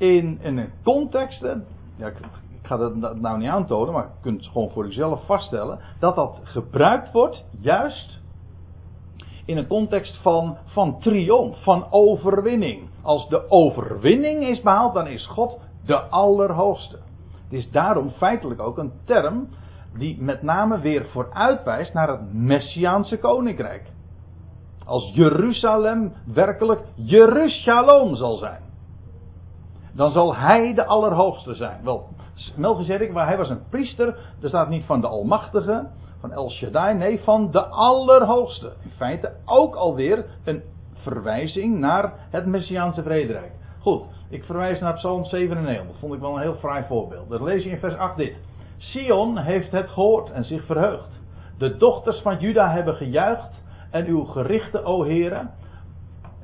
in, 0.00 0.38
in 0.42 0.58
een 0.58 0.72
context. 0.82 1.46
Ja, 1.96 2.06
ik, 2.06 2.16
ga 2.62 2.76
dat 2.76 3.16
nou 3.20 3.38
niet 3.38 3.48
aantonen, 3.48 3.92
maar 3.92 4.04
je 4.04 4.22
kunt 4.22 4.40
het 4.40 4.50
gewoon 4.52 4.70
voor 4.70 4.86
jezelf 4.86 5.26
vaststellen. 5.26 5.78
Dat 5.98 6.14
dat 6.14 6.40
gebruikt 6.42 7.12
wordt 7.12 7.44
juist 7.60 8.18
in 9.44 9.56
een 9.56 9.66
context 9.66 10.18
van, 10.22 10.56
van 10.64 11.00
triomf, 11.00 11.62
van 11.62 11.86
overwinning. 11.90 12.88
Als 13.02 13.28
de 13.28 13.50
overwinning 13.50 14.42
is 14.48 14.60
behaald, 14.60 14.94
dan 14.94 15.06
is 15.06 15.26
God 15.26 15.58
de 15.84 16.00
Allerhoogste. 16.00 16.98
Het 17.44 17.52
is 17.52 17.70
daarom 17.70 18.10
feitelijk 18.10 18.60
ook 18.60 18.78
een 18.78 18.92
term 19.04 19.48
die 19.98 20.22
met 20.22 20.42
name 20.42 20.80
weer 20.80 21.06
vooruitwijst 21.06 21.94
naar 21.94 22.08
het 22.08 22.32
Messiaanse 22.32 23.18
koninkrijk. 23.18 23.90
Als 24.84 25.10
Jeruzalem 25.14 26.12
werkelijk 26.34 26.80
Jeruzalem 26.94 28.16
zal 28.16 28.36
zijn. 28.36 28.69
Dan 29.92 30.10
zal 30.10 30.36
hij 30.36 30.74
de 30.74 30.84
Allerhoogste 30.84 31.54
zijn. 31.54 31.80
Wel, 31.84 32.08
Melchizedek, 32.56 33.12
waar 33.12 33.26
hij 33.26 33.36
was 33.36 33.50
een 33.50 33.68
priester, 33.68 34.06
er 34.42 34.48
staat 34.48 34.68
niet 34.68 34.84
van 34.84 35.00
de 35.00 35.06
Almachtige, 35.06 35.86
van 36.20 36.32
El 36.32 36.50
Shaddai, 36.50 36.94
nee, 36.94 37.20
van 37.20 37.50
de 37.50 37.64
Allerhoogste. 37.64 38.72
In 38.82 38.90
feite 38.90 39.32
ook 39.44 39.74
alweer 39.74 40.24
een 40.44 40.62
verwijzing 40.94 41.78
naar 41.78 42.12
het 42.30 42.46
Messiaanse 42.46 43.02
vrederijk. 43.02 43.52
Goed, 43.80 44.02
ik 44.28 44.44
verwijs 44.44 44.80
naar 44.80 44.94
Psalm 44.94 45.24
97. 45.24 45.86
Dat 45.86 45.96
vond 45.98 46.14
ik 46.14 46.20
wel 46.20 46.34
een 46.34 46.42
heel 46.42 46.54
fraai 46.54 46.84
voorbeeld. 46.88 47.28
Dan 47.28 47.44
lees 47.44 47.64
je 47.64 47.70
in 47.70 47.78
vers 47.78 47.96
8 47.96 48.16
dit. 48.16 48.36
Sion 48.78 49.38
heeft 49.38 49.72
het 49.72 49.88
gehoord 49.88 50.30
en 50.30 50.44
zich 50.44 50.64
verheugd. 50.64 51.20
De 51.58 51.76
dochters 51.76 52.20
van 52.20 52.38
Juda 52.38 52.70
hebben 52.70 52.94
gejuicht 52.94 53.62
en 53.90 54.06
uw 54.06 54.24
gerichten, 54.24 54.84
o 54.84 55.02
heren. 55.02 55.50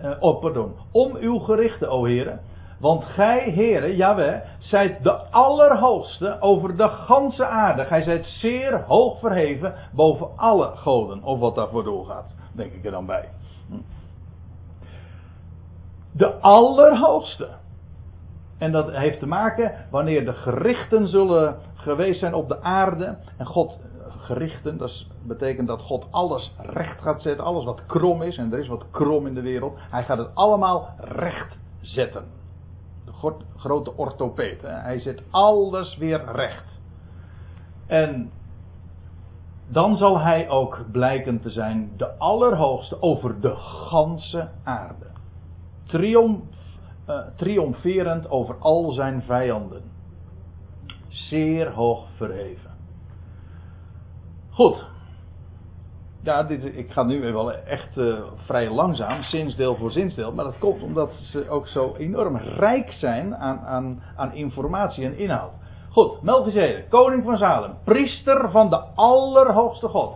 Uh, 0.02 0.10
oh, 0.18 0.40
pardon. 0.40 0.72
Om 0.92 1.16
uw 1.16 1.38
gerichten, 1.38 1.90
o 1.90 2.04
heren. 2.04 2.40
Want 2.78 3.04
gij, 3.04 3.50
heren, 3.50 3.96
Jaweh, 3.96 4.40
zijt 4.58 5.02
de 5.02 5.12
allerhoogste 5.30 6.36
over 6.40 6.76
de 6.76 6.88
ganse 6.88 7.46
aarde. 7.46 7.84
Gij 7.84 8.02
zijt 8.02 8.24
zeer 8.24 8.80
hoog 8.80 9.18
verheven 9.18 9.74
boven 9.92 10.28
alle 10.36 10.66
goden. 10.76 11.22
Of 11.22 11.38
wat 11.38 11.54
daarvoor 11.54 11.84
doorgaat, 11.84 12.34
denk 12.52 12.72
ik 12.72 12.84
er 12.84 12.90
dan 12.90 13.06
bij. 13.06 13.28
De 16.12 16.34
allerhoogste. 16.34 17.48
En 18.58 18.72
dat 18.72 18.90
heeft 18.90 19.18
te 19.18 19.26
maken 19.26 19.72
wanneer 19.90 20.24
de 20.24 20.32
gerichten 20.32 21.08
zullen 21.08 21.56
geweest 21.74 22.20
zijn 22.20 22.34
op 22.34 22.48
de 22.48 22.62
aarde. 22.62 23.16
En 23.36 23.46
God, 23.46 23.78
gerichten, 24.08 24.78
dat 24.78 25.06
betekent 25.22 25.68
dat 25.68 25.82
God 25.82 26.06
alles 26.10 26.54
recht 26.58 27.00
gaat 27.00 27.22
zetten. 27.22 27.44
Alles 27.44 27.64
wat 27.64 27.86
krom 27.86 28.22
is, 28.22 28.36
en 28.36 28.52
er 28.52 28.58
is 28.58 28.68
wat 28.68 28.84
krom 28.90 29.26
in 29.26 29.34
de 29.34 29.40
wereld. 29.40 29.78
Hij 29.90 30.04
gaat 30.04 30.18
het 30.18 30.34
allemaal 30.34 30.90
recht 30.98 31.56
zetten. 31.80 32.24
Grote 33.56 33.96
orthopeet. 33.96 34.62
Hij 34.62 34.98
zet 34.98 35.22
alles 35.30 35.96
weer 35.96 36.24
recht. 36.32 36.80
En 37.86 38.30
dan 39.68 39.96
zal 39.96 40.20
hij 40.20 40.48
ook 40.48 40.84
blijken 40.92 41.40
te 41.40 41.50
zijn 41.50 41.90
de 41.96 42.18
allerhoogste 42.18 43.02
over 43.02 43.40
de 43.40 43.54
ganse 43.56 44.48
aarde. 44.64 45.06
Triomf, 45.86 46.42
uh, 47.08 47.18
triomferend 47.36 48.30
over 48.30 48.56
al 48.58 48.90
zijn 48.90 49.22
vijanden. 49.22 49.82
Zeer 51.08 51.72
hoog 51.72 52.08
verheven. 52.16 52.70
Goed. 54.50 54.84
Ja, 56.26 56.42
dit, 56.42 56.64
ik 56.64 56.90
ga 56.90 57.02
nu 57.02 57.32
wel 57.32 57.52
echt 57.52 57.96
uh, 57.96 58.18
vrij 58.36 58.70
langzaam, 58.70 59.22
zinsdeel 59.22 59.76
voor 59.76 59.90
zinsdeel. 59.90 60.32
Maar 60.32 60.44
dat 60.44 60.58
komt 60.58 60.82
omdat 60.82 61.12
ze 61.12 61.48
ook 61.48 61.68
zo 61.68 61.94
enorm 61.98 62.36
rijk 62.36 62.92
zijn 62.92 63.36
aan, 63.36 63.58
aan, 63.58 64.02
aan 64.16 64.34
informatie 64.34 65.04
en 65.04 65.18
inhoud. 65.18 65.50
Goed, 65.90 66.22
Melchizedek, 66.22 66.90
koning 66.90 67.24
van 67.24 67.36
Salem, 67.36 67.74
priester 67.84 68.50
van 68.50 68.70
de 68.70 68.76
Allerhoogste 68.94 69.88
God. 69.88 70.14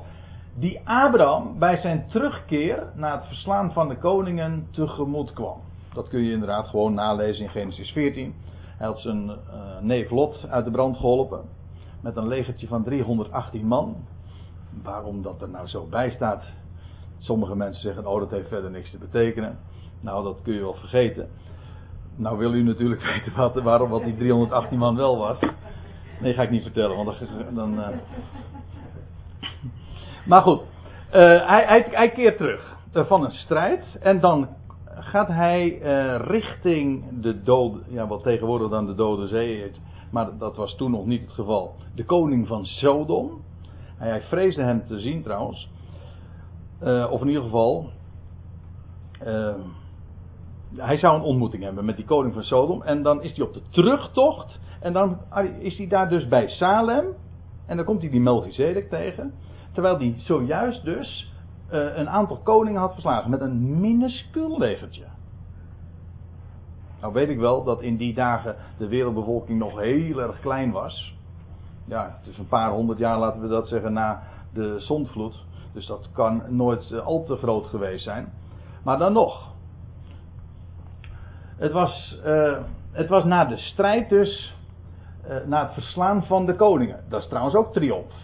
Die 0.54 0.80
Abraham 0.84 1.58
bij 1.58 1.76
zijn 1.76 2.06
terugkeer 2.08 2.86
na 2.94 3.16
het 3.16 3.26
verslaan 3.26 3.72
van 3.72 3.88
de 3.88 3.96
koningen 3.96 4.68
tegemoet 4.70 5.32
kwam. 5.32 5.60
Dat 5.94 6.08
kun 6.08 6.22
je 6.22 6.32
inderdaad 6.32 6.68
gewoon 6.68 6.94
nalezen 6.94 7.44
in 7.44 7.50
Genesis 7.50 7.90
14. 7.90 8.34
Hij 8.76 8.86
had 8.86 8.98
zijn 8.98 9.28
uh, 9.28 9.34
neef 9.80 10.10
Lot 10.10 10.46
uit 10.48 10.64
de 10.64 10.70
brand 10.70 10.96
geholpen. 10.96 11.40
Met 12.02 12.16
een 12.16 12.28
legertje 12.28 12.66
van 12.66 12.84
318 12.84 13.66
man. 13.66 13.96
Waarom 14.82 15.22
dat 15.22 15.42
er 15.42 15.48
nou 15.48 15.66
zo 15.66 15.86
bij 15.90 16.10
staat. 16.10 16.42
Sommige 17.18 17.56
mensen 17.56 17.82
zeggen, 17.82 18.06
oh 18.06 18.20
dat 18.20 18.30
heeft 18.30 18.48
verder 18.48 18.70
niks 18.70 18.90
te 18.90 18.98
betekenen. 18.98 19.58
Nou, 20.00 20.24
dat 20.24 20.42
kun 20.42 20.54
je 20.54 20.60
wel 20.60 20.74
vergeten. 20.74 21.28
Nou 22.16 22.38
wil 22.38 22.54
u 22.54 22.62
natuurlijk 22.62 23.02
weten 23.12 23.36
wat, 23.36 23.62
waarom 23.62 23.90
wat 23.90 24.04
die 24.04 24.16
318 24.16 24.78
man 24.78 24.96
wel 24.96 25.18
was. 25.18 25.38
Nee, 26.20 26.34
ga 26.34 26.42
ik 26.42 26.50
niet 26.50 26.62
vertellen, 26.62 26.96
want 26.96 27.18
dan... 27.18 27.54
dan 27.54 27.78
uh... 27.78 27.88
Maar 30.26 30.42
goed, 30.42 30.60
uh, 30.60 30.66
hij, 31.46 31.64
hij, 31.66 31.86
hij, 31.90 32.10
keert 32.10 32.36
terug 32.36 32.76
van 32.92 33.24
een 33.24 33.30
strijd. 33.30 33.84
En 34.00 34.20
dan 34.20 34.48
gaat 34.84 35.28
hij 35.28 35.78
richting 36.16 37.20
de 37.20 37.42
dode, 37.42 37.80
ja 37.88 38.06
wat 38.06 38.22
tegenwoordig 38.22 38.68
dan 38.68 38.86
de 38.86 38.94
Dode 38.94 39.26
Zee 39.26 39.56
heet, 39.56 39.80
maar 40.10 40.38
dat 40.38 40.56
was 40.56 40.76
toen 40.76 40.90
nog 40.90 41.06
niet 41.06 41.20
het 41.20 41.32
geval. 41.32 41.74
De 41.94 42.04
koning 42.04 42.46
van 42.46 42.64
Sodom. 42.64 43.42
Hij, 44.00 44.08
hij 44.08 44.22
vreesde 44.22 44.62
hem 44.62 44.86
te 44.86 45.00
zien 45.00 45.22
trouwens. 45.22 45.70
Uh, 46.82 47.10
of 47.10 47.20
in 47.20 47.28
ieder 47.28 47.42
geval, 47.42 47.90
uh, 49.26 49.54
hij 50.76 50.96
zou 50.96 51.16
een 51.16 51.22
ontmoeting 51.22 51.62
hebben 51.62 51.84
met 51.84 51.96
die 51.96 52.04
koning 52.04 52.34
van 52.34 52.42
Sodom. 52.42 52.82
En 52.82 53.02
dan 53.02 53.22
is 53.22 53.36
hij 53.36 53.46
op 53.46 53.52
de 53.52 53.62
terugtocht. 53.70 54.58
En 54.80 54.92
dan 54.92 55.18
is 55.58 55.76
hij 55.76 55.86
daar 55.86 56.08
dus 56.08 56.28
bij 56.28 56.48
Salem. 56.48 57.04
En 57.66 57.76
dan 57.76 57.84
komt 57.84 58.00
hij 58.00 58.10
die 58.10 58.20
Melchizedek 58.20 58.88
tegen. 58.88 59.34
Terwijl 59.72 59.96
hij 59.96 60.14
zojuist 60.18 60.84
dus 60.84 61.32
uh, 61.72 61.96
een 61.96 62.08
aantal 62.08 62.38
koningen 62.42 62.80
had 62.80 62.92
verslagen 62.92 63.30
met 63.30 63.40
een 63.40 63.80
minuscuul 63.80 64.58
legertje. 64.58 65.04
Nou 67.00 67.12
weet 67.12 67.28
ik 67.28 67.38
wel 67.38 67.64
dat 67.64 67.82
in 67.82 67.96
die 67.96 68.14
dagen 68.14 68.56
de 68.78 68.88
wereldbevolking 68.88 69.58
nog 69.58 69.78
heel 69.80 70.18
erg 70.18 70.40
klein 70.40 70.70
was. 70.70 71.18
Ja, 71.84 72.16
het 72.18 72.26
is 72.26 72.38
een 72.38 72.48
paar 72.48 72.70
honderd 72.70 72.98
jaar, 72.98 73.18
laten 73.18 73.40
we 73.40 73.48
dat 73.48 73.68
zeggen, 73.68 73.92
na 73.92 74.22
de 74.52 74.80
zondvloed. 74.80 75.44
Dus 75.72 75.86
dat 75.86 76.08
kan 76.12 76.42
nooit 76.48 76.90
uh, 76.90 77.06
al 77.06 77.24
te 77.24 77.36
groot 77.36 77.66
geweest 77.66 78.04
zijn. 78.04 78.32
Maar 78.84 78.98
dan 78.98 79.12
nog. 79.12 79.48
Het 81.56 81.72
was, 81.72 82.20
uh, 82.26 82.58
het 82.92 83.08
was 83.08 83.24
na 83.24 83.44
de 83.44 83.56
strijd 83.56 84.08
dus, 84.08 84.54
na 85.46 85.62
het 85.62 85.72
verslaan 85.72 86.24
van 86.24 86.46
de 86.46 86.54
koningen. 86.54 87.04
Dat 87.08 87.22
is 87.22 87.28
trouwens 87.28 87.56
ook 87.56 87.72
triomf. 87.72 88.14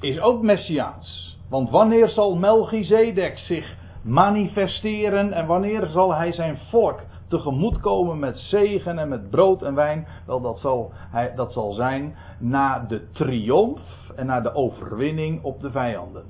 Is 0.00 0.20
ook 0.20 0.42
messiaans. 0.42 1.38
Want 1.48 1.70
wanneer 1.70 2.08
zal 2.08 2.36
Melchizedek 2.36 3.38
zich 3.38 3.76
manifesteren 4.02 5.32
en 5.32 5.46
wanneer 5.46 5.86
zal 5.86 6.14
hij 6.14 6.32
zijn 6.32 6.58
volk 6.70 7.00
tegemoetkomen 7.34 8.18
met 8.18 8.38
zegen 8.38 8.98
en 8.98 9.08
met 9.08 9.30
brood 9.30 9.62
en 9.62 9.74
wijn? 9.74 10.06
Wel, 10.26 10.40
dat 10.40 10.58
zal, 10.58 10.92
hij, 10.94 11.34
dat 11.34 11.52
zal 11.52 11.72
zijn 11.72 12.14
na 12.38 12.78
de 12.78 13.10
triomf 13.10 13.80
en 14.16 14.26
na 14.26 14.40
de 14.40 14.54
overwinning 14.54 15.42
op 15.42 15.60
de 15.60 15.70
vijanden. 15.70 16.24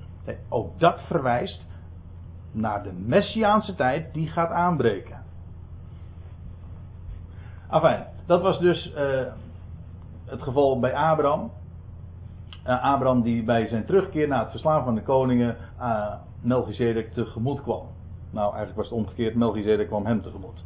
Ook 0.48 0.78
dat 0.78 1.00
verwijst 1.06 1.66
naar 2.52 2.82
de 2.82 2.92
Messiaanse 2.92 3.74
tijd 3.74 4.14
die 4.14 4.28
gaat 4.28 4.50
aanbreken. 4.50 5.22
Enfin, 7.70 8.04
dat 8.26 8.42
was 8.42 8.58
dus 8.58 8.92
uh, 8.96 9.22
het 10.24 10.42
geval 10.42 10.78
bij 10.78 10.94
Abraham. 10.94 11.50
Uh, 12.66 12.84
Abraham 12.92 13.22
die 13.22 13.44
bij 13.44 13.66
zijn 13.66 13.86
terugkeer 13.86 14.28
na 14.28 14.38
het 14.38 14.50
verslaan 14.50 14.84
van 14.84 14.94
de 14.94 15.02
koningen 15.02 15.56
uh, 15.80 16.14
Melchizedek 16.40 17.12
tegemoet 17.12 17.62
kwam. 17.62 17.86
Nou, 18.30 18.54
eigenlijk 18.54 18.76
was 18.76 18.88
het 18.88 18.98
omgekeerd. 18.98 19.34
Melchizedek 19.34 19.86
kwam 19.86 20.06
hem 20.06 20.22
tegemoet. 20.22 20.64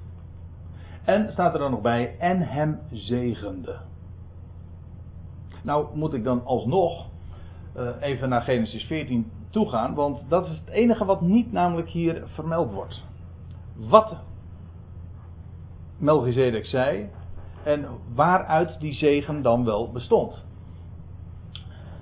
En 1.08 1.32
staat 1.32 1.52
er 1.52 1.58
dan 1.58 1.70
nog 1.70 1.80
bij, 1.80 2.16
en 2.18 2.40
hem 2.40 2.78
zegende. 2.92 3.76
Nou 5.62 5.96
moet 5.96 6.14
ik 6.14 6.24
dan 6.24 6.44
alsnog 6.44 7.06
uh, 7.76 7.88
even 8.00 8.28
naar 8.28 8.42
Genesis 8.42 8.84
14 8.84 9.30
toegaan, 9.50 9.94
want 9.94 10.20
dat 10.28 10.48
is 10.48 10.58
het 10.58 10.68
enige 10.68 11.04
wat 11.04 11.20
niet 11.20 11.52
namelijk 11.52 11.88
hier 11.88 12.22
vermeld 12.26 12.72
wordt. 12.72 13.04
Wat 13.76 14.16
Melchizedek 15.98 16.66
zei 16.66 17.08
en 17.64 17.86
waaruit 18.14 18.80
die 18.80 18.94
zegen 18.94 19.42
dan 19.42 19.64
wel 19.64 19.92
bestond. 19.92 20.44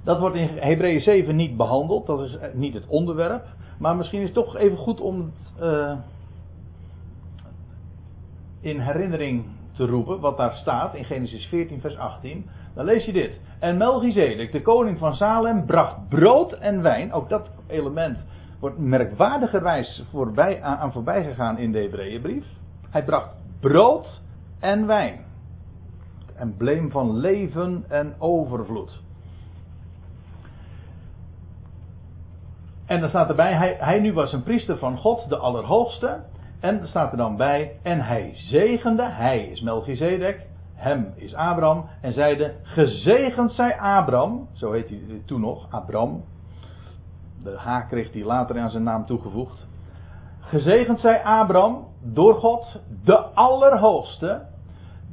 Dat 0.04 0.18
wordt 0.18 0.36
in 0.36 0.48
Hebreeën 0.58 1.00
7 1.00 1.36
niet 1.36 1.56
behandeld, 1.56 2.06
dat 2.06 2.20
is 2.20 2.38
niet 2.52 2.74
het 2.74 2.86
onderwerp. 2.86 3.46
Maar 3.78 3.96
misschien 3.96 4.20
is 4.20 4.26
het 4.26 4.34
toch 4.34 4.56
even 4.56 4.78
goed 4.78 5.00
om 5.00 5.20
het 5.20 5.62
uh, 5.62 5.92
in 8.66 8.80
herinnering 8.80 9.44
te 9.72 9.86
roepen 9.86 10.20
wat 10.20 10.36
daar 10.36 10.52
staat 10.54 10.94
in 10.94 11.04
Genesis 11.04 11.46
14, 11.46 11.80
vers 11.80 11.96
18. 11.96 12.46
Dan 12.74 12.84
lees 12.84 13.04
je 13.04 13.12
dit. 13.12 13.40
En 13.60 13.76
Melchizedek, 13.76 14.52
de 14.52 14.62
koning 14.62 14.98
van 14.98 15.14
Salem, 15.14 15.66
bracht 15.66 16.08
brood 16.08 16.52
en 16.52 16.82
wijn. 16.82 17.12
Ook 17.12 17.28
dat 17.28 17.50
element 17.66 18.18
wordt 18.60 18.78
merkwaardigerwijs 18.78 20.04
voorbij, 20.10 20.62
aan 20.62 20.92
voorbij 20.92 21.24
gegaan 21.24 21.58
in 21.58 21.72
de 21.72 21.78
Hebreeënbrief. 21.78 22.44
Hij 22.90 23.04
bracht 23.04 23.34
brood 23.60 24.22
en 24.60 24.86
wijn. 24.86 25.24
Het 26.26 26.36
embleem 26.36 26.90
van 26.90 27.16
leven 27.16 27.84
en 27.88 28.14
overvloed. 28.18 29.04
En 32.86 33.00
dan 33.00 33.08
staat 33.08 33.28
erbij, 33.28 33.52
hij, 33.52 33.76
hij 33.78 34.00
nu 34.00 34.12
was 34.12 34.32
een 34.32 34.42
priester 34.42 34.78
van 34.78 34.98
God, 34.98 35.28
de 35.28 35.36
Allerhoogste. 35.36 36.20
En 36.66 36.80
er 36.80 36.86
staat 36.86 37.10
er 37.10 37.16
dan 37.16 37.36
bij, 37.36 37.78
en 37.82 38.00
hij 38.00 38.30
zegende, 38.34 39.10
hij 39.10 39.46
is 39.46 39.60
Melchizedek, 39.60 40.46
hem 40.74 41.12
is 41.16 41.34
Abraham, 41.34 41.84
en 42.00 42.12
zeide, 42.12 42.54
gezegend 42.62 43.52
zij 43.52 43.78
Abraham, 43.80 44.48
zo 44.52 44.72
heet 44.72 44.88
hij 44.88 45.22
toen 45.26 45.40
nog, 45.40 45.66
Abraham. 45.70 46.24
De 47.42 47.56
H 47.56 47.88
kreeg 47.88 48.12
hij 48.12 48.24
later 48.24 48.58
aan 48.58 48.70
zijn 48.70 48.82
naam 48.82 49.06
toegevoegd. 49.06 49.66
Gezegend 50.40 51.00
zij 51.00 51.24
Abraham 51.24 51.86
door 52.02 52.34
God, 52.34 52.80
de 53.04 53.18
Allerhoogste, 53.18 54.42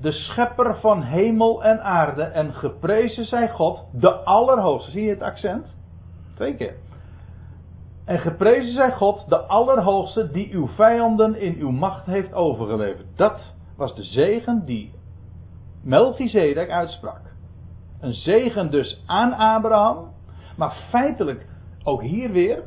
de 0.02 0.12
schepper 0.12 0.80
van 0.80 1.02
hemel 1.02 1.64
en 1.64 1.84
aarde, 1.84 2.24
en 2.24 2.54
geprezen 2.54 3.26
zij 3.26 3.50
God, 3.50 3.86
de 3.92 4.12
Allerhoogste. 4.14 4.92
Zie 4.92 5.04
je 5.04 5.10
het 5.10 5.22
accent? 5.22 5.76
Twee 6.36 6.56
keer. 6.56 6.74
En 8.06 8.20
geprezen 8.20 8.74
zij 8.74 8.92
God, 8.92 9.30
de 9.30 9.38
Allerhoogste, 9.38 10.32
die 10.32 10.54
uw 10.54 10.68
vijanden 10.68 11.36
in 11.40 11.56
uw 11.60 11.72
macht 11.72 12.06
heeft 12.06 12.34
overgeleverd. 12.34 13.18
Dat 13.18 13.42
was 13.78 13.96
de 13.96 14.04
zegen 14.04 14.66
die 14.66 14.94
Melchizedek 15.84 16.70
uitsprak. 16.70 17.22
Een 18.00 18.14
zegen 18.14 18.72
dus 18.72 19.04
aan 19.06 19.34
Abraham, 19.34 20.12
maar 20.58 20.76
feitelijk 20.90 21.46
ook 21.84 22.02
hier 22.02 22.32
weer 22.32 22.64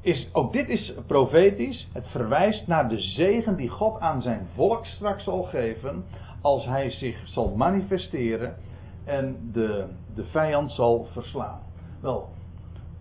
is, 0.00 0.28
ook 0.32 0.52
dit 0.52 0.68
is 0.68 0.94
profetisch. 1.06 1.88
Het 1.92 2.06
verwijst 2.06 2.66
naar 2.66 2.88
de 2.88 3.00
zegen 3.00 3.56
die 3.56 3.68
God 3.68 4.00
aan 4.00 4.22
zijn 4.22 4.48
volk 4.54 4.86
straks 4.86 5.24
zal 5.24 5.42
geven. 5.42 6.04
Als 6.40 6.64
hij 6.64 6.90
zich 6.90 7.28
zal 7.28 7.54
manifesteren 7.56 8.56
en 9.04 9.50
de, 9.52 9.86
de 10.14 10.24
vijand 10.24 10.70
zal 10.70 11.06
verslaan. 11.12 11.60
Wel, 12.00 12.28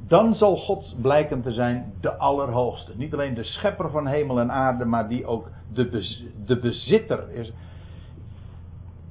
dan 0.07 0.35
zal 0.35 0.55
God 0.57 0.95
blijken 1.01 1.41
te 1.41 1.51
zijn 1.51 1.93
de 2.01 2.17
Allerhoogste. 2.17 2.91
Niet 2.95 3.13
alleen 3.13 3.33
de 3.33 3.43
schepper 3.43 3.89
van 3.89 4.07
hemel 4.07 4.39
en 4.39 4.51
aarde, 4.51 4.85
maar 4.85 5.07
die 5.07 5.25
ook 5.25 5.49
de, 5.73 6.17
de 6.45 6.59
bezitter 6.59 7.31
is. 7.31 7.53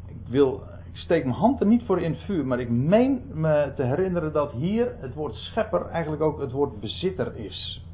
Ik 0.07 0.26
wil, 0.29 0.62
ik 0.92 0.96
steek 0.96 1.24
mijn 1.24 1.37
hand 1.37 1.61
er 1.61 1.66
niet 1.66 1.83
voor 1.85 2.00
in 2.00 2.12
het 2.12 2.20
vuur, 2.20 2.46
maar 2.46 2.61
ik 2.61 2.70
meen 2.70 3.22
me 3.33 3.72
te 3.76 3.83
herinneren 3.83 4.33
dat 4.33 4.53
hier 4.53 4.96
het 5.00 5.14
woord 5.14 5.35
schepper 5.35 5.87
eigenlijk 5.87 6.22
ook 6.22 6.40
het 6.40 6.53
woord 6.53 6.81
bezitter 6.81 7.37
is. 7.37 7.85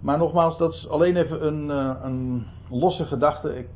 Maar 0.00 0.18
nogmaals, 0.18 0.58
dat 0.58 0.72
is 0.72 0.88
alleen 0.88 1.16
even 1.16 1.46
een, 1.46 1.70
eh, 1.70 1.94
een 2.02 2.46
losse 2.68 3.04
gedachte. 3.04 3.58
Ik 3.58 3.68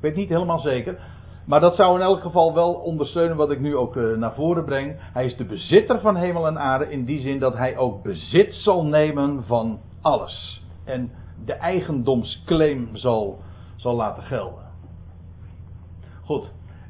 weet 0.00 0.16
niet 0.16 0.28
helemaal 0.28 0.58
zeker. 0.58 0.98
Maar 1.44 1.60
dat 1.60 1.74
zou 1.74 1.94
in 1.94 2.04
elk 2.04 2.20
geval 2.20 2.54
wel 2.54 2.72
ondersteunen 2.72 3.36
wat 3.36 3.50
ik 3.50 3.60
nu 3.60 3.76
ook 3.76 3.96
eh, 3.96 4.16
naar 4.16 4.34
voren 4.34 4.64
breng. 4.64 4.96
Hij 4.98 5.24
is 5.24 5.36
de 5.36 5.44
bezitter 5.44 6.00
van 6.00 6.16
hemel 6.16 6.46
en 6.46 6.58
aarde 6.58 6.90
in 6.90 7.04
die 7.04 7.20
zin 7.20 7.38
dat 7.38 7.56
hij 7.56 7.76
ook 7.76 8.02
bezit 8.02 8.54
zal 8.54 8.84
nemen 8.84 9.44
van 9.46 9.80
alles. 10.00 10.62
En 10.84 11.10
de 11.44 11.52
eigendomsclaim 11.52 12.88
zal, 12.92 13.38
zal 13.76 13.94
laten 13.94 14.22
gelden. 14.22 14.64
Goed. 16.24 16.44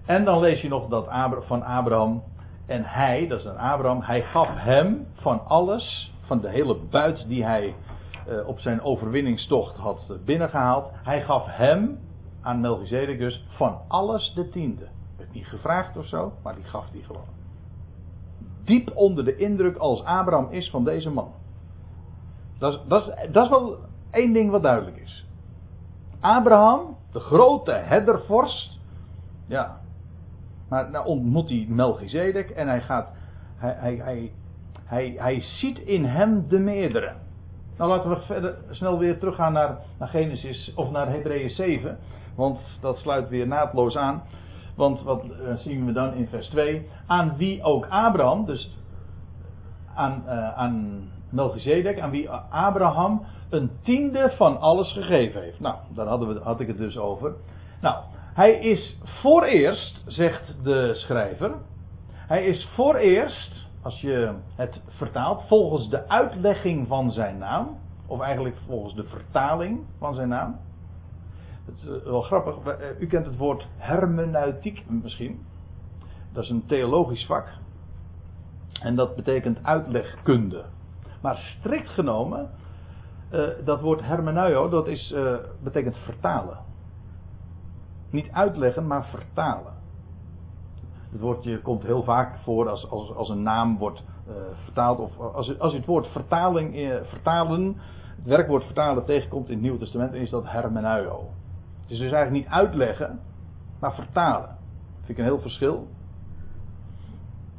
En 0.06 0.24
dan 0.24 0.40
lees 0.40 0.60
je 0.60 0.68
nog 0.68 0.88
dat 0.88 1.08
van 1.46 1.62
Abraham. 1.62 2.22
En 2.66 2.84
hij, 2.84 3.26
dat 3.26 3.38
is 3.38 3.44
een 3.44 3.58
Abraham, 3.58 4.00
hij 4.02 4.22
gaf 4.22 4.48
hem 4.50 5.06
van 5.14 5.46
alles, 5.46 6.12
van 6.20 6.40
de 6.40 6.48
hele 6.48 6.76
buit 6.90 7.24
die 7.28 7.44
hij 7.44 7.74
uh, 8.28 8.48
op 8.48 8.60
zijn 8.60 8.82
overwinningstocht 8.82 9.76
had 9.76 10.12
binnengehaald. 10.24 10.90
Hij 11.02 11.22
gaf 11.22 11.46
hem, 11.46 11.98
aan 12.42 12.61
Melchizedek 12.61 13.18
dus, 13.18 13.46
van 13.48 13.78
alles 13.88 14.33
de 14.35 14.48
tiende. 14.48 14.88
Werd 15.16 15.33
niet 15.33 15.46
gevraagd 15.46 15.96
of 15.96 16.07
zo, 16.07 16.33
maar 16.42 16.55
die 16.55 16.64
gaf 16.64 16.90
die 16.90 17.02
gewoon. 17.02 17.40
Diep 18.64 18.90
onder 18.94 19.24
de 19.24 19.37
indruk 19.37 19.76
als 19.76 20.05
Abraham 20.05 20.50
is 20.50 20.70
van 20.70 20.85
deze 20.85 21.11
man. 21.11 21.33
Dat 22.59 22.72
is, 22.72 22.81
dat 22.88 23.14
dat 23.33 23.44
is 23.44 23.50
wel 23.50 23.78
één 24.11 24.33
ding 24.33 24.50
wat 24.50 24.62
duidelijk 24.62 24.96
is. 24.96 25.26
Abraham, 26.20 26.96
de 27.12 27.20
grote 27.20 27.72
herdervorst, 27.72 28.78
ja. 29.46 29.81
Maar 30.68 30.90
nou 30.90 31.07
ontmoet 31.07 31.48
hij 31.48 31.66
Melchizedek 31.68 32.50
en 32.50 32.68
hij 32.68 32.81
gaat, 32.81 33.09
hij, 33.57 33.96
hij, 33.96 34.33
hij, 34.85 35.14
hij 35.16 35.40
ziet 35.40 35.78
in 35.78 36.05
hem 36.05 36.48
de 36.48 36.59
meerdere. 36.59 37.14
Nou 37.78 37.90
laten 37.90 38.11
we 38.11 38.20
verder 38.20 38.54
snel 38.70 38.98
weer 38.98 39.18
teruggaan 39.18 39.52
naar, 39.52 39.78
naar 39.98 40.08
Genesis 40.08 40.72
of 40.74 40.90
naar 40.90 41.08
Hebreeën 41.08 41.50
7. 41.50 41.98
Want 42.37 42.58
dat 42.80 42.98
sluit 42.98 43.28
weer 43.28 43.46
naadloos 43.46 43.96
aan. 43.96 44.22
Want 44.76 45.02
wat 45.02 45.24
uh, 45.24 45.54
zien 45.56 45.87
we 45.87 45.92
dan 45.92 46.14
in 46.14 46.28
vers 46.28 46.48
2? 46.48 46.88
Aan 47.06 47.37
wie 47.37 47.62
ook 47.62 47.87
Abraham, 47.88 48.44
dus 48.46 48.76
aan, 49.94 50.22
uh, 50.26 50.58
aan 50.58 51.04
Melchizedek, 51.30 52.00
aan 52.00 52.11
wie 52.11 52.30
Abraham 52.50 53.24
een 53.50 53.70
tiende 53.82 54.32
van 54.37 54.61
alles 54.61 54.92
gegeven 54.92 55.42
heeft. 55.42 55.61
Nou, 55.61 55.76
daar 55.94 56.06
hadden 56.06 56.35
we, 56.35 56.40
had 56.40 56.61
ik 56.61 56.66
het 56.66 56.78
dus 56.78 56.98
over. 56.98 57.35
Nou, 57.80 57.96
hij 58.35 58.58
is 58.58 58.98
voor 59.02 59.42
eerst, 59.42 60.02
zegt 60.06 60.54
de 60.62 60.90
schrijver, 60.94 61.54
hij 62.12 62.44
is 62.46 62.68
voor 62.74 62.94
eerst 62.94 63.66
als 63.82 64.00
je 64.00 64.34
het 64.54 64.80
vertaalt, 64.88 65.42
volgens 65.46 65.88
de 65.88 66.08
uitlegging 66.08 66.88
van 66.88 67.10
zijn 67.10 67.38
naam, 67.38 67.78
of 68.06 68.20
eigenlijk 68.20 68.56
volgens 68.66 68.94
de 68.94 69.04
vertaling 69.04 69.80
van 69.98 70.14
zijn 70.14 70.28
naam. 70.28 70.60
Het 71.64 71.74
is 71.76 71.84
eh, 71.84 72.04
wel 72.04 72.22
grappig, 72.22 72.56
eh, 72.64 73.00
u 73.00 73.06
kent 73.06 73.26
het 73.26 73.36
woord 73.36 73.66
hermeneutiek 73.76 74.84
misschien. 74.88 75.46
Dat 76.32 76.44
is 76.44 76.50
een 76.50 76.66
theologisch 76.66 77.26
vak. 77.26 77.48
En 78.82 78.94
dat 78.94 79.16
betekent 79.16 79.64
uitlegkunde. 79.64 80.64
Maar 81.20 81.36
strikt 81.36 81.88
genomen, 81.88 82.50
uh, 83.32 83.48
dat 83.64 83.80
woord 83.80 84.00
hermeneuo, 84.02 84.68
dat 84.68 84.86
is, 84.86 85.14
betekent 85.62 85.96
vertalen. 85.96 86.58
Niet 88.10 88.30
uitleggen, 88.32 88.86
maar 88.86 89.04
vertalen. 89.04 89.71
Het 91.12 91.20
woordje 91.20 91.61
komt 91.61 91.83
heel 91.83 92.03
vaak 92.03 92.38
voor 92.38 92.68
als, 92.68 92.90
als, 92.90 93.14
als 93.14 93.29
een 93.29 93.42
naam 93.42 93.79
wordt 93.79 94.03
uh, 94.29 94.35
vertaald. 94.64 94.98
Of 94.98 95.18
als, 95.18 95.59
als 95.59 95.72
u 95.72 95.77
het 95.77 95.87
woord 95.87 96.07
vertaling, 96.07 96.77
uh, 96.77 96.96
vertalen, 97.03 97.77
het 98.16 98.25
werkwoord 98.25 98.64
vertalen 98.64 99.05
tegenkomt 99.05 99.46
in 99.46 99.53
het 99.53 99.62
Nieuwe 99.62 99.79
Testament, 99.79 100.14
is 100.14 100.31
dat 100.31 100.44
hermeneuo. 100.46 101.31
Het 101.81 101.90
is 101.90 101.98
dus 101.98 102.12
eigenlijk 102.12 102.44
niet 102.44 102.55
uitleggen, 102.55 103.20
maar 103.81 103.94
vertalen. 103.94 104.48
Dat 104.48 105.05
vind 105.05 105.09
ik 105.09 105.18
een 105.18 105.25
heel 105.31 105.40
verschil. 105.40 105.87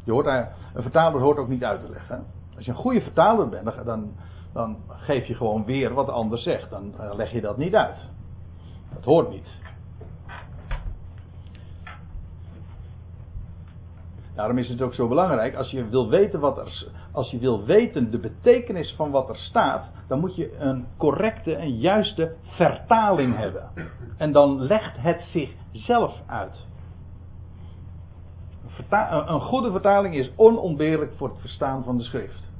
Je 0.03 0.11
hoort, 0.11 0.25
een 0.25 0.81
vertaler 0.81 1.21
hoort 1.21 1.37
ook 1.37 1.47
niet 1.47 1.63
uit 1.63 1.79
te 1.79 1.89
leggen. 1.89 2.25
Als 2.55 2.65
je 2.65 2.71
een 2.71 2.77
goede 2.77 3.01
vertaler 3.01 3.49
bent, 3.49 3.85
dan, 3.85 4.11
dan 4.53 4.77
geef 4.87 5.25
je 5.25 5.35
gewoon 5.35 5.65
weer 5.65 5.93
wat 5.93 6.05
de 6.05 6.11
ander 6.11 6.37
zegt. 6.37 6.69
Dan 6.69 6.93
leg 7.15 7.31
je 7.31 7.41
dat 7.41 7.57
niet 7.57 7.75
uit. 7.75 8.09
Dat 8.93 9.03
hoort 9.03 9.29
niet. 9.29 9.61
Daarom 14.35 14.57
is 14.57 14.69
het 14.69 14.81
ook 14.81 14.93
zo 14.93 15.07
belangrijk, 15.07 15.55
als 15.55 15.71
je 15.71 15.89
wil 15.89 16.09
weten 16.09 16.39
wat 16.39 16.57
er, 16.57 16.87
als 17.11 17.31
je 17.31 17.37
wil 17.39 17.63
weten 17.63 18.11
de 18.11 18.19
betekenis 18.19 18.93
van 18.95 19.11
wat 19.11 19.29
er 19.29 19.35
staat, 19.35 19.89
dan 20.07 20.19
moet 20.19 20.35
je 20.35 20.57
een 20.57 20.85
correcte 20.97 21.55
en 21.55 21.77
juiste 21.77 22.35
vertaling 22.41 23.35
hebben. 23.35 23.69
En 24.17 24.31
dan 24.31 24.61
legt 24.61 24.97
het 24.97 25.21
zichzelf 25.71 26.21
uit. 26.25 26.67
Een 29.27 29.41
goede 29.41 29.71
vertaling 29.71 30.15
is 30.15 30.31
onontbeerlijk 30.35 31.13
voor 31.15 31.29
het 31.29 31.39
verstaan 31.39 31.83
van 31.83 31.97
de 31.97 32.03
schrift. 32.03 32.51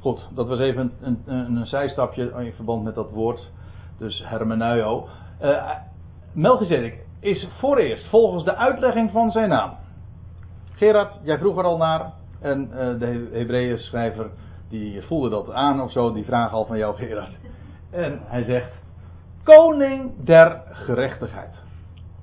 Goed, 0.00 0.28
dat 0.34 0.48
was 0.48 0.58
even 0.58 0.92
een, 1.00 1.22
een, 1.26 1.56
een 1.56 1.66
zijstapje 1.66 2.32
in 2.44 2.52
verband 2.52 2.84
met 2.84 2.94
dat 2.94 3.10
woord, 3.10 3.50
dus 3.98 4.22
hermeneuo. 4.24 5.08
Uh, 5.42 5.70
Melchizedek 6.32 7.06
is 7.20 7.48
voor 7.58 7.76
eerst 7.76 8.08
volgens 8.08 8.44
de 8.44 8.56
uitlegging 8.56 9.10
van 9.10 9.30
zijn 9.30 9.48
naam 9.48 9.76
Gerard, 10.78 11.18
jij 11.22 11.38
vroeg 11.38 11.58
er 11.58 11.64
al 11.64 11.76
naar. 11.76 12.12
En 12.40 12.68
uh, 12.70 12.98
de 12.98 13.28
Hebreeën 13.32 13.78
schrijver 13.78 14.30
die 14.68 15.02
voelde 15.02 15.28
dat 15.28 15.50
aan 15.50 15.80
of 15.80 15.90
zo. 15.90 16.12
Die 16.12 16.24
vraag 16.24 16.52
al 16.52 16.64
van 16.64 16.78
jou, 16.78 16.96
Gerard. 16.96 17.36
En 17.90 18.20
hij 18.24 18.42
zegt: 18.42 18.72
Koning 19.42 20.24
der 20.24 20.62
gerechtigheid. 20.70 21.54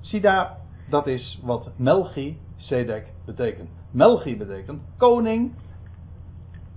Zie 0.00 0.20
daar, 0.20 0.56
dat 0.90 1.06
is 1.06 1.40
wat 1.42 1.70
Melchi 1.76 2.38
Sedek 2.56 3.06
betekent. 3.24 3.68
Melchi 3.90 4.36
betekent 4.36 4.82
koning. 4.96 5.52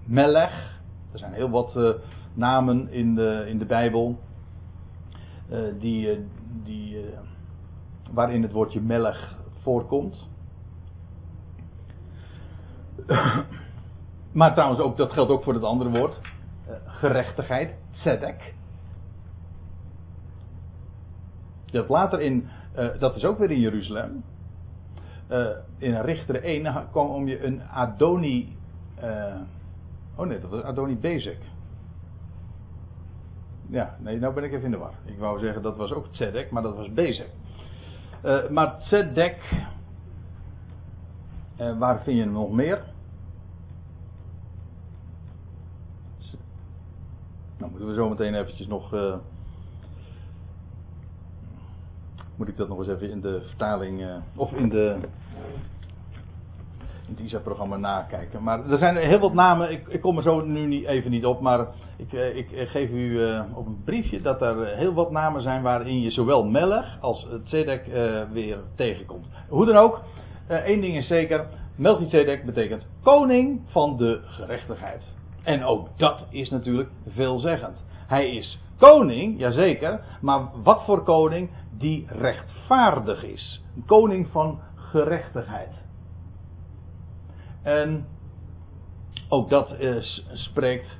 Melech. 0.05 0.79
Er 1.11 1.19
zijn 1.19 1.33
heel 1.33 1.49
wat 1.49 1.75
uh, 1.75 1.89
namen 2.33 2.91
in 2.91 3.15
de, 3.15 3.45
in 3.47 3.57
de 3.57 3.65
Bijbel. 3.65 4.19
Uh, 5.51 5.59
die, 5.79 6.25
die, 6.63 7.05
waarin 8.11 8.41
het 8.41 8.51
woordje 8.51 8.81
Melech 8.81 9.35
voorkomt. 9.61 10.28
maar 14.39 14.53
trouwens, 14.53 14.81
ook, 14.81 14.97
dat 14.97 15.11
geldt 15.11 15.31
ook 15.31 15.43
voor 15.43 15.53
het 15.53 15.63
andere 15.63 15.89
woord. 15.89 16.19
Uh, 16.69 16.75
gerechtigheid, 16.85 17.73
tzedek. 17.91 18.53
Hebt 21.65 21.89
later 21.89 22.21
in, 22.21 22.49
uh, 22.77 22.87
dat 22.99 23.15
is 23.15 23.25
ook 23.25 23.37
weer 23.37 23.51
in 23.51 23.59
Jeruzalem. 23.59 24.23
Uh, 25.31 25.47
in 25.77 26.01
Richter 26.01 26.43
1 26.43 26.87
kwam 26.91 27.27
je 27.27 27.45
een 27.45 27.61
Adoni. 27.63 28.57
oh 30.15 30.25
nee, 30.25 30.39
dat 30.39 30.49
was 30.49 30.63
Adoni 30.63 30.97
Bezek. 30.97 31.41
Ja, 33.69 33.95
nee, 33.99 34.19
nou 34.19 34.33
ben 34.33 34.43
ik 34.43 34.51
even 34.51 34.65
in 34.65 34.71
de 34.71 34.77
war. 34.77 34.93
Ik 35.05 35.17
wou 35.17 35.39
zeggen 35.39 35.61
dat 35.61 35.77
was 35.77 35.91
ook 35.91 36.07
Tzedek, 36.07 36.51
maar 36.51 36.61
dat 36.61 36.75
was 36.75 36.93
Bezek. 36.93 37.29
maar 38.49 38.79
Tzedek. 38.79 39.37
waar 41.77 42.01
vind 42.03 42.17
je 42.17 42.23
hem 42.23 42.31
nog 42.31 42.51
meer? 42.51 42.83
Nou, 47.59 47.71
moeten 47.71 47.89
we 47.89 47.95
zo 47.95 48.09
meteen 48.09 48.35
eventjes 48.35 48.67
nog. 48.67 48.93
Uh, 48.93 49.15
moet 52.35 52.47
ik 52.47 52.57
dat 52.57 52.67
nog 52.67 52.77
eens 52.77 52.87
even 52.87 53.09
in 53.09 53.21
de 53.21 53.41
vertaling. 53.47 54.01
Uh, 54.01 54.15
of 54.35 54.51
in 54.51 54.69
de. 54.69 54.95
In 57.07 57.15
het 57.15 57.19
ISA-programma 57.19 57.77
nakijken. 57.77 58.43
Maar 58.43 58.69
er 58.69 58.77
zijn 58.77 58.97
heel 58.97 59.19
wat 59.19 59.33
namen. 59.33 59.71
Ik, 59.71 59.87
ik 59.87 60.01
kom 60.01 60.17
er 60.17 60.23
zo 60.23 60.45
nu 60.45 60.65
niet, 60.65 60.85
even 60.85 61.11
niet 61.11 61.25
op. 61.25 61.41
Maar 61.41 61.67
ik, 61.97 62.11
uh, 62.11 62.35
ik 62.35 62.47
geef 62.51 62.89
u 62.89 63.19
op 63.53 63.65
een 63.65 63.81
briefje 63.83 64.21
dat 64.21 64.41
er 64.41 64.65
heel 64.65 64.93
wat 64.93 65.11
namen 65.11 65.41
zijn. 65.41 65.61
waarin 65.61 66.01
je 66.01 66.11
zowel 66.11 66.45
Melch 66.45 67.01
als 67.01 67.27
Tzedek 67.45 67.85
weer 68.31 68.57
tegenkomt. 68.75 69.25
Hoe 69.47 69.65
dan 69.65 69.75
ook. 69.75 70.01
één 70.47 70.81
ding 70.81 70.97
is 70.97 71.07
zeker. 71.07 71.47
Melchizedek 71.75 72.45
betekent 72.45 72.87
koning 73.03 73.61
van 73.65 73.97
de 73.97 74.19
gerechtigheid. 74.23 75.18
En 75.49 75.63
ook 75.63 75.87
dat 75.97 76.25
is 76.29 76.49
natuurlijk 76.49 76.89
veelzeggend. 77.07 77.77
Hij 78.07 78.29
is 78.35 78.59
koning, 78.77 79.39
jazeker, 79.39 80.01
maar 80.21 80.49
wat 80.63 80.83
voor 80.85 81.03
koning? 81.03 81.49
Die 81.77 82.07
rechtvaardig 82.09 83.23
is. 83.23 83.63
Een 83.75 83.85
koning 83.85 84.27
van 84.27 84.59
gerechtigheid. 84.75 85.73
En 87.63 88.05
ook 89.29 89.49
dat 89.49 89.79
is, 89.79 90.27
spreekt 90.33 90.97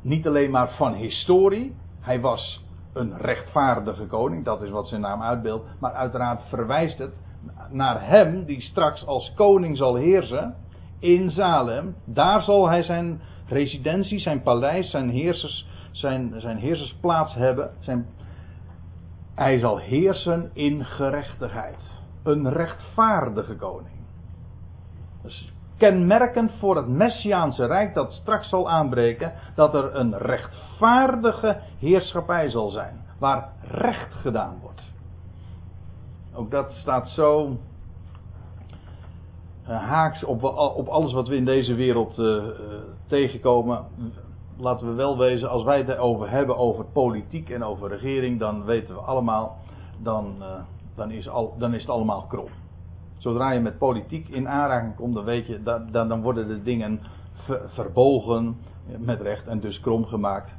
niet 0.00 0.26
alleen 0.26 0.50
maar 0.50 0.70
van 0.70 0.94
historie. 0.94 1.76
Hij 2.00 2.20
was 2.20 2.64
een 2.92 3.18
rechtvaardige 3.18 4.06
koning, 4.06 4.44
dat 4.44 4.62
is 4.62 4.70
wat 4.70 4.88
zijn 4.88 5.00
naam 5.00 5.22
uitbeeldt. 5.22 5.66
Maar 5.80 5.92
uiteraard 5.92 6.42
verwijst 6.48 6.98
het 6.98 7.14
naar 7.70 8.06
hem 8.08 8.44
die 8.44 8.60
straks 8.60 9.06
als 9.06 9.32
koning 9.34 9.76
zal 9.76 9.94
heersen 9.94 10.54
in 10.98 11.30
Salem. 11.30 11.94
Daar 12.04 12.42
zal 12.42 12.68
hij 12.68 12.82
zijn 12.82 13.20
residentie, 13.46 14.18
zijn 14.18 14.42
paleis, 14.42 14.90
zijn, 14.90 15.08
heersers, 15.08 15.66
zijn, 15.90 16.34
zijn 16.36 16.56
heersersplaats 16.56 17.34
hebben. 17.34 17.70
Zijn, 17.80 18.06
hij 19.34 19.58
zal 19.58 19.78
heersen 19.78 20.50
in 20.52 20.84
gerechtigheid. 20.84 22.02
Een 22.22 22.52
rechtvaardige 22.52 23.56
koning. 23.56 23.94
Dus 25.22 25.52
kenmerkend 25.76 26.52
voor 26.58 26.76
het 26.76 26.88
Messiaanse 26.88 27.66
Rijk 27.66 27.94
dat 27.94 28.12
straks 28.12 28.48
zal 28.48 28.70
aanbreken, 28.70 29.32
dat 29.54 29.74
er 29.74 29.94
een 29.94 30.18
rechtvaardige 30.18 31.60
heerschappij 31.78 32.50
zal 32.50 32.70
zijn, 32.70 33.00
waar 33.18 33.48
recht 33.60 34.14
gedaan 34.14 34.58
wordt. 34.60 34.82
Ook 36.34 36.50
dat 36.50 36.72
staat 36.72 37.08
zo 37.08 37.58
haaks 39.64 40.24
op, 40.24 40.42
op, 40.76 40.88
alles 40.88 41.12
wat 41.12 41.28
we 41.28 41.36
in 41.36 41.44
deze 41.44 41.74
wereld 41.74 42.18
uh, 42.18 42.44
tegenkomen. 43.06 43.84
Laten 44.58 44.86
we 44.86 44.92
wel 44.94 45.18
wezen, 45.18 45.50
als 45.50 45.64
wij 45.64 45.78
het 45.78 45.88
erover 45.88 46.30
hebben, 46.30 46.56
over 46.56 46.84
politiek 46.84 47.50
en 47.50 47.64
over 47.64 47.88
regering, 47.88 48.38
dan 48.38 48.64
weten 48.64 48.94
we 48.94 49.00
allemaal, 49.00 49.58
dan, 50.02 50.34
dan, 50.94 51.10
is, 51.10 51.28
al, 51.28 51.54
dan 51.58 51.74
is 51.74 51.80
het 51.80 51.90
allemaal 51.90 52.22
krom. 52.22 52.48
Zodra 53.18 53.50
je 53.50 53.60
met 53.60 53.78
politiek 53.78 54.28
in 54.28 54.48
aanraking 54.48 54.94
komt, 54.94 55.14
dan 55.14 55.24
weet 55.24 55.46
je, 55.46 55.62
dan, 55.62 56.08
dan 56.08 56.22
worden 56.22 56.48
de 56.48 56.62
dingen 56.62 57.00
verbogen 57.66 58.56
met 58.98 59.20
recht 59.20 59.46
en 59.46 59.60
dus 59.60 59.80
krom 59.80 60.04
gemaakt. 60.04 60.50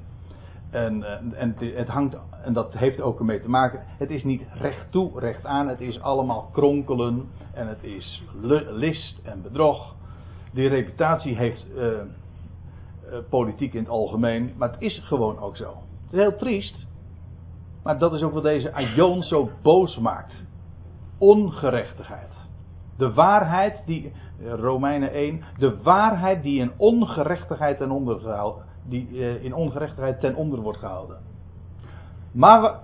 En, 0.69 1.03
eh, 1.03 1.41
en 1.41 1.55
het 1.59 1.87
hangt, 1.87 2.17
en 2.43 2.53
dat 2.53 2.73
heeft 2.73 3.01
ook 3.01 3.19
ermee 3.19 3.41
te 3.41 3.49
maken, 3.49 3.79
het 3.85 4.09
is 4.09 4.23
niet 4.23 4.43
recht 4.53 4.91
toe, 4.91 5.19
recht 5.19 5.45
aan, 5.45 5.67
het 5.67 5.81
is 5.81 6.01
allemaal 6.01 6.49
kronkelen 6.51 7.29
en 7.53 7.67
het 7.67 7.83
is 7.83 8.23
list 8.69 9.19
en 9.23 9.41
bedrog. 9.41 9.95
Die 10.53 10.67
reputatie 10.67 11.35
heeft 11.35 11.67
uh, 11.75 11.83
uh, 11.83 11.97
politiek 13.29 13.73
in 13.73 13.79
het 13.79 13.89
algemeen, 13.89 14.53
maar 14.57 14.71
het 14.71 14.81
is 14.81 15.01
gewoon 15.03 15.39
ook 15.39 15.57
zo. 15.57 15.69
Het 16.03 16.13
is 16.13 16.19
heel 16.19 16.35
triest, 16.35 16.85
maar 17.83 17.99
dat 17.99 18.13
is 18.13 18.21
ook 18.21 18.33
wat 18.33 18.43
deze 18.43 18.73
Aion 18.73 19.23
zo 19.23 19.49
boos 19.61 19.97
maakt. 19.97 20.33
Ongerechtigheid. 21.17 22.33
De 22.97 23.13
waarheid 23.13 23.81
die, 23.85 24.11
Romeinen 24.43 25.11
1, 25.11 25.41
de 25.57 25.81
waarheid 25.81 26.43
die 26.43 26.59
in 26.59 26.71
ongerechtigheid 26.77 27.77
ten 27.77 27.91
onder 27.91 28.19
die 28.89 29.07
eh, 29.11 29.43
in 29.43 29.53
ongerechtigheid 29.53 30.19
ten 30.19 30.35
onder 30.35 30.59
wordt 30.59 30.79
gehouden. 30.79 31.17
Maar 32.31 32.79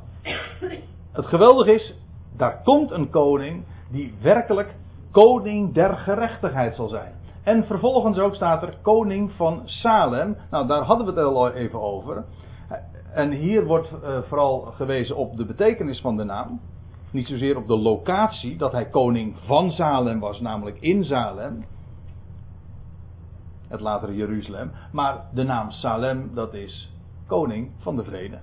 het 1.12 1.26
geweldige 1.26 1.74
is, 1.74 1.96
daar 2.38 2.62
komt 2.64 2.92
een 2.92 3.10
koning 3.10 3.64
die 3.90 4.14
werkelijk 4.22 4.76
koning 5.12 5.74
der 5.74 5.98
gerechtigheid 5.98 6.76
zal 6.76 6.88
zijn. 6.90 7.14
En 7.44 7.66
vervolgens 7.66 8.18
ook 8.18 8.36
staat 8.36 8.62
er 8.62 8.78
koning 8.82 9.32
van 9.32 9.62
Salem. 9.66 10.38
Nou, 10.52 10.68
daar 10.68 10.84
hadden 10.84 11.06
we 11.06 11.12
het 11.12 11.30
al 11.30 11.52
even 11.52 11.82
over. 11.82 12.26
En 13.14 13.32
hier 13.32 13.66
wordt 13.66 13.92
uh, 13.92 14.18
vooral 14.22 14.60
gewezen 14.60 15.16
op 15.16 15.38
de 15.38 15.46
betekenis 15.46 16.02
van 16.02 16.18
de 16.18 16.24
naam. 16.24 16.60
Niet 17.12 17.28
zozeer 17.28 17.58
op 17.58 17.68
de 17.68 17.78
locatie 17.78 18.58
dat 18.58 18.72
hij 18.72 18.86
koning 18.86 19.36
van 19.46 19.72
Salem 19.72 20.20
was, 20.20 20.40
namelijk 20.40 20.78
in 20.80 21.04
Salem. 21.04 21.66
Het 23.72 23.80
latere 23.80 24.16
Jeruzalem. 24.16 24.72
Maar 24.92 25.26
de 25.34 25.44
naam 25.44 25.72
Salem, 25.72 26.32
dat 26.34 26.54
is 26.54 26.92
koning 27.28 27.72
van 27.78 27.96
de 27.96 28.04
vrede. 28.04 28.38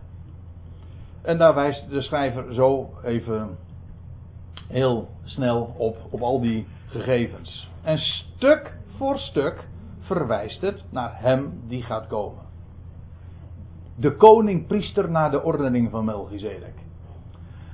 En 1.22 1.38
daar 1.38 1.54
wijst 1.54 1.90
de 1.90 2.02
schrijver 2.02 2.54
zo 2.54 2.90
even 3.04 3.58
heel 4.68 5.08
snel 5.24 5.74
op, 5.76 5.96
op 6.10 6.20
al 6.20 6.40
die 6.40 6.66
gegevens. 6.86 7.70
En 7.82 7.98
stuk 7.98 8.76
voor 8.96 9.18
stuk 9.18 9.68
verwijst 10.00 10.60
het 10.60 10.82
naar 10.90 11.20
hem 11.20 11.60
die 11.66 11.82
gaat 11.82 12.06
komen. 12.06 12.44
De 13.94 14.16
koning-priester 14.16 15.10
naar 15.10 15.30
de 15.30 15.42
ordening 15.42 15.90
van 15.90 16.04
Melchizedek. 16.04 16.74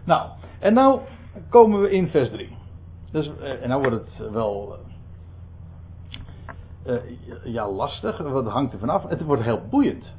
Nou, 0.05 0.31
en 0.59 0.75
nou 0.75 1.01
komen 1.49 1.81
we 1.81 1.91
in 1.91 2.09
vers 2.09 2.31
3. 2.31 2.57
Dus, 3.11 3.31
eh, 3.41 3.63
en 3.63 3.69
nou 3.69 3.81
wordt 3.81 4.19
het 4.19 4.31
wel 4.31 4.77
uh, 6.87 6.97
ja, 7.45 7.71
lastig, 7.71 8.19
wat 8.19 8.47
hangt 8.47 8.73
er 8.73 8.79
vanaf. 8.79 9.09
Het 9.09 9.23
wordt 9.23 9.43
heel 9.43 9.61
boeiend. 9.71 10.15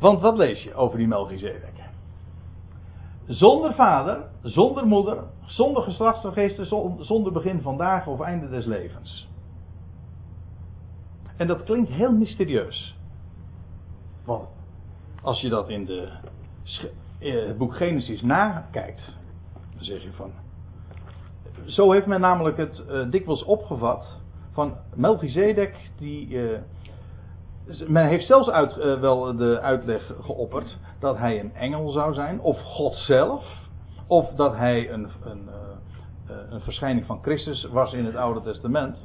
Want 0.00 0.20
wat 0.20 0.36
lees 0.36 0.62
je 0.62 0.74
over 0.74 0.98
die 0.98 1.06
Melchizedek? 1.06 1.72
Zonder 3.26 3.74
vader, 3.74 4.26
zonder 4.42 4.86
moeder, 4.86 5.24
zonder 5.46 5.82
geslachtsregister, 5.82 6.66
zonder 7.00 7.32
begin 7.32 7.60
vandaag 7.60 8.06
of 8.06 8.20
einde 8.20 8.48
des 8.48 8.64
levens. 8.64 9.28
En 11.36 11.46
dat 11.46 11.62
klinkt 11.62 11.90
heel 11.90 12.12
mysterieus. 12.12 12.96
Want 14.24 14.48
als 15.22 15.40
je 15.40 15.48
dat 15.48 15.68
in 15.68 15.84
de, 15.84 16.08
het 17.18 17.58
boek 17.58 17.76
Genesis 17.76 18.22
nakijkt, 18.22 19.12
dan 19.74 19.84
zeg 19.84 20.02
je 20.02 20.12
van. 20.12 20.30
Zo 21.66 21.92
heeft 21.92 22.06
men 22.06 22.20
namelijk 22.20 22.56
het 22.56 22.84
uh, 22.90 23.10
dikwijls 23.10 23.44
opgevat 23.44 24.20
van 24.58 24.76
Melchizedek, 24.94 25.76
die. 25.98 26.28
Uh, 26.28 26.58
men 27.86 28.06
heeft 28.06 28.26
zelfs 28.26 28.48
uit, 28.48 28.76
uh, 28.76 29.00
wel 29.00 29.36
de 29.36 29.60
uitleg 29.60 30.12
geopperd 30.20 30.78
dat 31.00 31.18
hij 31.18 31.40
een 31.40 31.54
engel 31.54 31.90
zou 31.90 32.14
zijn, 32.14 32.40
of 32.40 32.60
God 32.60 32.94
zelf, 32.94 33.44
of 34.06 34.30
dat 34.30 34.56
hij 34.56 34.90
een, 34.90 35.08
een, 35.24 35.48
uh, 36.30 36.36
een 36.50 36.60
verschijning 36.60 37.06
van 37.06 37.22
Christus 37.22 37.64
was 37.64 37.92
in 37.92 38.04
het 38.04 38.16
Oude 38.16 38.40
Testament. 38.40 38.96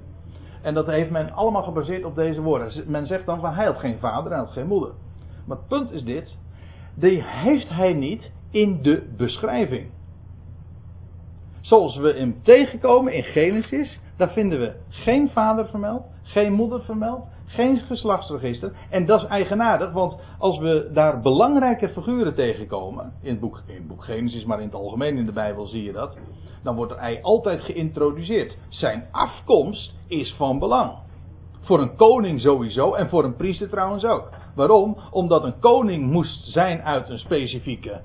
En 0.62 0.74
dat 0.74 0.86
heeft 0.86 1.10
men 1.10 1.32
allemaal 1.32 1.64
gebaseerd 1.64 2.06
op 2.06 2.16
deze 2.16 2.42
woorden. 2.42 2.84
Men 2.92 3.08
zegt 3.08 3.26
dan 3.26 3.40
van 3.40 3.54
hij 3.54 3.66
had 3.66 3.80
geen 3.80 4.00
vader 4.00 4.32
en 4.32 4.38
hij 4.38 4.46
had 4.46 4.54
geen 4.54 4.68
moeder. 4.68 4.92
Maar 5.46 5.58
het 5.58 5.68
punt 5.68 5.92
is 5.92 6.04
dit: 6.04 6.38
die 6.94 7.24
heeft 7.24 7.70
hij 7.70 7.94
niet 7.94 8.32
in 8.52 8.82
de 8.82 9.14
beschrijving. 9.18 9.90
Zoals 11.62 11.98
we 11.98 12.14
hem 12.14 12.44
tegenkomen 12.44 13.14
in 13.14 13.24
Genesis, 13.24 14.00
daar 14.18 14.32
vinden 14.32 14.60
we 14.60 14.74
geen 14.90 15.30
vader 15.30 15.68
vermeld, 15.68 16.04
geen 16.24 16.54
moeder 16.54 16.84
vermeld, 16.84 17.26
geen 17.46 17.78
geslachtsregister. 17.78 18.72
En 18.90 19.06
dat 19.06 19.22
is 19.22 19.28
eigenaardig, 19.28 19.92
want 19.92 20.16
als 20.38 20.60
we 20.60 20.90
daar 20.94 21.22
belangrijke 21.22 21.90
figuren 21.90 22.36
tegenkomen, 22.36 23.14
in 23.22 23.30
het, 23.30 23.40
boek, 23.40 23.62
in 23.68 23.88
boek 23.88 24.04
Genesis, 24.04 24.46
maar 24.46 24.60
in 24.60 24.66
het 24.66 24.76
algemeen 24.76 25.18
in 25.18 25.26
de 25.26 25.32
Bijbel 25.32 25.66
zie 25.66 25.84
je 25.84 25.92
dat, 25.92 26.18
dan 26.64 26.76
wordt 26.76 27.00
hij 27.00 27.22
altijd 27.22 27.62
geïntroduceerd. 27.62 28.58
Zijn 28.70 29.08
afkomst 29.12 29.96
is 30.08 30.34
van 30.38 30.60
belang. 30.60 30.92
Voor 31.62 31.82
een 31.82 31.96
koning 31.96 32.42
sowieso 32.42 32.94
en 32.94 33.10
voor 33.10 33.24
een 33.24 33.36
priester 33.36 33.70
trouwens 33.70 34.04
ook. 34.04 34.30
Waarom? 34.56 34.98
Omdat 35.12 35.44
een 35.44 35.60
koning 35.60 36.12
moest 36.12 36.52
zijn 36.52 36.82
uit 36.82 37.10
een 37.10 37.20
specifieke 37.20 38.02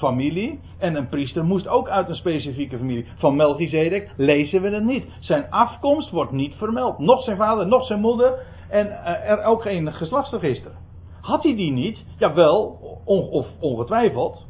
familie. 0.00 0.60
En 0.78 0.94
een 0.94 1.08
priester 1.08 1.44
moest 1.44 1.68
ook 1.68 1.88
uit 1.88 2.08
een 2.08 2.14
specifieke 2.14 2.76
familie. 2.76 3.06
Van 3.16 3.36
Melchizedek 3.36 4.10
lezen 4.16 4.62
we 4.62 4.68
het 4.70 4.84
niet. 4.84 5.04
Zijn 5.20 5.50
afkomst 5.50 6.10
wordt 6.10 6.32
niet 6.32 6.54
vermeld. 6.54 6.98
Nog 6.98 7.22
zijn 7.22 7.36
vader, 7.36 7.66
nog 7.66 7.86
zijn 7.86 8.00
moeder. 8.00 8.46
En 8.68 8.86
uh, 8.86 9.30
er 9.30 9.42
ook 9.42 9.62
geen 9.62 9.92
geslachtsregister. 9.92 10.72
Had 11.20 11.42
hij 11.42 11.56
die 11.56 11.72
niet? 11.72 12.04
Jawel, 12.18 12.78
on, 13.04 13.28
of 13.28 13.46
ongetwijfeld. 13.60 14.46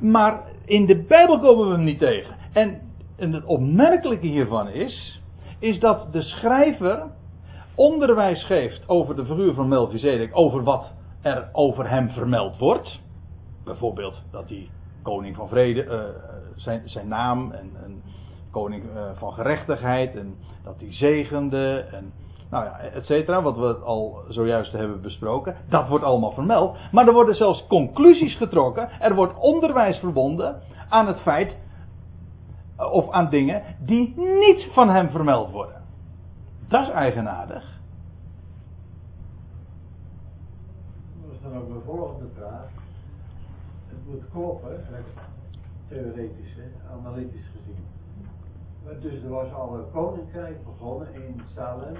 Maar 0.00 0.42
in 0.64 0.86
de 0.86 1.04
Bijbel 1.08 1.38
komen 1.40 1.68
we 1.68 1.74
hem 1.74 1.84
niet 1.84 1.98
tegen. 1.98 2.34
En, 2.52 2.80
en 3.16 3.32
het 3.32 3.44
opmerkelijke 3.44 4.26
hiervan 4.26 4.68
is, 4.68 5.22
is 5.58 5.80
dat 5.80 6.12
de 6.12 6.22
schrijver 6.22 7.10
onderwijs 7.74 8.44
geeft 8.44 8.88
over 8.88 9.16
de 9.16 9.24
figuur 9.24 9.54
van 9.54 9.68
Melchizedek, 9.68 10.30
over 10.32 10.62
wat 10.62 10.92
er 11.22 11.48
over 11.52 11.90
hem 11.90 12.10
vermeld 12.10 12.58
wordt. 12.58 13.00
Bijvoorbeeld 13.68 14.22
dat 14.30 14.48
hij 14.48 14.70
koning 15.02 15.36
van 15.36 15.48
vrede, 15.48 15.84
uh, 15.84 16.02
zijn, 16.56 16.82
zijn 16.84 17.08
naam 17.08 17.52
en, 17.52 18.02
koning 18.50 18.84
uh, 18.84 19.10
van 19.14 19.32
gerechtigheid 19.32 20.16
en 20.16 20.36
dat 20.64 20.74
hij 20.78 20.94
zegende 20.94 21.86
en 21.92 22.12
nou 22.50 22.64
ja, 22.64 22.78
et 22.78 23.06
cetera, 23.06 23.42
wat 23.42 23.56
we 23.56 23.74
al 23.74 24.22
zojuist 24.28 24.72
hebben 24.72 25.00
besproken. 25.02 25.56
Dat 25.68 25.88
wordt 25.88 26.04
allemaal 26.04 26.32
vermeld. 26.32 26.76
Maar 26.92 27.06
er 27.06 27.12
worden 27.12 27.34
zelfs 27.34 27.66
conclusies 27.66 28.36
getrokken. 28.36 28.90
Er 29.00 29.14
wordt 29.14 29.38
onderwijs 29.38 29.98
verbonden 29.98 30.60
aan 30.88 31.06
het 31.06 31.20
feit, 31.20 31.56
eh, 32.76 32.92
of 32.92 33.10
aan 33.10 33.30
dingen, 33.30 33.62
die 33.78 34.14
niet 34.16 34.68
van 34.72 34.90
hem 34.90 35.10
vermeld 35.10 35.50
worden. 35.50 35.82
Dat 36.68 36.86
is 36.86 36.92
eigenaardig. 36.92 37.76
is 41.32 41.38
dan 41.42 41.56
ook 41.60 41.68
mijn 41.68 41.80
volgende 41.84 42.26
vraag. 42.36 42.87
Het 44.10 44.16
moet 44.20 44.30
kloppen, 44.30 44.84
theoretisch, 45.88 46.54
hè, 46.56 46.92
analytisch 46.98 47.46
gezien. 47.56 47.84
Maar 48.84 49.00
Dus 49.00 49.22
er 49.22 49.28
was 49.28 49.52
al 49.52 49.74
een 49.74 49.90
koninkrijk 49.92 50.64
begonnen 50.64 51.14
in 51.14 51.40
Salem, 51.54 51.94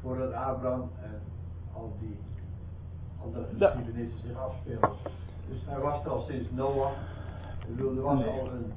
voordat 0.00 0.32
Abraham 0.32 0.90
en 1.02 1.20
al 1.74 1.92
die 2.00 2.16
andere 3.24 3.44
geschiedenissen 3.58 4.20
zich 4.26 4.36
afspeelden. 4.36 4.90
Dus 5.48 5.58
hij 5.66 5.80
was 5.80 6.04
er 6.04 6.10
al 6.10 6.24
sinds 6.28 6.50
Noach. 6.50 6.92
Ik 7.68 7.76
bedoel, 7.76 7.96
er 7.96 8.02
was 8.02 8.18
Nee. 8.18 8.28
al 8.40 8.46
een. 8.46 8.72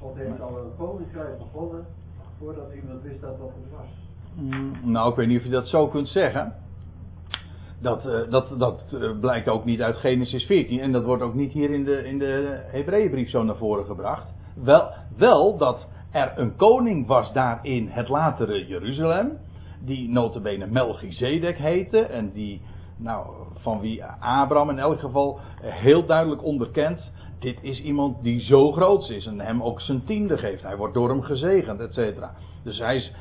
God 0.00 0.16
heeft 0.16 0.40
al 0.40 0.58
een 0.58 0.76
koninkrijk 0.76 1.38
begonnen 1.38 1.86
voordat 2.38 2.72
iemand 2.74 3.02
wist 3.02 3.20
dat 3.20 3.38
dat 3.38 3.48
het 3.48 3.70
was. 3.78 3.88
Mm, 4.34 4.92
Nou, 4.92 5.10
ik 5.10 5.16
weet 5.16 5.26
niet 5.28 5.38
of 5.38 5.44
je 5.44 5.50
dat 5.50 5.68
zo 5.68 5.88
kunt 5.88 6.08
zeggen. 6.08 6.54
Dat, 7.80 8.06
eh, 8.06 8.30
dat, 8.30 8.58
dat 8.58 8.84
eh, 8.92 9.10
blijkt 9.20 9.48
ook 9.48 9.64
niet 9.64 9.82
uit 9.82 9.96
Genesis 9.96 10.44
14. 10.44 10.80
En 10.80 10.92
dat 10.92 11.04
wordt 11.04 11.22
ook 11.22 11.34
niet 11.34 11.52
hier 11.52 11.70
in 11.70 11.84
de, 11.84 12.04
in 12.04 12.18
de 12.18 12.60
Hebreeënbrief 12.66 13.30
zo 13.30 13.42
naar 13.42 13.56
voren 13.56 13.84
gebracht. 13.84 14.26
Wel, 14.54 14.90
wel 15.16 15.56
dat 15.56 15.86
er 16.10 16.32
een 16.36 16.56
koning 16.56 17.06
was 17.06 17.32
daar 17.32 17.58
in 17.62 17.88
het 17.88 18.08
latere 18.08 18.66
Jeruzalem. 18.66 19.38
Die 19.84 20.08
notabene 20.08 20.66
Melchizedek 20.66 21.58
heette. 21.58 22.00
En 22.00 22.32
die, 22.32 22.60
nou, 22.96 23.26
van 23.54 23.80
wie 23.80 24.04
Abraham 24.20 24.70
in 24.70 24.78
elk 24.78 25.00
geval 25.00 25.40
heel 25.62 26.06
duidelijk 26.06 26.44
onderkent. 26.44 27.10
Dit 27.38 27.58
is 27.62 27.80
iemand 27.82 28.22
die 28.22 28.40
zo 28.40 28.72
groot 28.72 29.10
is. 29.10 29.26
En 29.26 29.40
hem 29.40 29.62
ook 29.62 29.80
zijn 29.80 30.04
tiende 30.04 30.38
geeft. 30.38 30.62
Hij 30.62 30.76
wordt 30.76 30.94
door 30.94 31.08
hem 31.08 31.22
gezegend, 31.22 31.80
et 31.80 31.94
cetera. 31.94 32.34
Dus 32.64 32.78
hij 32.78 32.96
is, 32.96 33.12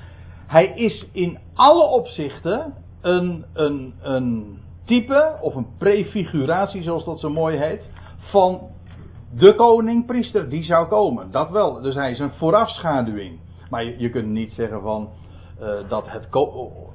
hij 0.48 0.68
is 0.76 1.08
in 1.12 1.38
alle 1.54 1.84
opzichten 1.84 2.74
een, 3.02 3.46
een, 3.54 3.94
een 4.02 4.60
type 4.86 5.38
of 5.42 5.56
een 5.56 5.68
prefiguratie, 5.78 6.84
zoals 6.84 7.06
dat 7.06 7.20
zo 7.20 7.30
mooi 7.30 7.58
heet, 7.58 7.90
van 8.18 8.62
de 9.32 9.56
koning-priester 9.56 10.50
die 10.50 10.64
zou 10.64 10.88
komen. 10.88 11.32
Dat 11.32 11.50
wel. 11.50 11.82
Dus 11.82 11.96
hij 11.96 12.12
is 12.12 12.20
een 12.20 12.34
voorafschaduwing. 12.34 13.40
Maar 13.70 13.84
je, 13.84 14.00
je 14.00 14.10
kunt 14.10 14.28
niet 14.28 14.52
zeggen 14.52 14.82
van 14.82 15.10
eh, 15.60 15.90
dat 15.90 16.12
het. 16.12 16.30
ko- 16.30 16.42
oh, 16.42 16.90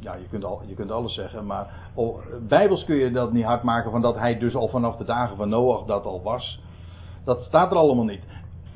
ja, 0.00 0.14
je 0.14 0.28
kunt, 0.30 0.44
al, 0.44 0.62
je 0.66 0.74
kunt 0.74 0.90
alles 0.90 1.14
zeggen, 1.14 1.46
maar 1.46 1.90
oh, 1.94 2.18
bijbels 2.48 2.84
kun 2.84 2.96
je 2.96 3.10
dat 3.10 3.32
niet 3.32 3.44
hard 3.44 3.62
maken 3.62 3.90
van 3.90 4.00
dat 4.00 4.16
hij 4.16 4.38
dus 4.38 4.54
al 4.54 4.68
vanaf 4.68 4.96
de 4.96 5.04
dagen 5.04 5.36
van 5.36 5.48
Noach 5.48 5.84
dat 5.84 6.04
al 6.04 6.22
was. 6.22 6.60
Dat 7.24 7.42
staat 7.42 7.70
er 7.70 7.76
allemaal 7.76 8.04
niet. 8.04 8.24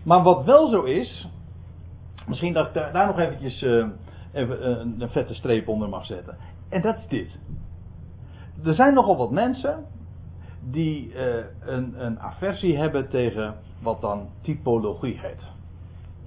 Maar 0.04 0.22
wat 0.22 0.44
wel 0.44 0.68
zo 0.68 0.82
is, 0.82 1.28
Misschien 2.30 2.52
dat 2.52 2.66
ik 2.66 2.92
daar, 2.92 3.06
nog 3.06 3.18
eventjes 3.18 3.62
even 3.62 3.82
eh, 3.82 3.88
een, 4.33 5.01
een 5.01 5.11
vette 5.11 5.35
streep 5.35 5.68
onder 5.68 5.89
mag 5.89 6.07
zetten. 6.07 6.37
En 6.68 6.83
dat 6.83 6.97
is 6.97 7.07
dit. 7.09 7.39
Er 8.64 8.74
zijn 8.74 8.95
nogal 8.95 9.16
wat 9.16 9.31
mensen 9.31 9.85
die 10.70 11.14
eh, 11.14 11.45
een, 11.61 12.05
een 12.05 12.20
aversie 12.20 12.76
hebben 12.76 13.09
tegen 13.09 13.55
wat 13.83 14.01
dan 14.01 14.28
typologie 14.41 15.18
heet. 15.18 15.43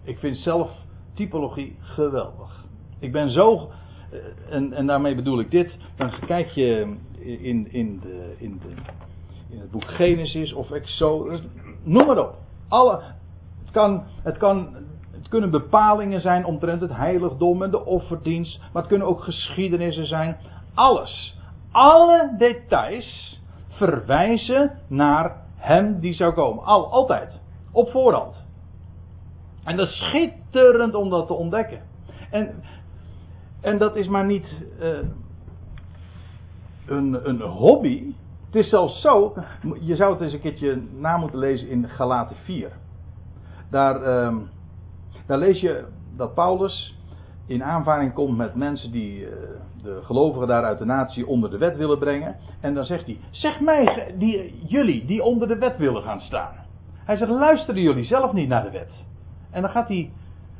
Ik 0.04 0.18
vind 0.18 0.38
zelf 0.38 0.72
typologie 1.14 1.76
geweldig. 1.80 2.66
Ik 3.00 3.12
ben 3.12 3.30
zo, 3.30 3.70
eh, 4.12 4.56
en, 4.56 4.74
en 4.74 4.86
daarmee 4.86 5.16
bedoel 5.16 5.40
ik 5.40 5.52
dit, 5.52 5.78
dan 5.96 6.12
kijk 6.26 6.48
je 6.50 6.96
in, 7.20 7.72
in, 7.72 8.00
de, 8.00 8.36
in, 8.38 8.60
de, 8.62 8.74
in 9.50 9.60
het 9.60 9.72
boek 9.72 9.86
Genesis 9.86 10.54
of 10.54 10.72
Exodus, 10.72 11.42
noem 11.84 12.06
maar 12.06 12.20
op. 12.20 12.36
Alle, 12.68 13.02
het, 13.64 13.72
kan, 13.72 14.04
het, 14.24 14.38
kan, 14.38 14.76
kunnen 15.34 15.52
bepalingen 15.52 16.22
zijn 16.22 16.46
omtrent 16.46 16.82
het 16.82 16.96
heiligdom 16.96 17.64
en 17.64 17.72
de 17.72 17.86
offerdienst, 17.86 18.60
maar 18.60 18.82
het 18.82 18.88
kunnen 18.88 19.08
ook 19.08 19.24
geschiedenissen 19.24 20.06
zijn. 20.06 20.38
Alles. 20.74 21.38
Alle 21.72 22.36
details 22.38 23.40
verwijzen 23.70 24.80
naar 24.88 25.42
hem 25.56 26.00
die 26.00 26.14
zou 26.14 26.34
komen. 26.34 26.64
Al, 26.64 26.92
altijd. 26.92 27.42
Op 27.72 27.90
voorhand. 27.90 28.46
En 29.64 29.78
dat 29.78 29.88
is 29.88 29.98
schitterend 29.98 30.96
om 30.96 31.10
dat 31.10 31.28
te 31.28 31.34
ontdekken. 31.34 31.82
En, 32.32 32.64
en 33.62 33.78
dat 33.78 33.96
is 33.96 34.08
maar 34.08 34.26
niet 34.26 34.48
eh, 34.80 34.90
een, 36.86 37.30
een 37.30 37.42
hobby. 37.42 38.14
Het 38.46 38.56
is 38.56 38.70
zelfs 38.70 39.02
zo, 39.02 39.34
je 39.80 39.96
zou 39.96 40.14
het 40.14 40.22
eens 40.22 40.34
een 40.34 40.42
keertje 40.42 40.82
na 41.00 41.18
moeten 41.18 41.40
lezen 41.40 41.70
in 41.70 41.90
Galaten 41.90 42.36
4. 42.36 42.72
Daar, 43.70 44.02
ehm, 44.02 44.36
daar 45.26 45.38
lees 45.38 45.60
je 45.60 45.86
dat 46.16 46.34
Paulus 46.34 46.98
in 47.46 47.64
aanvaring 47.64 48.14
komt 48.14 48.38
met 48.38 48.56
mensen 48.56 48.92
die 48.92 49.26
eh, 49.26 49.32
de 49.84 50.00
gelovigen 50.04 50.48
daar 50.48 50.64
uit 50.64 50.80
de 50.80 50.86
natie 50.86 51.28
onder 51.28 51.50
de 51.50 51.58
wet 51.58 51.78
willen 51.78 52.00
brengen. 52.00 52.36
En 52.62 52.74
dan 52.74 52.86
zegt 52.86 53.06
hij: 53.06 53.18
Zeg 53.32 53.60
mij, 53.60 54.14
die, 54.18 54.64
jullie 54.68 55.06
die 55.06 55.24
onder 55.24 55.48
de 55.48 55.58
wet 55.58 55.78
willen 55.78 56.04
gaan 56.04 56.20
staan. 56.20 56.54
Hij 56.94 57.16
zegt: 57.16 57.32
Luisteren 57.32 57.82
jullie 57.82 58.04
zelf 58.04 58.34
niet 58.34 58.48
naar 58.48 58.64
de 58.64 58.72
wet? 58.72 58.92
En 59.52 59.62
dan 59.62 59.72
gaat 59.72 59.88
hij, 59.88 60.12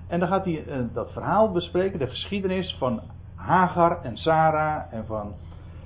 en 0.08 0.20
dan 0.20 0.28
gaat 0.28 0.46
hij 0.46 0.66
eh, 0.66 0.78
dat 0.94 1.12
verhaal 1.12 1.52
bespreken, 1.52 2.00
de 2.00 2.08
geschiedenis 2.08 2.76
van 2.80 3.02
Hagar 3.36 4.02
en 4.04 4.18
Sarah 4.18 4.94
en 4.94 5.06
van 5.06 5.34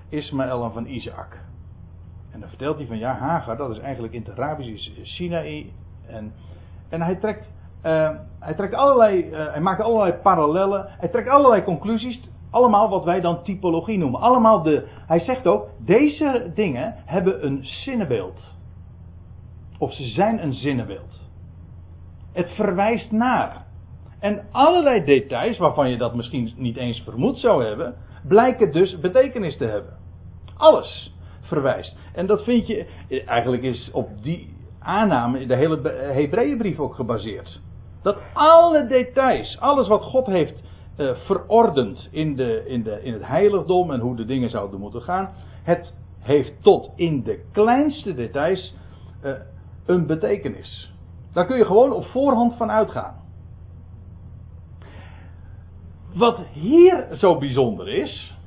Ismaël 0.10 0.64
en 0.64 0.72
van 0.72 0.86
Isaac. 0.86 1.40
En 2.32 2.40
dan 2.40 2.50
vertelt 2.50 2.78
hij 2.78 2.88
van 2.88 2.98
ja, 2.98 3.14
Hagar, 3.14 3.58
dat 3.58 3.70
is 3.70 3.80
eigenlijk 3.80 4.14
in 4.14 4.24
het 4.26 4.40
Arabisch 4.40 4.90
is 4.96 5.16
Sinaï. 5.16 5.72
En, 6.08 6.34
en 6.90 7.02
hij 7.02 7.16
trekt, 7.16 7.48
eh, 7.88 8.10
hij 8.40 8.54
trekt 8.54 8.74
allerlei, 8.74 9.30
eh, 9.30 9.52
hij 9.52 9.62
maakt 9.62 9.82
allerlei 9.82 10.14
parallellen, 10.14 10.86
hij 10.88 11.10
trekt 11.10 11.30
allerlei 11.30 11.64
conclusies. 11.64 12.20
Allemaal 12.52 12.90
wat 12.90 13.04
wij 13.04 13.22
dan 13.22 13.44
typologie 13.44 13.98
noemen. 13.98 14.20
Allemaal 14.20 14.62
de, 14.64 14.88
hij 15.08 15.20
zegt 15.20 15.48
ook, 15.48 15.70
deze 15.86 16.52
dingen 16.56 16.96
hebben 17.06 17.46
een 17.46 17.60
zinnenbeeld. 17.62 18.40
Of 19.80 19.94
ze 19.94 20.08
zijn 20.08 20.44
een 20.44 20.54
zinnenbeeld. 20.54 21.30
Het 22.34 22.50
verwijst 22.50 23.12
naar. 23.12 23.66
En 24.20 24.46
allerlei 24.52 25.04
details, 25.04 25.58
waarvan 25.58 25.90
je 25.90 25.98
dat 25.98 26.16
misschien 26.16 26.54
niet 26.58 26.78
eens 26.78 27.02
vermoed 27.02 27.40
zou 27.40 27.66
hebben, 27.66 27.96
blijken 28.28 28.72
dus 28.72 29.00
betekenis 29.00 29.58
te 29.58 29.66
hebben. 29.66 29.94
Alles 30.58 31.16
verwijst. 31.42 31.98
En 32.14 32.26
dat 32.26 32.44
vind 32.44 32.68
je, 32.68 32.86
eigenlijk 33.26 33.64
is 33.64 33.92
op 33.92 34.10
die 34.22 34.56
aanname 34.80 35.46
de 35.46 35.56
hele 35.56 35.90
Hebreeënbrief 36.14 36.80
ook 36.80 36.96
gebaseerd. 36.96 37.60
Dat 38.08 38.18
alle 38.34 38.88
details, 38.88 39.60
alles 39.60 39.88
wat 39.88 40.04
God 40.04 40.26
heeft 40.26 40.64
uh, 40.98 41.12
verordend 41.16 42.08
in, 42.12 42.36
de, 42.36 42.64
in, 42.68 42.84
de, 42.84 43.04
in 43.04 43.14
het 43.14 43.26
heiligdom 43.26 43.92
en 43.92 44.00
hoe 44.00 44.16
de 44.16 44.26
dingen 44.26 44.50
zouden 44.50 44.80
moeten 44.80 45.02
gaan, 45.02 45.34
het 45.64 45.94
heeft 46.20 46.64
tot 46.64 46.92
in 46.96 47.24
de 47.24 47.44
kleinste 47.52 48.14
details 48.14 48.76
uh, 49.24 49.32
een 49.86 50.06
betekenis. 50.06 50.94
Daar 51.34 51.46
kun 51.46 51.58
je 51.58 51.66
gewoon 51.66 51.92
op 51.92 52.06
voorhand 52.06 52.56
van 52.56 52.72
uitgaan. 52.72 53.16
Wat 56.14 56.40
hier 56.52 57.08
zo 57.12 57.38
bijzonder 57.38 57.88
is, 57.88 58.38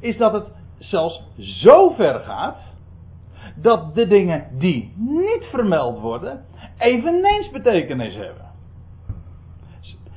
is 0.00 0.16
dat 0.16 0.32
het 0.32 0.46
zelfs 0.78 1.22
zo 1.38 1.90
ver 1.90 2.20
gaat 2.20 2.58
dat 3.56 3.94
de 3.94 4.06
dingen 4.06 4.46
die 4.58 4.94
niet 4.96 5.44
vermeld 5.50 6.00
worden 6.00 6.44
eveneens 6.78 7.50
betekenis 7.50 8.14
hebben. 8.14 8.49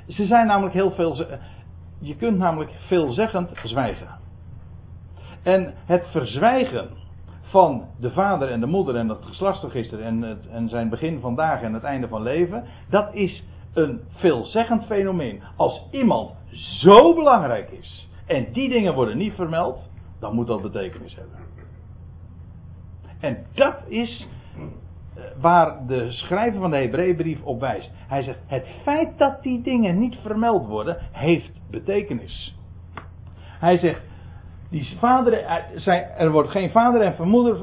Ze 0.07 0.25
zijn 0.25 0.47
namelijk 0.47 0.73
heel 0.73 0.91
veel. 0.91 1.25
Je 1.99 2.15
kunt 2.15 2.37
namelijk 2.37 2.71
veelzeggend 2.87 3.49
zwijgen. 3.63 4.07
En 5.43 5.73
het 5.85 6.05
verzwijgen 6.11 6.89
van 7.41 7.87
de 7.99 8.11
vader 8.11 8.49
en 8.49 8.59
de 8.59 8.65
moeder 8.65 8.95
en 8.95 9.09
het 9.09 9.25
geslachtsregister 9.25 10.01
en, 10.01 10.21
het, 10.21 10.47
en 10.47 10.69
zijn 10.69 10.89
begin 10.89 11.19
van 11.19 11.35
dagen 11.35 11.67
en 11.67 11.73
het 11.73 11.83
einde 11.83 12.07
van 12.07 12.21
leven, 12.21 12.65
dat 12.89 13.13
is 13.13 13.43
een 13.73 14.01
veelzeggend 14.09 14.85
fenomeen. 14.85 15.41
Als 15.55 15.87
iemand 15.91 16.31
zo 16.81 17.13
belangrijk 17.13 17.71
is 17.71 18.09
en 18.25 18.51
die 18.51 18.69
dingen 18.69 18.93
worden 18.93 19.17
niet 19.17 19.33
vermeld, 19.33 19.89
dan 20.19 20.35
moet 20.35 20.47
dat 20.47 20.61
betekenis 20.61 21.15
hebben. 21.15 21.37
En 23.19 23.45
dat 23.53 23.75
is 23.87 24.27
waar 25.41 25.87
de 25.87 26.11
schrijver 26.11 26.59
van 26.59 26.71
de 26.71 26.77
Hebreeënbrief 26.77 27.43
op 27.43 27.59
wijst. 27.59 27.91
Hij 28.07 28.23
zegt: 28.23 28.39
het 28.47 28.65
feit 28.83 29.17
dat 29.17 29.43
die 29.43 29.61
dingen 29.61 29.99
niet 29.99 30.15
vermeld 30.21 30.67
worden, 30.67 30.97
heeft 31.11 31.51
betekenis. 31.69 32.57
Hij 33.59 33.77
zegt: 33.77 34.01
die 34.69 34.97
vader, 34.99 35.43
er 36.17 36.31
wordt 36.31 36.49
geen 36.49 36.71
vader 36.71 37.01
en 37.01 37.27
moeder 37.27 37.57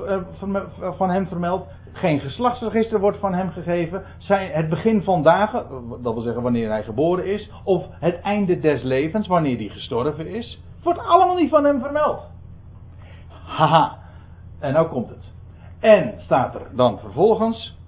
van 0.96 1.10
hem 1.10 1.26
vermeld. 1.26 1.68
Geen 1.92 2.20
geslachtsregister 2.20 3.00
wordt 3.00 3.18
van 3.18 3.34
hem 3.34 3.50
gegeven. 3.50 4.02
Het 4.28 4.68
begin 4.68 5.02
van 5.02 5.22
dagen, 5.22 5.66
dat 6.02 6.14
wil 6.14 6.22
zeggen 6.22 6.42
wanneer 6.42 6.68
hij 6.68 6.82
geboren 6.82 7.26
is. 7.26 7.50
Of 7.64 7.86
het 7.90 8.20
einde 8.20 8.58
des 8.58 8.82
levens, 8.82 9.26
wanneer 9.26 9.56
hij 9.56 9.68
gestorven 9.68 10.26
is. 10.26 10.62
Wordt 10.82 10.98
allemaal 10.98 11.36
niet 11.36 11.50
van 11.50 11.64
hem 11.64 11.80
vermeld. 11.80 12.30
Haha. 13.46 13.98
En 14.60 14.72
nou 14.72 14.88
komt 14.88 15.08
het. 15.08 15.29
En 15.80 16.20
staat 16.20 16.54
er 16.54 16.76
dan 16.76 16.98
vervolgens. 16.98 17.78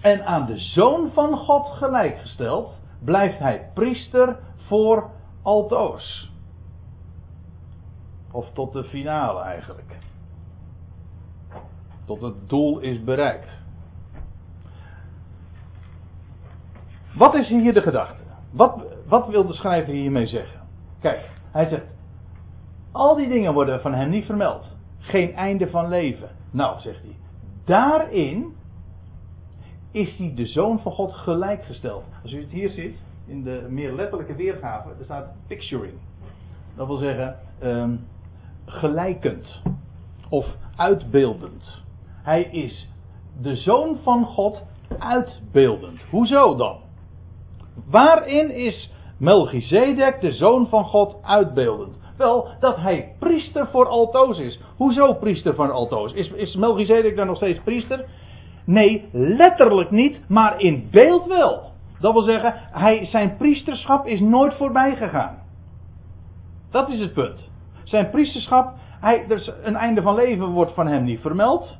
En 0.00 0.26
aan 0.26 0.46
de 0.46 0.58
zoon 0.58 1.10
van 1.12 1.36
God 1.36 1.66
gelijkgesteld 1.66 2.74
blijft 3.04 3.38
hij 3.38 3.70
priester 3.74 4.38
voor 4.56 5.10
altoos. 5.42 6.32
Of 8.32 8.52
tot 8.52 8.72
de 8.72 8.84
finale 8.84 9.40
eigenlijk. 9.40 9.98
Tot 12.04 12.20
het 12.20 12.48
doel 12.48 12.78
is 12.78 13.04
bereikt. 13.04 13.60
Wat 17.14 17.34
is 17.34 17.48
hier 17.48 17.74
de 17.74 17.82
gedachte? 17.82 18.22
Wat, 18.52 18.82
wat 19.06 19.28
wil 19.28 19.46
de 19.46 19.52
schrijver 19.52 19.92
hiermee 19.92 20.26
zeggen? 20.26 20.60
Kijk, 21.00 21.30
hij 21.52 21.68
zegt: 21.68 21.86
Al 22.92 23.16
die 23.16 23.28
dingen 23.28 23.54
worden 23.54 23.80
van 23.80 23.94
hem 23.94 24.08
niet 24.08 24.24
vermeld. 24.24 24.76
Geen 24.98 25.34
einde 25.34 25.70
van 25.70 25.88
leven. 25.88 26.28
Nou, 26.52 26.80
zegt 26.80 27.02
hij. 27.02 27.16
Daarin 27.64 28.54
is 29.90 30.16
hij 30.16 30.32
de 30.34 30.46
zoon 30.46 30.78
van 30.78 30.92
God 30.92 31.12
gelijkgesteld. 31.12 32.04
Als 32.22 32.32
u 32.32 32.40
het 32.40 32.50
hier 32.50 32.70
ziet, 32.70 32.96
in 33.26 33.42
de 33.42 33.66
meer 33.68 33.92
letterlijke 33.92 34.34
weergave, 34.34 34.88
er 34.88 35.04
staat 35.04 35.34
picturing. 35.46 35.94
Dat 36.76 36.86
wil 36.86 36.96
zeggen, 36.96 37.38
um, 37.62 38.06
gelijkend. 38.64 39.62
Of 40.28 40.46
uitbeeldend. 40.76 41.82
Hij 42.22 42.42
is 42.42 42.88
de 43.40 43.56
zoon 43.56 43.98
van 44.02 44.24
God 44.24 44.62
uitbeeldend. 44.98 46.00
Hoezo 46.10 46.56
dan? 46.56 46.78
Waarin 47.90 48.54
is 48.54 48.90
Melchizedek 49.16 50.20
de 50.20 50.32
zoon 50.32 50.68
van 50.68 50.84
God 50.84 51.22
uitbeeldend? 51.22 51.96
Wel, 52.16 52.48
dat 52.60 52.76
hij 52.76 53.14
priester 53.18 53.66
voor 53.66 53.86
altoos 53.86 54.38
is. 54.38 54.60
Hoezo 54.76 55.12
priester 55.12 55.54
voor 55.54 55.70
altoos? 55.70 56.12
Is, 56.12 56.30
is 56.30 56.54
Melchizedek 56.54 57.16
dan 57.16 57.26
nog 57.26 57.36
steeds 57.36 57.60
priester? 57.64 58.04
Nee, 58.64 59.08
letterlijk 59.12 59.90
niet, 59.90 60.28
maar 60.28 60.60
in 60.60 60.88
beeld 60.90 61.26
wel. 61.26 61.70
Dat 62.00 62.12
wil 62.12 62.22
zeggen, 62.22 62.54
hij, 62.56 63.04
zijn 63.04 63.36
priesterschap 63.36 64.06
is 64.06 64.20
nooit 64.20 64.54
voorbij 64.54 64.96
gegaan. 64.96 65.38
Dat 66.70 66.88
is 66.88 67.00
het 67.00 67.12
punt. 67.12 67.50
Zijn 67.84 68.10
priesterschap, 68.10 68.72
hij, 69.00 69.26
een 69.62 69.76
einde 69.76 70.02
van 70.02 70.14
leven 70.14 70.46
wordt 70.46 70.74
van 70.74 70.86
hem 70.86 71.04
niet 71.04 71.20
vermeld. 71.20 71.78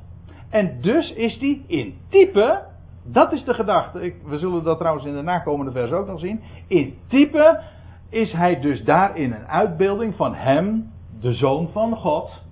En 0.49 0.81
dus 0.81 1.13
is 1.13 1.37
hij 1.39 1.61
in 1.67 1.97
type, 2.09 2.61
dat 3.05 3.31
is 3.31 3.43
de 3.43 3.53
gedachte. 3.53 4.01
Ik, 4.01 4.15
we 4.25 4.37
zullen 4.37 4.63
dat 4.63 4.77
trouwens 4.77 5.05
in 5.05 5.13
de 5.13 5.21
nakomende 5.21 5.71
vers 5.71 5.91
ook 5.91 6.07
nog 6.07 6.19
zien. 6.19 6.41
In 6.67 6.97
type 7.07 7.61
is 8.13 8.31
hij 8.31 8.59
dus 8.59 8.83
daarin 8.83 9.33
een 9.33 9.47
uitbeelding 9.47 10.15
van 10.15 10.35
hem, 10.35 10.91
de 11.19 11.33
zoon 11.33 11.69
van 11.71 11.95
God 11.95 12.43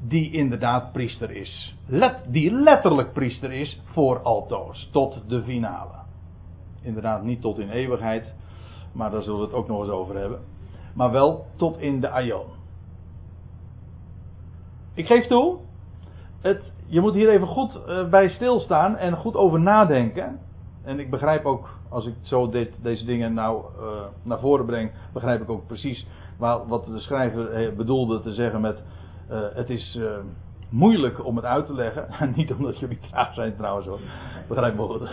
die 0.00 0.32
inderdaad 0.32 0.92
priester 0.92 1.30
is. 1.30 1.76
Let, 1.86 2.16
die 2.28 2.52
letterlijk 2.52 3.12
priester 3.12 3.52
is 3.52 3.82
voor 3.84 4.22
altoos, 4.22 4.88
tot 4.92 5.28
de 5.28 5.42
finale. 5.42 5.94
Inderdaad 6.82 7.22
niet 7.22 7.40
tot 7.40 7.58
in 7.58 7.70
eeuwigheid, 7.70 8.34
maar 8.92 9.10
daar 9.10 9.22
zullen 9.22 9.38
we 9.38 9.44
het 9.44 9.54
ook 9.54 9.68
nog 9.68 9.80
eens 9.80 9.90
over 9.90 10.16
hebben. 10.16 10.40
Maar 10.94 11.10
wel 11.10 11.46
tot 11.56 11.78
in 11.78 12.00
de 12.00 12.10
aion. 12.10 12.46
Ik 14.94 15.06
geef 15.06 15.26
toe, 15.26 15.58
het, 16.40 16.72
je 16.86 17.00
moet 17.00 17.14
hier 17.14 17.28
even 17.28 17.46
goed 17.46 17.80
uh, 17.88 18.08
bij 18.08 18.28
stilstaan 18.28 18.96
en 18.96 19.16
goed 19.16 19.34
over 19.34 19.60
nadenken. 19.60 20.38
En 20.84 20.98
ik 20.98 21.10
begrijp 21.10 21.44
ook, 21.44 21.75
als 21.88 22.06
ik 22.06 22.14
zo 22.22 22.48
dit, 22.48 22.70
deze 22.82 23.04
dingen 23.04 23.34
nou 23.34 23.64
uh, 23.80 23.86
naar 24.22 24.40
voren 24.40 24.66
breng, 24.66 24.90
begrijp 25.12 25.42
ik 25.42 25.50
ook 25.50 25.66
precies 25.66 26.06
wat 26.38 26.86
de 26.86 27.00
schrijver 27.00 27.52
eh, 27.52 27.72
bedoelde 27.72 28.20
te 28.20 28.34
zeggen 28.34 28.60
met 28.60 28.82
uh, 29.30 29.38
het 29.54 29.70
is 29.70 29.98
moeilijk 30.68 31.24
om 31.24 31.36
het 31.36 31.44
uit 31.44 31.66
te 31.66 31.74
leggen. 31.74 32.08
Niet 32.36 32.52
omdat 32.52 32.78
jullie 32.78 32.98
traag 33.10 33.34
zijn 33.34 33.56
trouwens 33.56 33.86
hoor. 33.86 34.00
Begrijp 34.48 34.74
me 34.74 34.82
goed. 34.82 35.10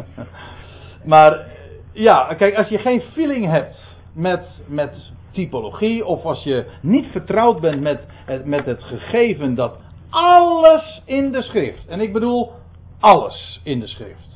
maar 1.12 1.46
ja, 1.92 2.34
kijk, 2.34 2.54
als 2.56 2.68
je 2.68 2.78
geen 2.78 3.00
feeling 3.00 3.46
hebt 3.46 3.96
met, 4.12 4.62
met 4.66 5.12
typologie. 5.30 6.06
Of 6.06 6.24
als 6.24 6.42
je 6.42 6.66
niet 6.82 7.06
vertrouwd 7.06 7.60
bent 7.60 7.80
met, 7.80 8.00
met 8.44 8.64
het 8.64 8.82
gegeven 8.82 9.54
dat 9.54 9.78
alles 10.10 11.02
in 11.04 11.32
de 11.32 11.42
schrift. 11.42 11.86
En 11.86 12.00
ik 12.00 12.12
bedoel 12.12 12.52
alles 13.00 13.60
in 13.64 13.80
de 13.80 13.86
schrift. 13.86 14.29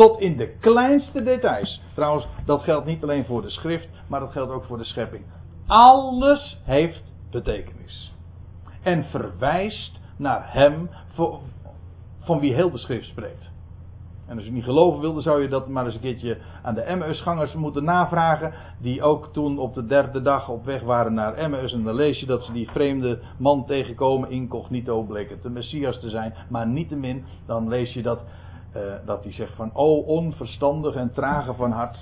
Tot 0.00 0.20
in 0.20 0.36
de 0.36 0.56
kleinste 0.60 1.22
details. 1.22 1.80
Trouwens, 1.94 2.26
dat 2.44 2.62
geldt 2.62 2.86
niet 2.86 3.02
alleen 3.02 3.24
voor 3.24 3.42
de 3.42 3.50
schrift, 3.50 3.88
maar 4.06 4.20
dat 4.20 4.32
geldt 4.32 4.52
ook 4.52 4.64
voor 4.64 4.78
de 4.78 4.84
schepping. 4.84 5.24
Alles 5.66 6.60
heeft 6.64 7.02
betekenis 7.30 8.14
en 8.82 9.04
verwijst 9.04 10.00
naar 10.16 10.52
hem 10.52 10.90
van 12.20 12.40
wie 12.40 12.54
heel 12.54 12.70
de 12.70 12.78
schrift 12.78 13.06
spreekt. 13.06 13.50
En 14.26 14.36
als 14.36 14.44
je 14.44 14.52
niet 14.52 14.64
geloven 14.64 15.00
wilde, 15.00 15.20
zou 15.20 15.42
je 15.42 15.48
dat 15.48 15.68
maar 15.68 15.84
eens 15.84 15.94
een 15.94 16.00
keertje 16.00 16.38
aan 16.62 16.74
de 16.74 16.80
Emmausgangers 16.80 17.54
moeten 17.54 17.84
navragen. 17.84 18.52
Die 18.78 19.02
ook 19.02 19.32
toen 19.32 19.58
op 19.58 19.74
de 19.74 19.86
derde 19.86 20.22
dag 20.22 20.48
op 20.48 20.64
weg 20.64 20.82
waren 20.82 21.14
naar 21.14 21.34
Emmaus. 21.34 21.72
En 21.72 21.82
dan 21.82 21.94
lees 21.94 22.20
je 22.20 22.26
dat 22.26 22.44
ze 22.44 22.52
die 22.52 22.70
vreemde 22.70 23.20
man 23.38 23.66
tegenkomen, 23.66 24.30
incognito 24.30 25.02
bleken 25.02 25.38
de 25.42 25.50
Messias 25.50 26.00
te 26.00 26.10
zijn. 26.10 26.34
Maar 26.48 26.66
niettemin, 26.66 27.24
dan 27.46 27.68
lees 27.68 27.92
je 27.92 28.02
dat, 28.02 28.20
uh, 28.76 28.82
dat 29.04 29.22
hij 29.22 29.32
zegt 29.32 29.54
van, 29.54 29.70
o 29.74 29.96
onverstandig 29.96 30.94
en 30.94 31.12
trage 31.12 31.54
van 31.54 31.70
hart. 31.70 31.98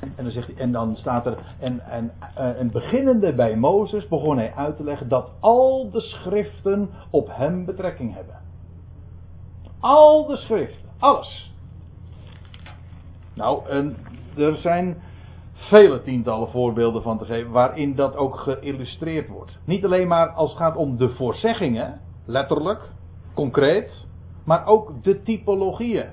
En 0.00 0.24
dan, 0.24 0.30
zegt 0.30 0.46
hij, 0.46 0.56
en 0.56 0.72
dan 0.72 0.96
staat 0.96 1.26
er, 1.26 1.38
en, 1.58 1.80
en, 1.80 2.12
eh, 2.34 2.60
en 2.60 2.70
beginnende 2.70 3.34
bij 3.34 3.56
Mozes 3.56 4.08
begon 4.08 4.36
hij 4.36 4.52
uit 4.54 4.76
te 4.76 4.84
leggen 4.84 5.08
dat 5.08 5.30
al 5.40 5.90
de 5.90 6.00
schriften 6.00 6.90
op 7.10 7.28
hem 7.30 7.64
betrekking 7.64 8.14
hebben. 8.14 8.34
Al 9.80 10.26
de 10.26 10.36
schriften, 10.36 10.88
alles. 10.98 11.52
Nou, 13.34 13.68
en 13.68 13.96
er 14.36 14.56
zijn 14.56 15.02
vele 15.52 16.02
tientallen 16.02 16.48
voorbeelden 16.48 17.02
van 17.02 17.18
te 17.18 17.24
geven 17.24 17.50
waarin 17.50 17.94
dat 17.94 18.16
ook 18.16 18.36
geïllustreerd 18.36 19.28
wordt. 19.28 19.58
Niet 19.64 19.84
alleen 19.84 20.08
maar 20.08 20.28
als 20.28 20.50
het 20.50 20.58
gaat 20.58 20.76
om 20.76 20.96
de 20.96 21.08
voorzeggingen, 21.08 22.00
letterlijk, 22.24 22.90
concreet, 23.34 24.06
maar 24.48 24.66
ook 24.66 25.02
de 25.02 25.22
typologieën, 25.22 26.06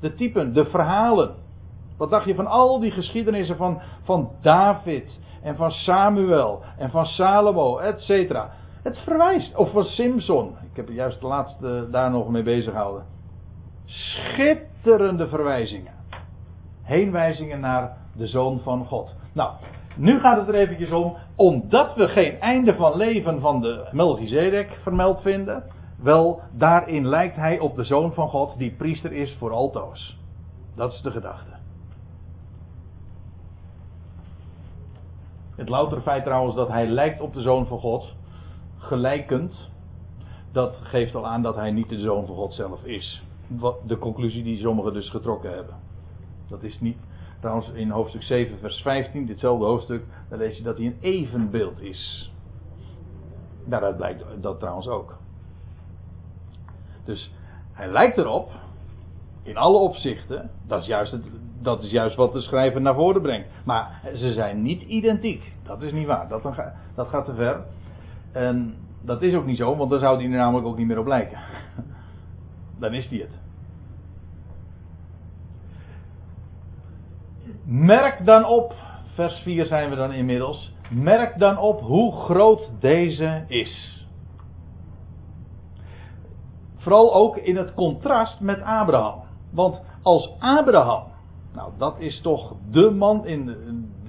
de 0.00 0.14
typen, 0.14 0.52
de 0.52 0.64
verhalen. 0.64 1.34
Wat 1.98 2.10
dacht 2.10 2.26
je 2.26 2.34
van 2.34 2.46
al 2.46 2.80
die 2.80 2.90
geschiedenissen 2.90 3.56
van, 3.56 3.80
van 4.02 4.30
David 4.42 5.20
en 5.42 5.56
van 5.56 5.70
Samuel 5.70 6.62
en 6.78 6.90
van 6.90 7.06
Salomo, 7.06 7.78
et 7.78 8.00
cetera. 8.00 8.50
Het 8.82 8.98
verwijst, 8.98 9.56
of 9.56 9.70
van 9.70 9.84
Simpson. 9.84 10.56
Ik 10.70 10.76
heb 10.76 10.88
juist 10.88 11.20
de 11.20 11.26
laatste 11.26 11.88
daar 11.90 12.10
nog 12.10 12.28
mee 12.28 12.42
bezig 12.42 12.72
gehouden. 12.72 13.04
Schitterende 13.84 15.28
verwijzingen. 15.28 15.92
Heenwijzingen 16.82 17.60
naar 17.60 17.96
de 18.16 18.26
Zoon 18.26 18.60
van 18.60 18.86
God. 18.86 19.14
Nou, 19.32 19.50
nu 19.96 20.20
gaat 20.20 20.38
het 20.38 20.48
er 20.48 20.54
eventjes 20.54 20.90
om, 20.90 21.16
omdat 21.36 21.94
we 21.94 22.08
geen 22.08 22.40
einde 22.40 22.74
van 22.74 22.96
leven 22.96 23.40
van 23.40 23.60
de 23.60 23.88
Melchizedek 23.92 24.78
vermeld 24.82 25.20
vinden. 25.20 25.64
Wel, 25.96 26.40
daarin 26.52 27.06
lijkt 27.06 27.36
hij 27.36 27.58
op 27.58 27.76
de 27.76 27.84
Zoon 27.84 28.12
van 28.12 28.28
God 28.28 28.58
die 28.58 28.72
priester 28.72 29.12
is 29.12 29.36
voor 29.38 29.52
altoos. 29.52 30.18
Dat 30.74 30.92
is 30.92 31.00
de 31.00 31.10
gedachte. 31.10 31.56
Het 35.56 35.68
loutere 35.68 36.00
feit 36.00 36.24
trouwens 36.24 36.56
dat 36.56 36.68
hij 36.68 36.86
lijkt 36.86 37.20
op 37.20 37.34
de 37.34 37.40
zoon 37.40 37.66
van 37.66 37.78
God, 37.78 38.14
gelijkend, 38.76 39.70
dat 40.52 40.76
geeft 40.82 41.14
al 41.14 41.26
aan 41.26 41.42
dat 41.42 41.54
hij 41.54 41.70
niet 41.70 41.88
de 41.88 42.00
zoon 42.00 42.26
van 42.26 42.34
God 42.36 42.54
zelf 42.54 42.84
is. 42.84 43.22
De 43.86 43.98
conclusie 43.98 44.42
die 44.42 44.58
sommigen 44.58 44.92
dus 44.92 45.10
getrokken 45.10 45.54
hebben. 45.54 45.74
Dat 46.48 46.62
is 46.62 46.80
niet. 46.80 46.98
Trouwens, 47.40 47.68
in 47.68 47.90
hoofdstuk 47.90 48.22
7, 48.22 48.58
vers 48.58 48.80
15, 48.82 49.26
ditzelfde 49.26 49.64
hoofdstuk, 49.64 50.04
daar 50.28 50.38
lees 50.38 50.56
je 50.56 50.62
dat 50.62 50.76
hij 50.76 50.86
een 50.86 50.98
evenbeeld 51.00 51.80
is. 51.80 52.32
Daaruit 53.64 53.96
blijkt 53.96 54.24
dat 54.40 54.58
trouwens 54.58 54.88
ook. 54.88 55.16
Dus 57.06 57.32
hij 57.72 57.88
lijkt 57.88 58.18
erop, 58.18 58.50
in 59.42 59.56
alle 59.56 59.78
opzichten, 59.78 60.50
dat 60.66 60.80
is 60.80 60.86
juist, 60.86 61.18
dat 61.62 61.82
is 61.82 61.90
juist 61.90 62.16
wat 62.16 62.32
de 62.32 62.40
schrijver 62.40 62.80
naar 62.80 62.94
voren 62.94 63.22
brengt. 63.22 63.48
Maar 63.64 64.00
ze 64.14 64.32
zijn 64.32 64.62
niet 64.62 64.82
identiek. 64.82 65.52
Dat 65.62 65.82
is 65.82 65.92
niet 65.92 66.06
waar. 66.06 66.28
Dat, 66.28 66.42
dat 66.94 67.08
gaat 67.08 67.24
te 67.24 67.34
ver. 67.34 67.64
En 68.32 68.74
dat 69.02 69.22
is 69.22 69.34
ook 69.34 69.46
niet 69.46 69.56
zo, 69.56 69.76
want 69.76 69.90
dan 69.90 70.00
zou 70.00 70.18
die 70.18 70.28
er 70.28 70.36
namelijk 70.36 70.66
ook 70.66 70.76
niet 70.76 70.86
meer 70.86 70.98
op 70.98 71.06
lijken. 71.06 71.38
Dan 72.78 72.94
is 72.94 73.08
die 73.08 73.20
het. 73.20 73.30
Merk 77.64 78.24
dan 78.24 78.44
op, 78.44 78.74
vers 79.14 79.38
4 79.38 79.66
zijn 79.66 79.90
we 79.90 79.96
dan 79.96 80.12
inmiddels. 80.12 80.74
Merk 80.90 81.38
dan 81.38 81.58
op 81.58 81.80
hoe 81.80 82.12
groot 82.12 82.72
deze 82.80 83.44
is. 83.46 84.05
Vooral 86.86 87.14
ook 87.14 87.36
in 87.36 87.56
het 87.56 87.74
contrast 87.74 88.40
met 88.40 88.62
Abraham. 88.62 89.22
Want 89.50 89.80
als 90.02 90.30
Abraham, 90.38 91.02
nou 91.54 91.70
dat 91.78 91.98
is 91.98 92.20
toch 92.20 92.54
de 92.70 92.90
man 92.90 93.26
in, 93.26 93.56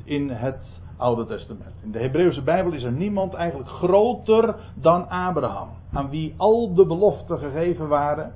in 0.04 0.30
het 0.30 0.82
Oude 0.98 1.26
Testament. 1.26 1.74
In 1.84 1.92
de 1.92 2.00
Hebreeuwse 2.00 2.42
Bijbel 2.42 2.74
is 2.74 2.84
er 2.84 2.92
niemand 2.92 3.34
eigenlijk 3.34 3.70
groter 3.70 4.56
dan 4.76 5.10
Abraham. 5.10 5.68
Aan 5.94 6.10
wie 6.10 6.34
al 6.38 6.74
de 6.74 6.86
beloften 6.86 7.38
gegeven 7.38 7.88
waren. 7.88 8.34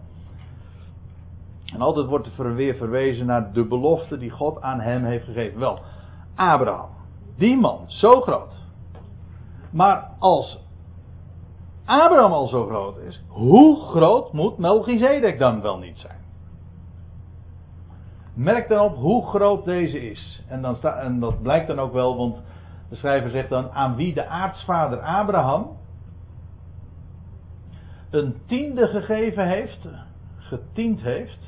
En 1.74 1.82
altijd 1.82 2.06
wordt 2.06 2.38
er 2.38 2.56
weer 2.56 2.76
verwezen 2.76 3.26
naar 3.26 3.54
de 3.54 3.66
belofte 3.66 4.18
die 4.18 4.30
God 4.32 4.62
aan 4.62 4.80
hem 4.80 5.04
heeft 5.04 5.26
gegeven. 5.26 5.60
Wel, 5.60 5.80
Abraham. 6.36 6.90
Die 7.38 7.58
man, 7.58 7.80
zo 7.88 8.22
groot. 8.22 8.56
Maar 9.72 10.10
als 10.20 10.60
Abraham 11.92 12.32
al 12.32 12.48
zo 12.48 12.66
groot 12.66 12.98
is, 12.98 13.24
hoe 13.28 13.82
groot 13.82 14.34
moet 14.34 14.58
Melchizedek 14.58 15.40
dan 15.40 15.62
wel 15.62 15.78
niet 15.78 15.98
zijn? 15.98 16.20
Merk 18.34 18.68
dan 18.68 18.86
op 18.86 18.96
hoe 18.96 19.26
groot 19.26 19.66
deze 19.66 20.10
is. 20.10 20.44
En, 20.48 20.62
dan 20.62 20.76
sta, 20.76 21.00
en 21.00 21.20
dat 21.20 21.42
blijkt 21.42 21.68
dan 21.68 21.80
ook 21.80 21.94
wel, 21.94 22.18
want 22.18 22.42
de 22.90 22.96
schrijver 22.96 23.30
zegt 23.30 23.50
dan 23.50 23.72
aan 23.72 23.96
wie 23.96 24.14
de 24.14 24.28
aartsvader 24.28 25.00
Abraham 25.00 25.78
een 28.10 28.36
tiende 28.46 28.88
gegeven 28.88 29.48
heeft, 29.48 29.88
getiend 30.38 31.02
heeft. 31.02 31.40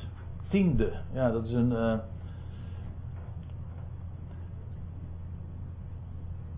Tiende, 0.48 0.92
ja, 1.12 1.30
dat 1.30 1.44
is 1.44 1.52
een. 1.52 1.70
Uh, 1.72 1.94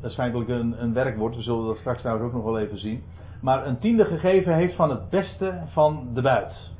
is 0.02 0.14
feitelijk 0.14 0.48
een, 0.48 0.82
een 0.82 0.92
werkwoord, 0.92 1.36
we 1.36 1.42
zullen 1.42 1.66
dat 1.66 1.76
straks 1.76 2.00
trouwens 2.00 2.26
ook 2.26 2.34
nog 2.34 2.44
wel 2.44 2.58
even 2.58 2.78
zien. 2.78 3.02
Maar 3.46 3.66
een 3.66 3.78
tiende 3.78 4.04
gegeven 4.04 4.54
heeft 4.54 4.74
van 4.74 4.90
het 4.90 5.08
beste 5.08 5.62
van 5.66 6.08
de 6.14 6.22
buit. 6.22 6.72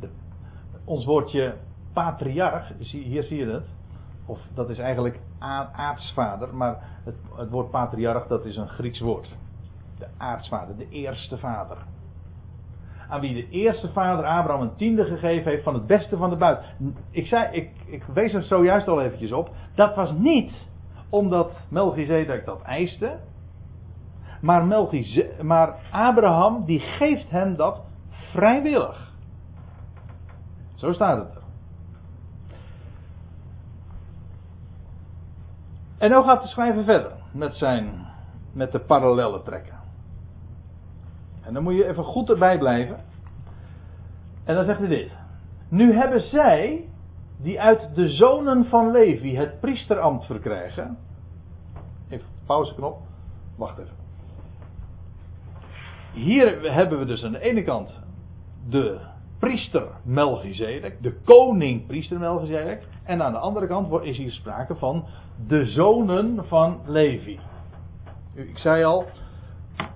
De, 0.00 0.08
ons 0.84 1.04
woordje 1.04 1.54
patriarch, 1.92 2.72
hier 2.78 3.22
zie 3.22 3.38
je 3.38 3.52
het. 3.52 3.66
Of 4.26 4.40
dat 4.54 4.68
is 4.70 4.78
eigenlijk 4.78 5.20
aartsvader, 5.72 6.54
maar 6.54 6.78
het, 7.04 7.14
het 7.36 7.50
woord 7.50 7.70
patriarch 7.70 8.26
dat 8.26 8.44
is 8.44 8.56
een 8.56 8.68
Grieks 8.68 9.00
woord. 9.00 9.36
De 9.98 10.06
aartsvader, 10.16 10.76
de 10.76 10.88
eerste 10.88 11.38
vader. 11.38 11.76
Aan 13.08 13.20
wie 13.20 13.34
de 13.34 13.48
eerste 13.48 13.92
vader 13.92 14.24
Abraham 14.24 14.62
een 14.62 14.76
tiende 14.76 15.04
gegeven 15.04 15.50
heeft 15.50 15.64
van 15.64 15.74
het 15.74 15.86
beste 15.86 16.16
van 16.16 16.30
de 16.30 16.36
buit. 16.36 16.64
Ik, 17.10 17.26
zei, 17.26 17.56
ik, 17.56 17.70
ik 17.86 18.04
wees 18.04 18.32
er 18.32 18.42
zojuist 18.42 18.88
al 18.88 19.02
eventjes 19.02 19.32
op. 19.32 19.50
Dat 19.74 19.94
was 19.94 20.12
niet 20.12 20.52
omdat 21.10 21.60
Melchizedek 21.68 22.44
dat 22.44 22.62
eiste. 22.62 23.18
Maar, 24.40 24.66
maar 25.42 25.74
Abraham 25.90 26.64
die 26.64 26.80
geeft 26.80 27.30
hem 27.30 27.56
dat 27.56 27.80
vrijwillig. 28.10 29.12
Zo 30.74 30.92
staat 30.92 31.18
het 31.18 31.34
er. 31.34 31.42
En 35.98 36.10
nu 36.10 36.22
gaat 36.22 36.42
de 36.42 36.48
schrijver 36.48 36.84
verder 36.84 37.12
met, 37.32 37.54
zijn, 37.54 38.06
met 38.52 38.72
de 38.72 38.80
parallellen 38.80 39.42
trekken. 39.42 39.78
En 41.42 41.54
dan 41.54 41.62
moet 41.62 41.74
je 41.74 41.86
even 41.86 42.04
goed 42.04 42.30
erbij 42.30 42.58
blijven. 42.58 42.96
En 44.44 44.54
dan 44.54 44.64
zegt 44.64 44.78
hij 44.78 44.88
dit. 44.88 45.10
Nu 45.68 45.94
hebben 45.94 46.20
zij, 46.20 46.88
die 47.36 47.60
uit 47.60 47.94
de 47.94 48.08
zonen 48.08 48.64
van 48.64 48.90
Levi 48.90 49.36
het 49.36 49.60
priesterambt 49.60 50.24
verkrijgen. 50.24 50.98
Even 52.08 52.26
pauzeknop. 52.46 52.98
Wacht 53.56 53.78
even. 53.78 53.99
Hier 56.12 56.72
hebben 56.72 56.98
we 56.98 57.04
dus 57.04 57.24
aan 57.24 57.32
de 57.32 57.40
ene 57.40 57.62
kant 57.62 58.00
de 58.68 58.98
priester 59.38 59.86
Melchizedek, 60.04 61.02
de 61.02 61.12
koning 61.24 61.86
priester 61.86 62.18
Melchizedek. 62.18 62.86
En 63.04 63.22
aan 63.22 63.32
de 63.32 63.38
andere 63.38 63.66
kant 63.66 64.04
is 64.04 64.16
hier 64.16 64.32
sprake 64.32 64.74
van 64.74 65.04
de 65.46 65.66
zonen 65.66 66.46
van 66.46 66.80
Levi. 66.86 67.38
Ik 68.34 68.58
zei 68.58 68.84
al, 68.84 69.06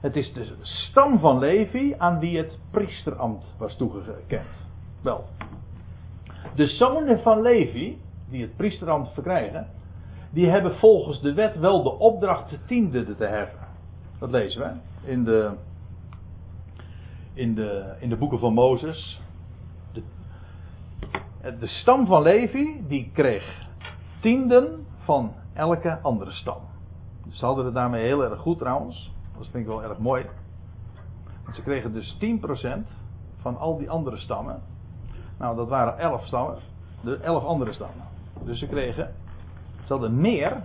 het 0.00 0.16
is 0.16 0.32
de 0.32 0.56
stam 0.60 1.18
van 1.18 1.38
Levi 1.38 1.94
aan 1.98 2.18
wie 2.18 2.38
het 2.38 2.58
priesterambt 2.70 3.44
was 3.58 3.76
toegekend. 3.76 4.68
Wel, 5.02 5.24
de 6.54 6.68
zonen 6.68 7.20
van 7.20 7.42
Levi, 7.42 7.98
die 8.30 8.42
het 8.42 8.56
priesterambt 8.56 9.12
verkrijgen, 9.14 9.66
die 10.30 10.48
hebben 10.48 10.76
volgens 10.76 11.20
de 11.20 11.34
wet 11.34 11.58
wel 11.58 11.82
de 11.82 11.98
opdracht 11.98 12.50
de 12.50 12.58
tiende 12.66 13.16
te 13.16 13.24
heffen. 13.24 13.66
Dat 14.18 14.30
lezen 14.30 14.60
we 14.60 15.10
in 15.10 15.24
de, 15.24 15.50
in 17.34 17.54
de, 17.54 17.94
in 17.98 18.08
de 18.08 18.16
boeken 18.16 18.38
van 18.38 18.52
Mozes. 18.52 19.20
De, 19.92 20.02
de 21.58 21.66
stam 21.66 22.06
van 22.06 22.22
Levi, 22.22 22.84
die 22.88 23.10
kreeg 23.12 23.66
tienden 24.20 24.86
van 24.98 25.32
elke 25.52 25.98
andere 26.02 26.32
stam. 26.32 26.60
Ze 27.30 27.44
hadden 27.44 27.64
het 27.64 27.74
daarmee 27.74 28.04
heel 28.04 28.24
erg 28.24 28.40
goed 28.40 28.58
trouwens. 28.58 29.12
Dat 29.36 29.46
vind 29.50 29.64
ik 29.64 29.66
wel 29.66 29.82
erg 29.82 29.98
mooi. 29.98 30.26
Want 31.44 31.56
ze 31.56 31.62
kregen 31.62 31.92
dus 31.92 32.16
10% 32.20 32.88
van 33.40 33.56
al 33.56 33.78
die 33.78 33.90
andere 33.90 34.18
stammen. 34.18 34.62
Nou, 35.38 35.56
dat 35.56 35.68
waren 35.68 35.98
11 35.98 36.26
stammen. 36.26 36.58
De 37.00 37.16
11 37.16 37.44
andere 37.44 37.72
stammen. 37.72 38.04
Dus 38.44 38.58
ze 38.58 38.66
kregen. 38.66 39.14
Ze 39.84 39.92
hadden 39.92 40.20
meer. 40.20 40.64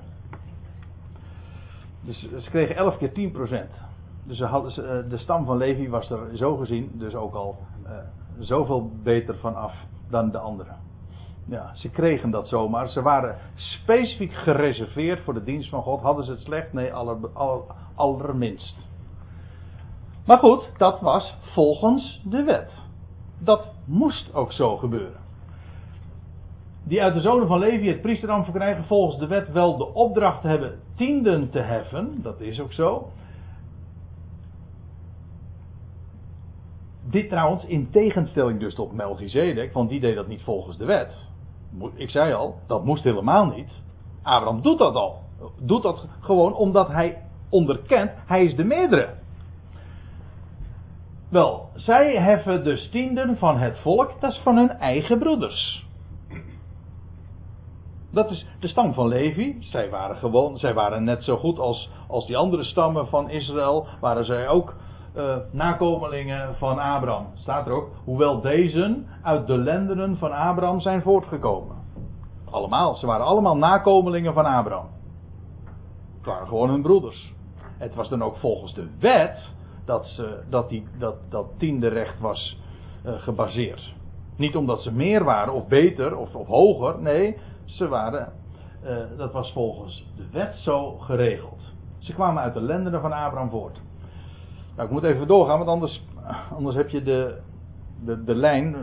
Dus 2.02 2.20
ze 2.20 2.50
kregen 2.50 2.76
11 2.76 2.98
keer 2.98 3.32
10%. 3.32 3.89
Ze 4.30 4.46
eh, 4.46 5.10
de 5.10 5.18
stam 5.18 5.46
van 5.46 5.58
Levi 5.58 5.90
was 5.90 6.10
er 6.10 6.38
zo 6.38 6.56
gezien 6.56 6.92
dus 6.94 7.16
ook 7.16 7.34
al 7.34 7.58
uh, 7.84 7.92
zoveel 8.40 8.92
beter 9.04 9.36
van 9.36 9.56
af 9.56 9.74
dan 10.10 10.32
de 10.32 10.38
anderen. 10.38 10.76
Ja, 11.46 11.76
ze 11.76 11.90
kregen 11.90 12.32
dat 12.32 12.48
zomaar. 12.48 12.88
Ze 12.88 13.02
waren 13.02 13.38
specifiek 13.56 14.34
gereserveerd 14.34 15.20
voor 15.24 15.34
de 15.34 15.44
dienst 15.44 15.70
van 15.70 15.82
God. 15.82 16.02
Hadden 16.02 16.26
ze 16.26 16.32
het 16.32 16.40
slecht? 16.40 16.74
Nee, 16.74 16.94
aller, 16.94 17.18
aller, 17.34 17.62
allerminst. 17.96 18.78
Maar 20.26 20.38
goed, 20.38 20.72
dat 20.78 21.00
was 21.00 21.38
volgens 21.54 22.22
de 22.26 22.44
wet. 22.44 22.72
Dat 23.40 23.66
moest 23.86 24.34
ook 24.34 24.52
zo 24.52 24.78
gebeuren. 24.78 25.20
Die 26.84 27.02
uit 27.02 27.14
de 27.14 27.22
zonen 27.22 27.48
van 27.48 27.60
Levi 27.60 27.88
het 27.88 28.02
priesterambt 28.02 28.46
verkrijgen 28.46 28.84
volgens 28.84 29.20
de 29.20 29.28
wet 29.28 29.52
wel 29.52 29.78
de 29.78 29.94
opdracht 29.94 30.44
hebben 30.44 30.80
tienden 30.96 31.50
te 31.50 31.60
heffen. 31.60 32.22
Dat 32.22 32.40
is 32.40 32.60
ook 32.60 32.74
zo. 32.74 33.10
Dit 37.10 37.30
trouwens 37.30 37.66
in 37.66 37.90
tegenstelling 37.92 38.60
dus 38.60 38.76
tot 38.76 38.94
Melchizedek, 38.94 39.74
want 39.74 39.90
die 39.90 40.00
deed 40.00 40.16
dat 40.16 40.28
niet 40.28 40.42
volgens 40.42 40.78
de 40.78 40.86
wet. 40.86 41.28
Ik 41.96 42.10
zei 42.10 42.34
al, 42.34 42.56
dat 42.68 42.86
moest 42.86 43.04
helemaal 43.04 43.46
niet. 43.46 43.70
Abraham 44.24 44.62
doet 44.62 44.78
dat 44.78 44.96
al. 44.96 45.20
Doet 45.62 45.84
dat 45.84 46.08
gewoon 46.20 46.54
omdat 46.54 46.88
hij 46.88 47.18
onderkent, 47.50 48.12
hij 48.26 48.44
is 48.44 48.56
de 48.56 48.64
meerdere. 48.64 49.14
Wel, 51.30 51.70
zij 51.74 52.16
heffen 52.16 52.64
dus 52.64 52.90
tienden 52.90 53.38
van 53.38 53.58
het 53.58 53.80
volk, 53.80 54.12
dat 54.20 54.32
is 54.32 54.40
van 54.44 54.58
hun 54.58 54.70
eigen 54.70 55.20
broeders. 55.20 55.88
Dat 58.12 58.32
is 58.32 58.46
de 58.60 58.68
stam 58.68 58.94
van 58.94 59.08
Levi. 59.08 59.58
Zij 59.60 59.90
waren 59.90 60.16
gewoon, 60.16 60.58
zij 60.58 60.74
waren 60.74 61.04
net 61.04 61.24
zo 61.24 61.38
goed 61.38 61.60
als, 61.60 61.90
als 62.08 62.26
die 62.26 62.38
andere 62.38 62.64
stammen 62.64 63.08
van 63.08 63.30
Israël, 63.30 63.88
waren 64.00 64.26
zij 64.26 64.48
ook 64.48 64.76
uh, 65.20 65.36
nakomelingen 65.52 66.56
van 66.56 66.80
Abraham. 66.80 67.26
Staat 67.34 67.66
er 67.68 67.72
ook, 67.72 67.90
hoewel 68.04 68.42
deze 68.42 69.04
uit 69.22 69.48
de 69.48 69.58
lendenen 69.58 70.18
van 70.18 70.32
Abraham 70.32 70.80
zijn 70.80 71.02
voortgekomen. 71.02 71.76
Allemaal, 72.52 72.96
ze 72.96 73.06
waren 73.06 73.26
allemaal 73.26 73.58
nakomelingen 73.58 74.34
van 74.34 74.46
Abraham. 74.46 74.88
Het 76.18 76.26
waren 76.26 76.48
gewoon 76.48 76.70
hun 76.70 76.82
broeders. 76.82 77.34
Het 77.78 77.96
was 77.96 78.10
dan 78.10 78.24
ook 78.24 78.38
volgens 78.38 78.74
de 78.74 78.88
wet 79.00 79.52
dat, 79.86 80.06
ze, 80.06 80.44
dat, 80.50 80.70
die, 80.70 80.88
dat, 80.98 81.16
dat 81.30 81.46
tiende 81.58 81.88
recht 81.88 82.20
was 82.20 82.60
uh, 83.06 83.14
gebaseerd. 83.14 83.94
Niet 84.38 84.56
omdat 84.56 84.82
ze 84.82 84.92
meer 84.92 85.24
waren 85.24 85.54
of 85.54 85.68
beter 85.68 86.18
of, 86.18 86.36
of 86.36 86.48
hoger. 86.48 87.02
Nee, 87.02 87.38
ze 87.66 87.88
waren, 87.88 88.34
uh, 88.84 88.98
dat 89.18 89.34
was 89.34 89.52
volgens 89.52 90.06
de 90.16 90.30
wet 90.32 90.56
zo 90.56 90.98
geregeld. 90.98 91.62
Ze 91.98 92.14
kwamen 92.14 92.44
uit 92.44 92.54
de 92.54 92.62
lendenen 92.62 93.02
van 93.02 93.12
Abraham 93.12 93.50
voort. 93.50 93.82
Nou, 94.80 94.92
ik 94.92 94.98
moet 94.98 95.12
even 95.12 95.28
doorgaan, 95.28 95.58
want 95.58 95.70
anders, 95.70 96.06
anders 96.58 96.76
heb 96.76 96.90
je 96.90 97.04
de, 97.04 97.42
de, 98.06 98.24
de 98.24 98.36
lijn, 98.36 98.76
uh, 98.76 98.82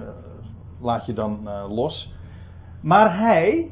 laat 0.80 1.06
je 1.06 1.12
dan 1.12 1.48
los. 1.68 2.12
Maar 2.80 3.18
hij, 3.18 3.70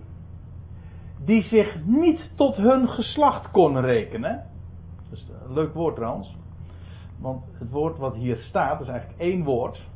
die 1.24 1.42
zich 1.42 1.84
niet 1.84 2.30
tot 2.34 2.56
hun 2.56 2.88
geslacht 2.88 3.50
kon 3.50 3.80
rekenen. 3.80 4.44
Dat 5.10 5.18
is 5.18 5.26
een 5.46 5.52
leuk 5.52 5.74
woord 5.74 5.94
trouwens. 5.94 6.36
Want 7.18 7.44
het 7.58 7.70
woord 7.70 7.98
wat 7.98 8.14
hier 8.14 8.36
staat 8.36 8.80
is 8.80 8.88
eigenlijk 8.88 9.20
één 9.20 9.44
woord. 9.44 9.88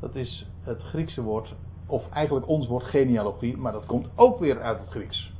Dat 0.00 0.14
is 0.14 0.50
het 0.62 0.82
Griekse 0.82 1.22
woord, 1.22 1.54
of 1.86 2.08
eigenlijk 2.10 2.48
ons 2.48 2.66
woord 2.66 2.84
genealogie, 2.84 3.56
maar 3.56 3.72
dat 3.72 3.86
komt 3.86 4.08
ook 4.14 4.38
weer 4.38 4.62
uit 4.62 4.78
het 4.78 4.88
Grieks. 4.88 5.35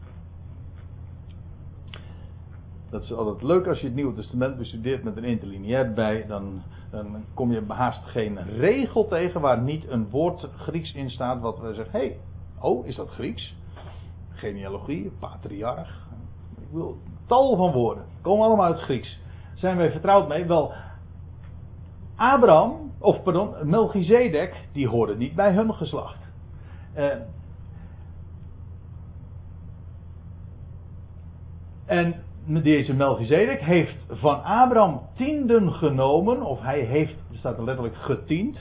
Dat 2.96 3.04
is 3.04 3.12
altijd 3.12 3.42
leuk 3.42 3.66
als 3.66 3.80
je 3.80 3.86
het 3.86 3.94
Nieuwe 3.94 4.14
Testament 4.14 4.58
bestudeert 4.58 5.04
met 5.04 5.16
een 5.16 5.24
interlineair 5.24 5.92
bij. 5.92 6.24
Dan, 6.26 6.62
dan 6.90 7.24
kom 7.34 7.52
je 7.52 7.62
haast 7.68 8.02
geen 8.04 8.38
regel 8.58 9.08
tegen 9.08 9.40
waar 9.40 9.60
niet 9.60 9.88
een 9.88 10.10
woord 10.10 10.48
Grieks 10.56 10.92
in 10.92 11.10
staat. 11.10 11.40
Wat 11.40 11.58
we 11.58 11.74
zeggen: 11.74 12.00
hé, 12.00 12.06
hey, 12.06 12.18
oh, 12.60 12.86
is 12.86 12.96
dat 12.96 13.08
Grieks? 13.08 13.54
Genealogie, 14.30 15.12
patriarch. 15.18 16.06
Ik 16.60 16.68
wil 16.70 16.98
tal 17.26 17.56
van 17.56 17.72
woorden. 17.72 18.04
Komen 18.20 18.46
allemaal 18.46 18.66
uit 18.66 18.80
Grieks. 18.80 19.20
Zijn 19.54 19.76
wij 19.76 19.90
vertrouwd 19.90 20.28
mee? 20.28 20.44
Wel, 20.44 20.72
Abraham, 22.16 22.92
of 22.98 23.22
pardon, 23.22 23.54
Melchizedek, 23.62 24.68
die 24.72 24.88
hoorde 24.88 25.16
niet 25.16 25.34
bij 25.34 25.52
hun 25.52 25.74
geslacht. 25.74 26.18
Uh, 26.96 27.12
en 31.86 32.24
deze 32.46 32.94
Melchizedek 32.94 33.60
heeft 33.60 33.96
van 34.08 34.42
Abraham 34.42 35.00
tienden 35.14 35.72
genomen, 35.72 36.42
of 36.42 36.60
hij 36.60 36.80
heeft, 36.80 37.14
er 37.30 37.38
staat 37.38 37.58
er 37.58 37.64
letterlijk 37.64 37.96
getiend. 37.96 38.58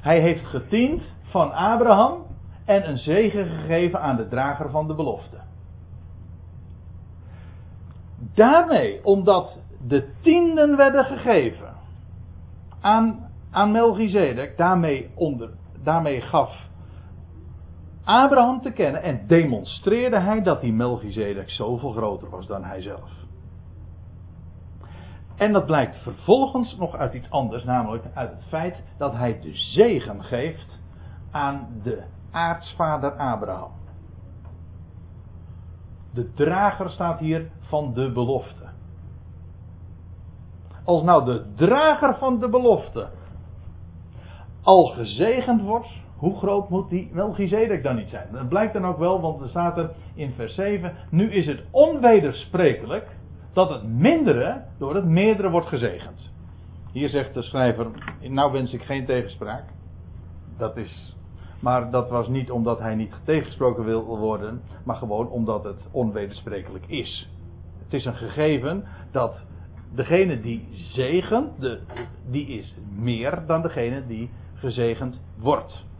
Hij 0.00 0.20
heeft 0.20 0.44
getiend 0.44 1.02
van 1.22 1.52
Abraham 1.52 2.22
en 2.64 2.88
een 2.88 2.98
zegen 2.98 3.46
gegeven 3.46 4.00
aan 4.00 4.16
de 4.16 4.28
drager 4.28 4.70
van 4.70 4.86
de 4.86 4.94
belofte. 4.94 5.36
Daarmee, 8.34 9.04
omdat 9.04 9.58
de 9.86 10.12
tienden 10.22 10.76
werden 10.76 11.04
gegeven 11.04 11.74
aan, 12.80 13.30
aan 13.50 13.72
Melchizedek, 13.72 14.56
daarmee, 14.56 15.10
onder, 15.14 15.50
daarmee 15.82 16.20
gaf 16.20 16.64
Abraham 18.04 18.60
te 18.62 18.70
kennen 18.70 19.02
en 19.02 19.26
demonstreerde 19.26 20.20
hij 20.20 20.42
dat 20.42 20.60
die 20.60 20.72
Melchizedek 20.72 21.50
zoveel 21.50 21.92
groter 21.92 22.30
was 22.30 22.46
dan 22.46 22.64
hij 22.64 22.82
zelf. 22.82 23.10
En 25.36 25.52
dat 25.52 25.66
blijkt 25.66 25.96
vervolgens 25.96 26.76
nog 26.76 26.96
uit 26.96 27.14
iets 27.14 27.30
anders, 27.30 27.64
namelijk 27.64 28.04
uit 28.14 28.30
het 28.30 28.44
feit 28.48 28.82
dat 28.98 29.12
hij 29.12 29.40
de 29.40 29.54
zegen 29.54 30.24
geeft 30.24 30.78
aan 31.30 31.68
de 31.82 32.02
aartsvader 32.30 33.12
Abraham. 33.12 33.70
De 36.12 36.32
drager 36.32 36.90
staat 36.90 37.18
hier 37.18 37.50
van 37.60 37.94
de 37.94 38.12
belofte. 38.12 38.64
Als 40.84 41.02
nou 41.02 41.24
de 41.24 41.52
drager 41.54 42.16
van 42.18 42.38
de 42.38 42.48
belofte 42.48 43.08
al 44.62 44.84
gezegend 44.84 45.62
wordt, 45.62 45.88
hoe 46.24 46.36
groot 46.38 46.68
moet 46.68 46.90
die 46.90 47.10
Melchizedek 47.12 47.82
dan 47.82 47.96
niet 47.96 48.08
zijn? 48.08 48.28
Dat 48.32 48.48
blijkt 48.48 48.72
dan 48.72 48.86
ook 48.86 48.98
wel, 48.98 49.20
want 49.20 49.40
er 49.40 49.48
staat 49.48 49.78
er 49.78 49.90
in 50.14 50.32
vers 50.32 50.54
7: 50.54 50.92
Nu 51.10 51.32
is 51.32 51.46
het 51.46 51.62
onwedersprekelijk 51.70 53.06
dat 53.52 53.70
het 53.70 53.88
mindere 53.88 54.62
door 54.78 54.94
het 54.94 55.04
meerdere 55.04 55.50
wordt 55.50 55.66
gezegend. 55.66 56.32
Hier 56.92 57.08
zegt 57.08 57.34
de 57.34 57.42
schrijver: 57.42 57.86
Nou 58.20 58.52
wens 58.52 58.72
ik 58.72 58.82
geen 58.82 59.06
tegenspraak. 59.06 59.64
Dat 60.58 60.76
is. 60.76 61.16
Maar 61.60 61.90
dat 61.90 62.10
was 62.10 62.28
niet 62.28 62.50
omdat 62.50 62.78
hij 62.78 62.94
niet 62.94 63.14
tegengesproken 63.24 63.84
wil 63.84 64.18
worden, 64.18 64.62
maar 64.84 64.96
gewoon 64.96 65.28
omdat 65.28 65.64
het 65.64 65.88
onwedersprekelijk 65.90 66.86
is. 66.86 67.30
Het 67.84 67.92
is 67.92 68.04
een 68.04 68.16
gegeven 68.16 68.84
dat 69.10 69.36
degene 69.94 70.40
die 70.40 70.68
zegent, 70.72 71.60
de, 71.60 71.80
die 72.30 72.46
is 72.46 72.76
meer 72.98 73.42
dan 73.46 73.62
degene 73.62 74.06
die 74.06 74.30
gezegend 74.54 75.20
wordt. 75.38 75.92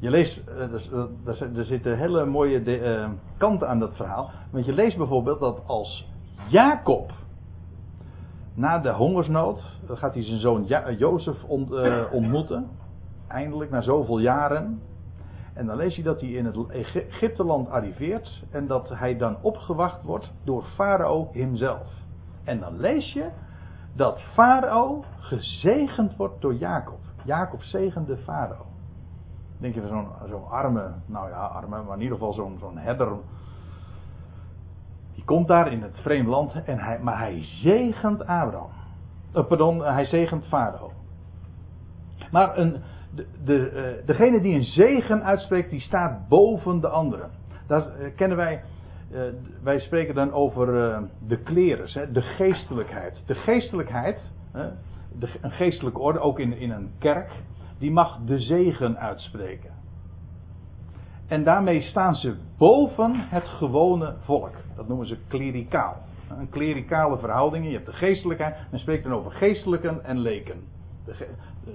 Je 0.00 0.10
leest, 0.10 0.40
eh, 0.48 1.56
er 1.56 1.64
zitten 1.64 1.98
hele 1.98 2.24
mooie 2.24 2.80
eh, 2.80 3.08
kanten 3.38 3.68
aan 3.68 3.78
dat 3.78 3.96
verhaal. 3.96 4.30
Want 4.50 4.64
je 4.64 4.72
leest 4.72 4.96
bijvoorbeeld 4.96 5.40
dat 5.40 5.62
als 5.66 6.08
Jacob 6.48 7.12
na 8.54 8.78
de 8.78 8.92
hongersnood, 8.92 9.78
gaat 9.88 10.14
hij 10.14 10.24
zijn 10.24 10.38
zoon 10.38 10.64
Jozef 10.98 11.44
eh, 11.44 12.02
ontmoeten. 12.12 12.68
Eindelijk, 13.28 13.70
na 13.70 13.80
zoveel 13.80 14.18
jaren. 14.18 14.80
En 15.54 15.66
dan 15.66 15.76
lees 15.76 15.96
je 15.96 16.02
dat 16.02 16.20
hij 16.20 16.30
in 16.30 16.44
het 16.44 16.68
Egypteland 16.68 17.68
arriveert 17.68 18.44
en 18.50 18.66
dat 18.66 18.88
hij 18.88 19.16
dan 19.16 19.36
opgewacht 19.40 20.02
wordt 20.02 20.32
door 20.44 20.64
Farao 20.64 21.28
hemzelf. 21.32 21.88
En 22.44 22.60
dan 22.60 22.80
lees 22.80 23.12
je 23.12 23.28
dat 23.96 24.20
Farao 24.20 25.04
gezegend 25.18 26.16
wordt 26.16 26.40
door 26.40 26.54
Jacob. 26.54 27.00
Jacob 27.24 27.62
zegende 27.62 28.16
Farao. 28.16 28.69
Denk 29.60 29.74
je 29.74 29.80
van 29.80 29.88
zo'n 29.88 30.28
zo'n 30.28 30.48
arme, 30.48 30.92
nou 31.06 31.28
ja, 31.28 31.36
arme, 31.36 31.82
maar 31.82 31.96
in 31.96 32.02
ieder 32.02 32.16
geval 32.16 32.32
zo'n 32.32 32.56
zo'n 32.60 32.78
herder. 32.78 33.16
Die 35.14 35.24
komt 35.24 35.48
daar 35.48 35.72
in 35.72 35.82
het 35.82 36.00
vreemde 36.00 36.30
land, 36.30 36.64
en 36.64 36.78
hij, 36.78 36.98
maar 36.98 37.18
hij 37.18 37.42
zegent 37.42 38.20
Abraham. 38.20 38.70
Uh, 39.34 39.46
pardon, 39.46 39.84
hij 39.84 40.04
zegent 40.04 40.46
Farao. 40.46 40.92
Maar 42.30 42.58
een, 42.58 42.82
de, 43.14 43.26
de, 43.44 43.68
eh, 43.68 44.06
degene 44.06 44.40
die 44.40 44.54
een 44.54 44.64
zegen 44.64 45.24
uitspreekt, 45.24 45.70
die 45.70 45.80
staat 45.80 46.28
boven 46.28 46.80
de 46.80 46.88
anderen. 46.88 47.30
Dat 47.66 47.86
uh, 47.86 48.16
kennen 48.16 48.36
wij. 48.36 48.62
Wij 49.62 49.78
spreken 49.78 50.14
dan 50.14 50.32
over 50.32 50.66
de 51.26 51.36
klerus, 51.42 51.92
de 51.92 52.20
geestelijkheid. 52.20 53.22
De 53.26 53.34
geestelijkheid, 53.34 54.30
de, 55.18 55.28
een 55.40 55.50
geestelijke 55.50 56.00
orde, 56.00 56.18
ook 56.18 56.38
in, 56.38 56.52
in 56.52 56.70
een 56.70 56.90
kerk, 56.98 57.30
die 57.80 57.90
mag 57.90 58.18
de 58.24 58.38
zegen 58.38 58.98
uitspreken. 58.98 59.70
En 61.26 61.44
daarmee 61.44 61.80
staan 61.80 62.14
ze 62.14 62.36
boven 62.58 63.14
het 63.16 63.48
gewone 63.48 64.14
volk. 64.20 64.54
Dat 64.76 64.88
noemen 64.88 65.06
ze 65.06 65.18
klericaal. 65.28 65.96
Een 66.38 66.48
klerikale 66.48 67.18
verhouding. 67.18 67.66
Je 67.66 67.72
hebt 67.72 67.86
de 67.86 67.92
geestelijkheid. 67.92 68.56
Men 68.70 68.80
spreekt 68.80 69.02
dan 69.02 69.12
over 69.12 69.32
geestelijken 69.32 70.04
en 70.04 70.18
leken. 70.18 70.60
De, 71.04 71.28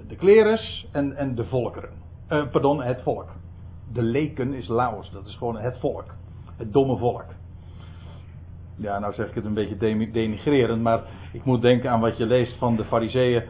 de 0.08 0.16
klerus 0.16 0.88
en, 0.92 1.16
en 1.16 1.34
de 1.34 1.44
volkeren. 1.44 1.90
Uh, 2.32 2.50
pardon, 2.50 2.82
het 2.82 3.02
volk. 3.02 3.28
De 3.92 4.02
leken 4.02 4.54
is 4.54 4.68
Laos. 4.68 5.10
Dat 5.10 5.26
is 5.26 5.36
gewoon 5.36 5.58
het 5.58 5.78
volk. 5.78 6.14
Het 6.56 6.72
domme 6.72 6.96
volk. 6.96 7.24
Ja, 8.76 8.98
nou 8.98 9.14
zeg 9.14 9.28
ik 9.28 9.34
het 9.34 9.44
een 9.44 9.54
beetje 9.54 10.10
denigrerend, 10.12 10.82
maar 10.82 11.02
ik 11.32 11.44
moet 11.44 11.62
denken 11.62 11.90
aan 11.90 12.00
wat 12.00 12.16
je 12.16 12.26
leest 12.26 12.58
van 12.58 12.76
de 12.76 12.84
fariseeën. 12.84 13.42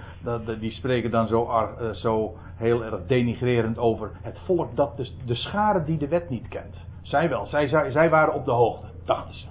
Die 0.60 0.70
spreken 0.70 1.10
dan 1.10 1.26
zo, 1.26 1.42
uh, 1.42 1.90
zo 1.92 2.36
heel 2.56 2.84
erg 2.84 3.06
denigrerend 3.06 3.78
over 3.78 4.10
het 4.22 4.38
volk 4.38 4.76
dat 4.76 4.96
de, 4.96 5.10
de 5.24 5.34
schare 5.34 5.84
die 5.84 5.98
de 5.98 6.08
wet 6.08 6.28
niet 6.28 6.48
kent. 6.48 6.86
Zij 7.02 7.28
wel, 7.28 7.46
zij, 7.46 7.66
zij, 7.66 7.90
zij 7.90 8.10
waren 8.10 8.34
op 8.34 8.44
de 8.44 8.50
hoogte, 8.50 8.86
dachten 9.04 9.34
ze. 9.34 9.46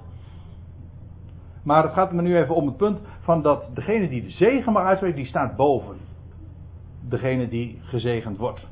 Maar 1.63 1.83
het 1.83 1.93
gaat 1.93 2.11
me 2.11 2.21
nu 2.21 2.37
even 2.37 2.55
om 2.55 2.65
het 2.65 2.77
punt 2.77 3.01
van 3.19 3.41
dat 3.41 3.69
degene 3.73 4.09
die 4.09 4.21
de 4.21 4.29
zegen 4.29 4.73
mag 4.73 4.85
uitspreken, 4.85 5.17
die 5.17 5.25
staat 5.25 5.55
boven 5.55 5.97
degene 7.09 7.47
die 7.47 7.79
gezegend 7.81 8.37
wordt. 8.37 8.67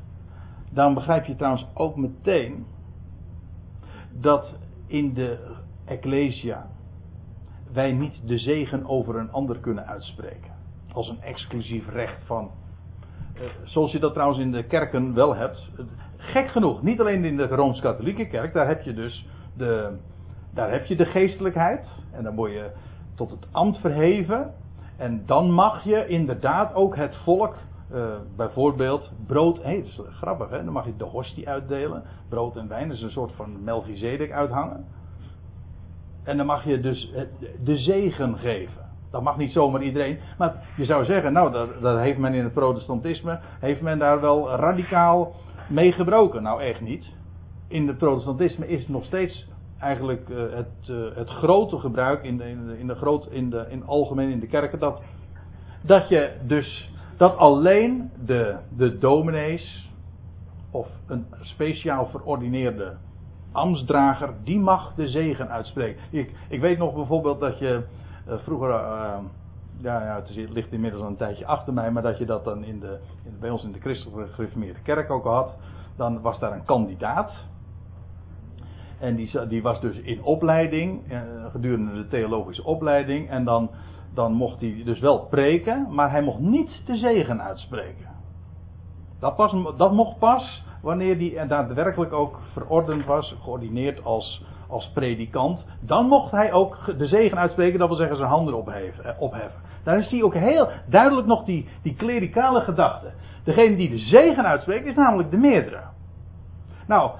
Dan 0.69 0.93
begrijp 0.93 1.25
je 1.25 1.35
trouwens 1.35 1.67
ook 1.73 1.95
meteen 1.95 2.65
dat 4.11 4.55
in 4.87 5.13
de 5.13 5.55
Ecclesia 5.85 6.67
wij 7.71 7.91
niet 7.91 8.27
de 8.27 8.37
zegen 8.37 8.85
over 8.85 9.15
een 9.15 9.31
ander 9.31 9.59
kunnen 9.59 9.87
uitspreken. 9.87 10.51
Als 10.91 11.09
een 11.09 11.21
exclusief 11.21 11.89
recht 11.89 12.25
van 12.25 12.51
zoals 13.63 13.91
je 13.91 13.99
dat 13.99 14.13
trouwens 14.13 14.39
in 14.39 14.51
de 14.51 14.63
kerken 14.63 15.13
wel 15.13 15.35
hebt. 15.35 15.69
Gek 16.17 16.47
genoeg, 16.47 16.81
niet 16.81 16.99
alleen 16.99 17.25
in 17.25 17.37
de 17.37 17.47
Rooms-Katholieke 17.47 18.27
kerk, 18.27 18.53
daar 18.53 18.67
heb 18.67 18.81
je 18.81 18.93
dus 18.93 19.27
de, 19.57 19.97
daar 20.53 20.71
heb 20.71 20.85
je 20.85 20.95
de 20.95 21.05
geestelijkheid. 21.05 21.87
En 22.11 22.23
dan 22.23 22.35
word 22.35 22.51
je 22.51 22.71
tot 23.15 23.31
het 23.31 23.47
ambt 23.51 23.77
verheven. 23.77 24.53
En 24.97 25.23
dan 25.25 25.51
mag 25.51 25.83
je 25.83 26.07
inderdaad 26.07 26.73
ook 26.73 26.95
het 26.95 27.15
volk, 27.15 27.55
uh, 27.93 28.15
bijvoorbeeld 28.35 29.11
brood. 29.27 29.63
Hé, 29.63 29.75
dat 29.75 29.85
is 29.85 30.01
grappig 30.11 30.49
hè, 30.49 30.63
dan 30.63 30.73
mag 30.73 30.85
je 30.85 30.97
de 30.97 31.03
hostie 31.03 31.49
uitdelen. 31.49 32.03
Brood 32.29 32.55
en 32.55 32.67
wijn, 32.67 32.87
dat 32.87 32.97
is 32.97 33.03
een 33.03 33.11
soort 33.11 33.31
van 33.31 33.63
Melchizedek 33.63 34.31
uithangen. 34.31 34.85
En 36.23 36.37
dan 36.37 36.45
mag 36.45 36.63
je 36.65 36.79
dus 36.79 37.13
de 37.63 37.77
zegen 37.77 38.37
geven. 38.37 38.82
Dat 39.13 39.23
mag 39.23 39.37
niet 39.37 39.51
zomaar 39.51 39.83
iedereen. 39.83 40.19
Maar 40.37 40.53
je 40.77 40.85
zou 40.85 41.05
zeggen, 41.05 41.33
nou, 41.33 41.51
dat, 41.51 41.69
dat 41.81 41.99
heeft 41.99 42.17
men 42.17 42.33
in 42.33 42.43
het 42.43 42.53
protestantisme, 42.53 43.39
heeft 43.59 43.81
men 43.81 43.99
daar 43.99 44.21
wel 44.21 44.49
radicaal 44.49 45.35
mee 45.69 45.91
gebroken. 45.91 46.43
Nou, 46.43 46.61
echt 46.61 46.81
niet. 46.81 47.11
In 47.67 47.87
het 47.87 47.97
protestantisme 47.97 48.67
is 48.67 48.79
het 48.79 48.89
nog 48.89 49.05
steeds 49.05 49.47
eigenlijk 49.79 50.29
uh, 50.29 50.37
het, 50.53 50.89
uh, 50.89 51.15
het 51.15 51.29
grote 51.29 51.77
gebruik 51.77 52.23
in 52.23 52.37
de, 52.37 52.77
in 52.79 52.87
de, 52.87 52.95
groot, 52.95 53.27
in 53.31 53.49
de 53.49 53.65
in 53.69 53.85
algemeen 53.85 54.29
in 54.29 54.39
de 54.39 54.47
kerken 54.47 54.79
dat, 54.79 55.01
dat 55.81 56.09
je 56.09 56.31
dus 56.47 56.91
dat 57.17 57.37
alleen 57.37 58.11
de, 58.25 58.55
de 58.77 58.97
dominees 58.97 59.91
of 60.71 60.87
een 61.07 61.25
speciaal 61.41 62.05
verordineerde 62.05 62.93
ambtsdrager 63.51 64.33
die 64.43 64.59
mag 64.59 64.93
de 64.95 65.07
zegen 65.07 65.49
uitspreken. 65.49 66.01
Ik, 66.09 66.31
ik 66.49 66.61
weet 66.61 66.77
nog 66.77 66.93
bijvoorbeeld 66.93 67.39
dat 67.39 67.59
je 67.59 67.83
vroeger, 68.27 68.69
uh, 68.69 69.17
ja, 69.81 70.03
ja, 70.03 70.15
het 70.15 70.49
ligt 70.49 70.71
inmiddels 70.71 71.03
al 71.03 71.09
een 71.09 71.15
tijdje 71.15 71.45
achter 71.45 71.73
mij, 71.73 71.91
maar 71.91 72.03
dat 72.03 72.17
je 72.17 72.25
dat 72.25 72.43
dan 72.43 72.63
in 72.63 72.79
de, 72.79 72.99
in, 73.23 73.37
bij 73.39 73.49
ons 73.49 73.63
in 73.63 73.71
de 73.71 73.79
christelijke 73.79 74.33
gereformeerde 74.33 74.81
kerk 74.81 75.09
ook 75.09 75.23
had. 75.23 75.57
Dan 75.95 76.21
was 76.21 76.39
daar 76.39 76.51
een 76.51 76.65
kandidaat. 76.65 77.31
En 78.99 79.15
die, 79.15 79.47
die 79.47 79.61
was 79.61 79.81
dus 79.81 79.97
in 79.97 80.23
opleiding, 80.23 81.11
uh, 81.11 81.21
gedurende 81.51 81.93
de 81.93 82.07
theologische 82.07 82.63
opleiding. 82.63 83.29
En 83.29 83.43
dan, 83.43 83.69
dan 84.13 84.33
mocht 84.33 84.61
hij 84.61 84.81
dus 84.85 84.99
wel 84.99 85.19
preken, 85.19 85.87
maar 85.89 86.11
hij 86.11 86.21
mocht 86.21 86.39
niet 86.39 86.81
de 86.85 86.95
zegen 86.97 87.41
uitspreken. 87.41 88.07
Dat, 89.19 89.35
pas, 89.35 89.55
dat 89.77 89.91
mocht 89.91 90.19
pas 90.19 90.63
wanneer 90.83 91.17
hij 91.17 91.47
daadwerkelijk 91.47 92.13
ook 92.13 92.39
verordend 92.53 93.05
was, 93.05 93.35
geordineerd 93.41 94.03
als 94.03 94.41
als 94.73 94.91
predikant, 94.93 95.65
dan 95.81 96.07
mocht 96.07 96.31
hij 96.31 96.51
ook 96.51 96.77
de 96.97 97.07
zegen 97.07 97.37
uitspreken, 97.37 97.79
dat 97.79 97.87
wil 97.87 97.97
zeggen 97.97 98.17
zijn 98.17 98.29
handen 98.29 98.53
opheffen. 98.53 99.05
Eh, 99.05 99.21
opheffen. 99.21 99.61
Daar 99.83 100.03
zie 100.03 100.17
je 100.17 100.25
ook 100.25 100.33
heel 100.33 100.69
duidelijk 100.85 101.27
nog 101.27 101.43
die, 101.43 101.67
die 101.81 101.95
klerikale 101.95 102.61
gedachte. 102.61 103.11
Degene 103.43 103.75
die 103.75 103.89
de 103.89 103.97
zegen 103.97 104.45
uitspreekt 104.45 104.85
is 104.85 104.95
namelijk 104.95 105.31
de 105.31 105.37
meerdere. 105.37 105.81
Nou, 106.87 107.11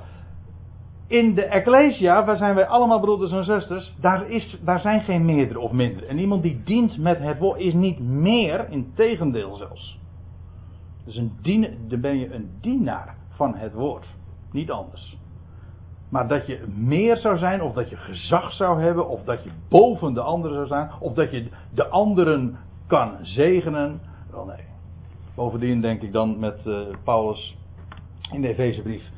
In 1.07 1.33
de 1.33 1.45
Ecclesia, 1.45 2.25
waar 2.25 2.37
zijn 2.37 2.55
wij 2.55 2.67
allemaal 2.67 2.99
broeders 2.99 3.31
en 3.31 3.43
zusters, 3.43 3.95
daar, 4.01 4.29
is, 4.29 4.59
daar 4.61 4.79
zijn 4.79 5.01
geen 5.01 5.25
meerdere 5.25 5.59
of 5.59 5.71
minder. 5.71 6.07
En 6.07 6.17
iemand 6.17 6.41
die 6.41 6.61
dient 6.63 6.97
met 6.97 7.19
het 7.19 7.39
woord 7.39 7.59
is 7.59 7.73
niet 7.73 7.99
meer, 7.99 8.65
in 8.69 8.91
tegendeel 8.95 9.55
zelfs. 9.55 9.99
Dus 11.05 11.15
een 11.15 11.37
dien, 11.41 11.85
dan 11.87 12.01
ben 12.01 12.19
je 12.19 12.33
een 12.33 12.49
dienaar 12.61 13.15
het 13.51 13.73
woord. 13.73 14.07
Niet 14.51 14.71
anders. 14.71 15.17
Maar 16.09 16.27
dat 16.27 16.47
je 16.47 16.65
meer 16.75 17.17
zou 17.17 17.37
zijn, 17.37 17.61
of 17.61 17.73
dat 17.73 17.89
je 17.89 17.95
gezag 17.97 18.51
zou 18.51 18.81
hebben, 18.81 19.07
of 19.07 19.23
dat 19.23 19.43
je 19.43 19.49
boven 19.69 20.13
de 20.13 20.21
anderen 20.21 20.55
zou 20.55 20.67
zijn, 20.67 20.91
of 20.99 21.13
dat 21.13 21.31
je 21.31 21.49
de 21.73 21.87
anderen 21.87 22.57
kan 22.87 23.17
zegenen. 23.21 24.01
Wel 24.31 24.45
nee. 24.45 24.65
Bovendien 25.35 25.81
denk 25.81 26.01
ik 26.01 26.11
dan 26.11 26.39
met 26.39 26.65
uh, 26.65 26.87
Paulus 27.03 27.57
in 28.31 28.41
de 28.41 28.47
Efezebrief. 28.47 29.09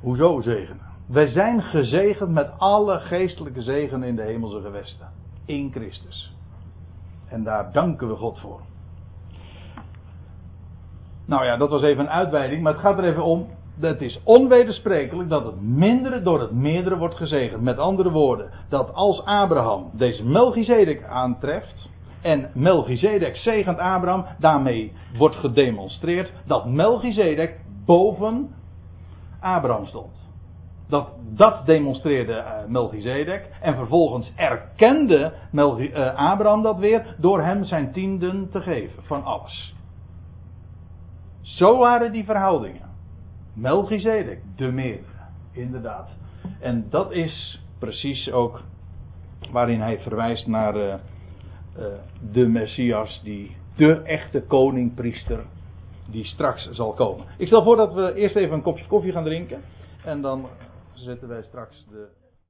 Hoezo 0.00 0.40
zegenen? 0.40 0.82
Wij 1.06 1.26
zijn 1.26 1.62
gezegend 1.62 2.30
met 2.30 2.50
alle 2.58 2.98
geestelijke 2.98 3.62
zegen 3.62 4.02
in 4.02 4.16
de 4.16 4.22
hemelse 4.22 4.60
gewesten. 4.60 5.08
In 5.44 5.70
Christus. 5.72 6.36
En 7.28 7.42
daar 7.42 7.72
danken 7.72 8.08
we 8.08 8.14
God 8.14 8.40
voor. 8.40 8.60
Nou 11.26 11.44
ja, 11.44 11.56
dat 11.56 11.70
was 11.70 11.82
even 11.82 12.04
een 12.04 12.10
uitweiding, 12.10 12.62
maar 12.62 12.72
het 12.72 12.80
gaat 12.80 12.98
er 12.98 13.04
even 13.04 13.24
om. 13.24 13.46
Het 13.80 14.02
is 14.02 14.20
onwedersprekelijk 14.24 15.28
dat 15.28 15.44
het 15.44 15.62
mindere 15.62 16.22
door 16.22 16.40
het 16.40 16.52
meerdere 16.52 16.96
wordt 16.96 17.14
gezegend. 17.14 17.62
Met 17.62 17.78
andere 17.78 18.10
woorden, 18.10 18.50
dat 18.68 18.94
als 18.94 19.24
Abraham 19.24 19.90
deze 19.92 20.24
Melchizedek 20.24 21.04
aantreft. 21.04 21.90
En 22.22 22.50
Melchizedek 22.54 23.36
zegent 23.36 23.78
Abraham, 23.78 24.24
daarmee 24.38 24.92
wordt 25.16 25.36
gedemonstreerd 25.36 26.32
dat 26.46 26.66
Melchizedek 26.66 27.60
boven 27.86 28.54
Abraham 29.40 29.86
stond. 29.86 30.24
Dat, 30.88 31.08
dat 31.30 31.66
demonstreerde 31.66 32.32
uh, 32.32 32.52
Melchizedek. 32.66 33.48
En 33.60 33.74
vervolgens 33.74 34.32
erkende 34.36 35.32
uh, 35.52 36.14
Abraham 36.14 36.62
dat 36.62 36.78
weer 36.78 37.14
door 37.18 37.42
hem 37.42 37.64
zijn 37.64 37.92
tienden 37.92 38.50
te 38.50 38.60
geven 38.60 39.02
van 39.02 39.24
alles. 39.24 39.74
Zo 41.44 41.78
waren 41.78 42.12
die 42.12 42.24
verhoudingen. 42.24 42.90
Melchizedek, 43.52 44.40
de 44.56 44.72
meerdere, 44.72 45.04
inderdaad. 45.52 46.08
En 46.60 46.86
dat 46.90 47.12
is 47.12 47.60
precies 47.78 48.30
ook 48.30 48.62
waarin 49.50 49.80
hij 49.80 49.98
verwijst 49.98 50.46
naar 50.46 50.76
uh, 50.76 50.94
de 52.32 52.46
Messias, 52.46 53.20
die 53.22 53.56
de 53.76 54.02
echte 54.02 54.42
koning-priester, 54.42 55.44
die 56.10 56.24
straks 56.24 56.70
zal 56.70 56.92
komen. 56.92 57.26
Ik 57.38 57.46
stel 57.46 57.62
voor 57.62 57.76
dat 57.76 57.94
we 57.94 58.14
eerst 58.14 58.36
even 58.36 58.54
een 58.54 58.62
kopje 58.62 58.86
koffie 58.86 59.12
gaan 59.12 59.24
drinken. 59.24 59.62
En 60.04 60.20
dan 60.20 60.46
zetten 60.92 61.28
wij 61.28 61.42
straks 61.42 61.86
de 61.90 62.08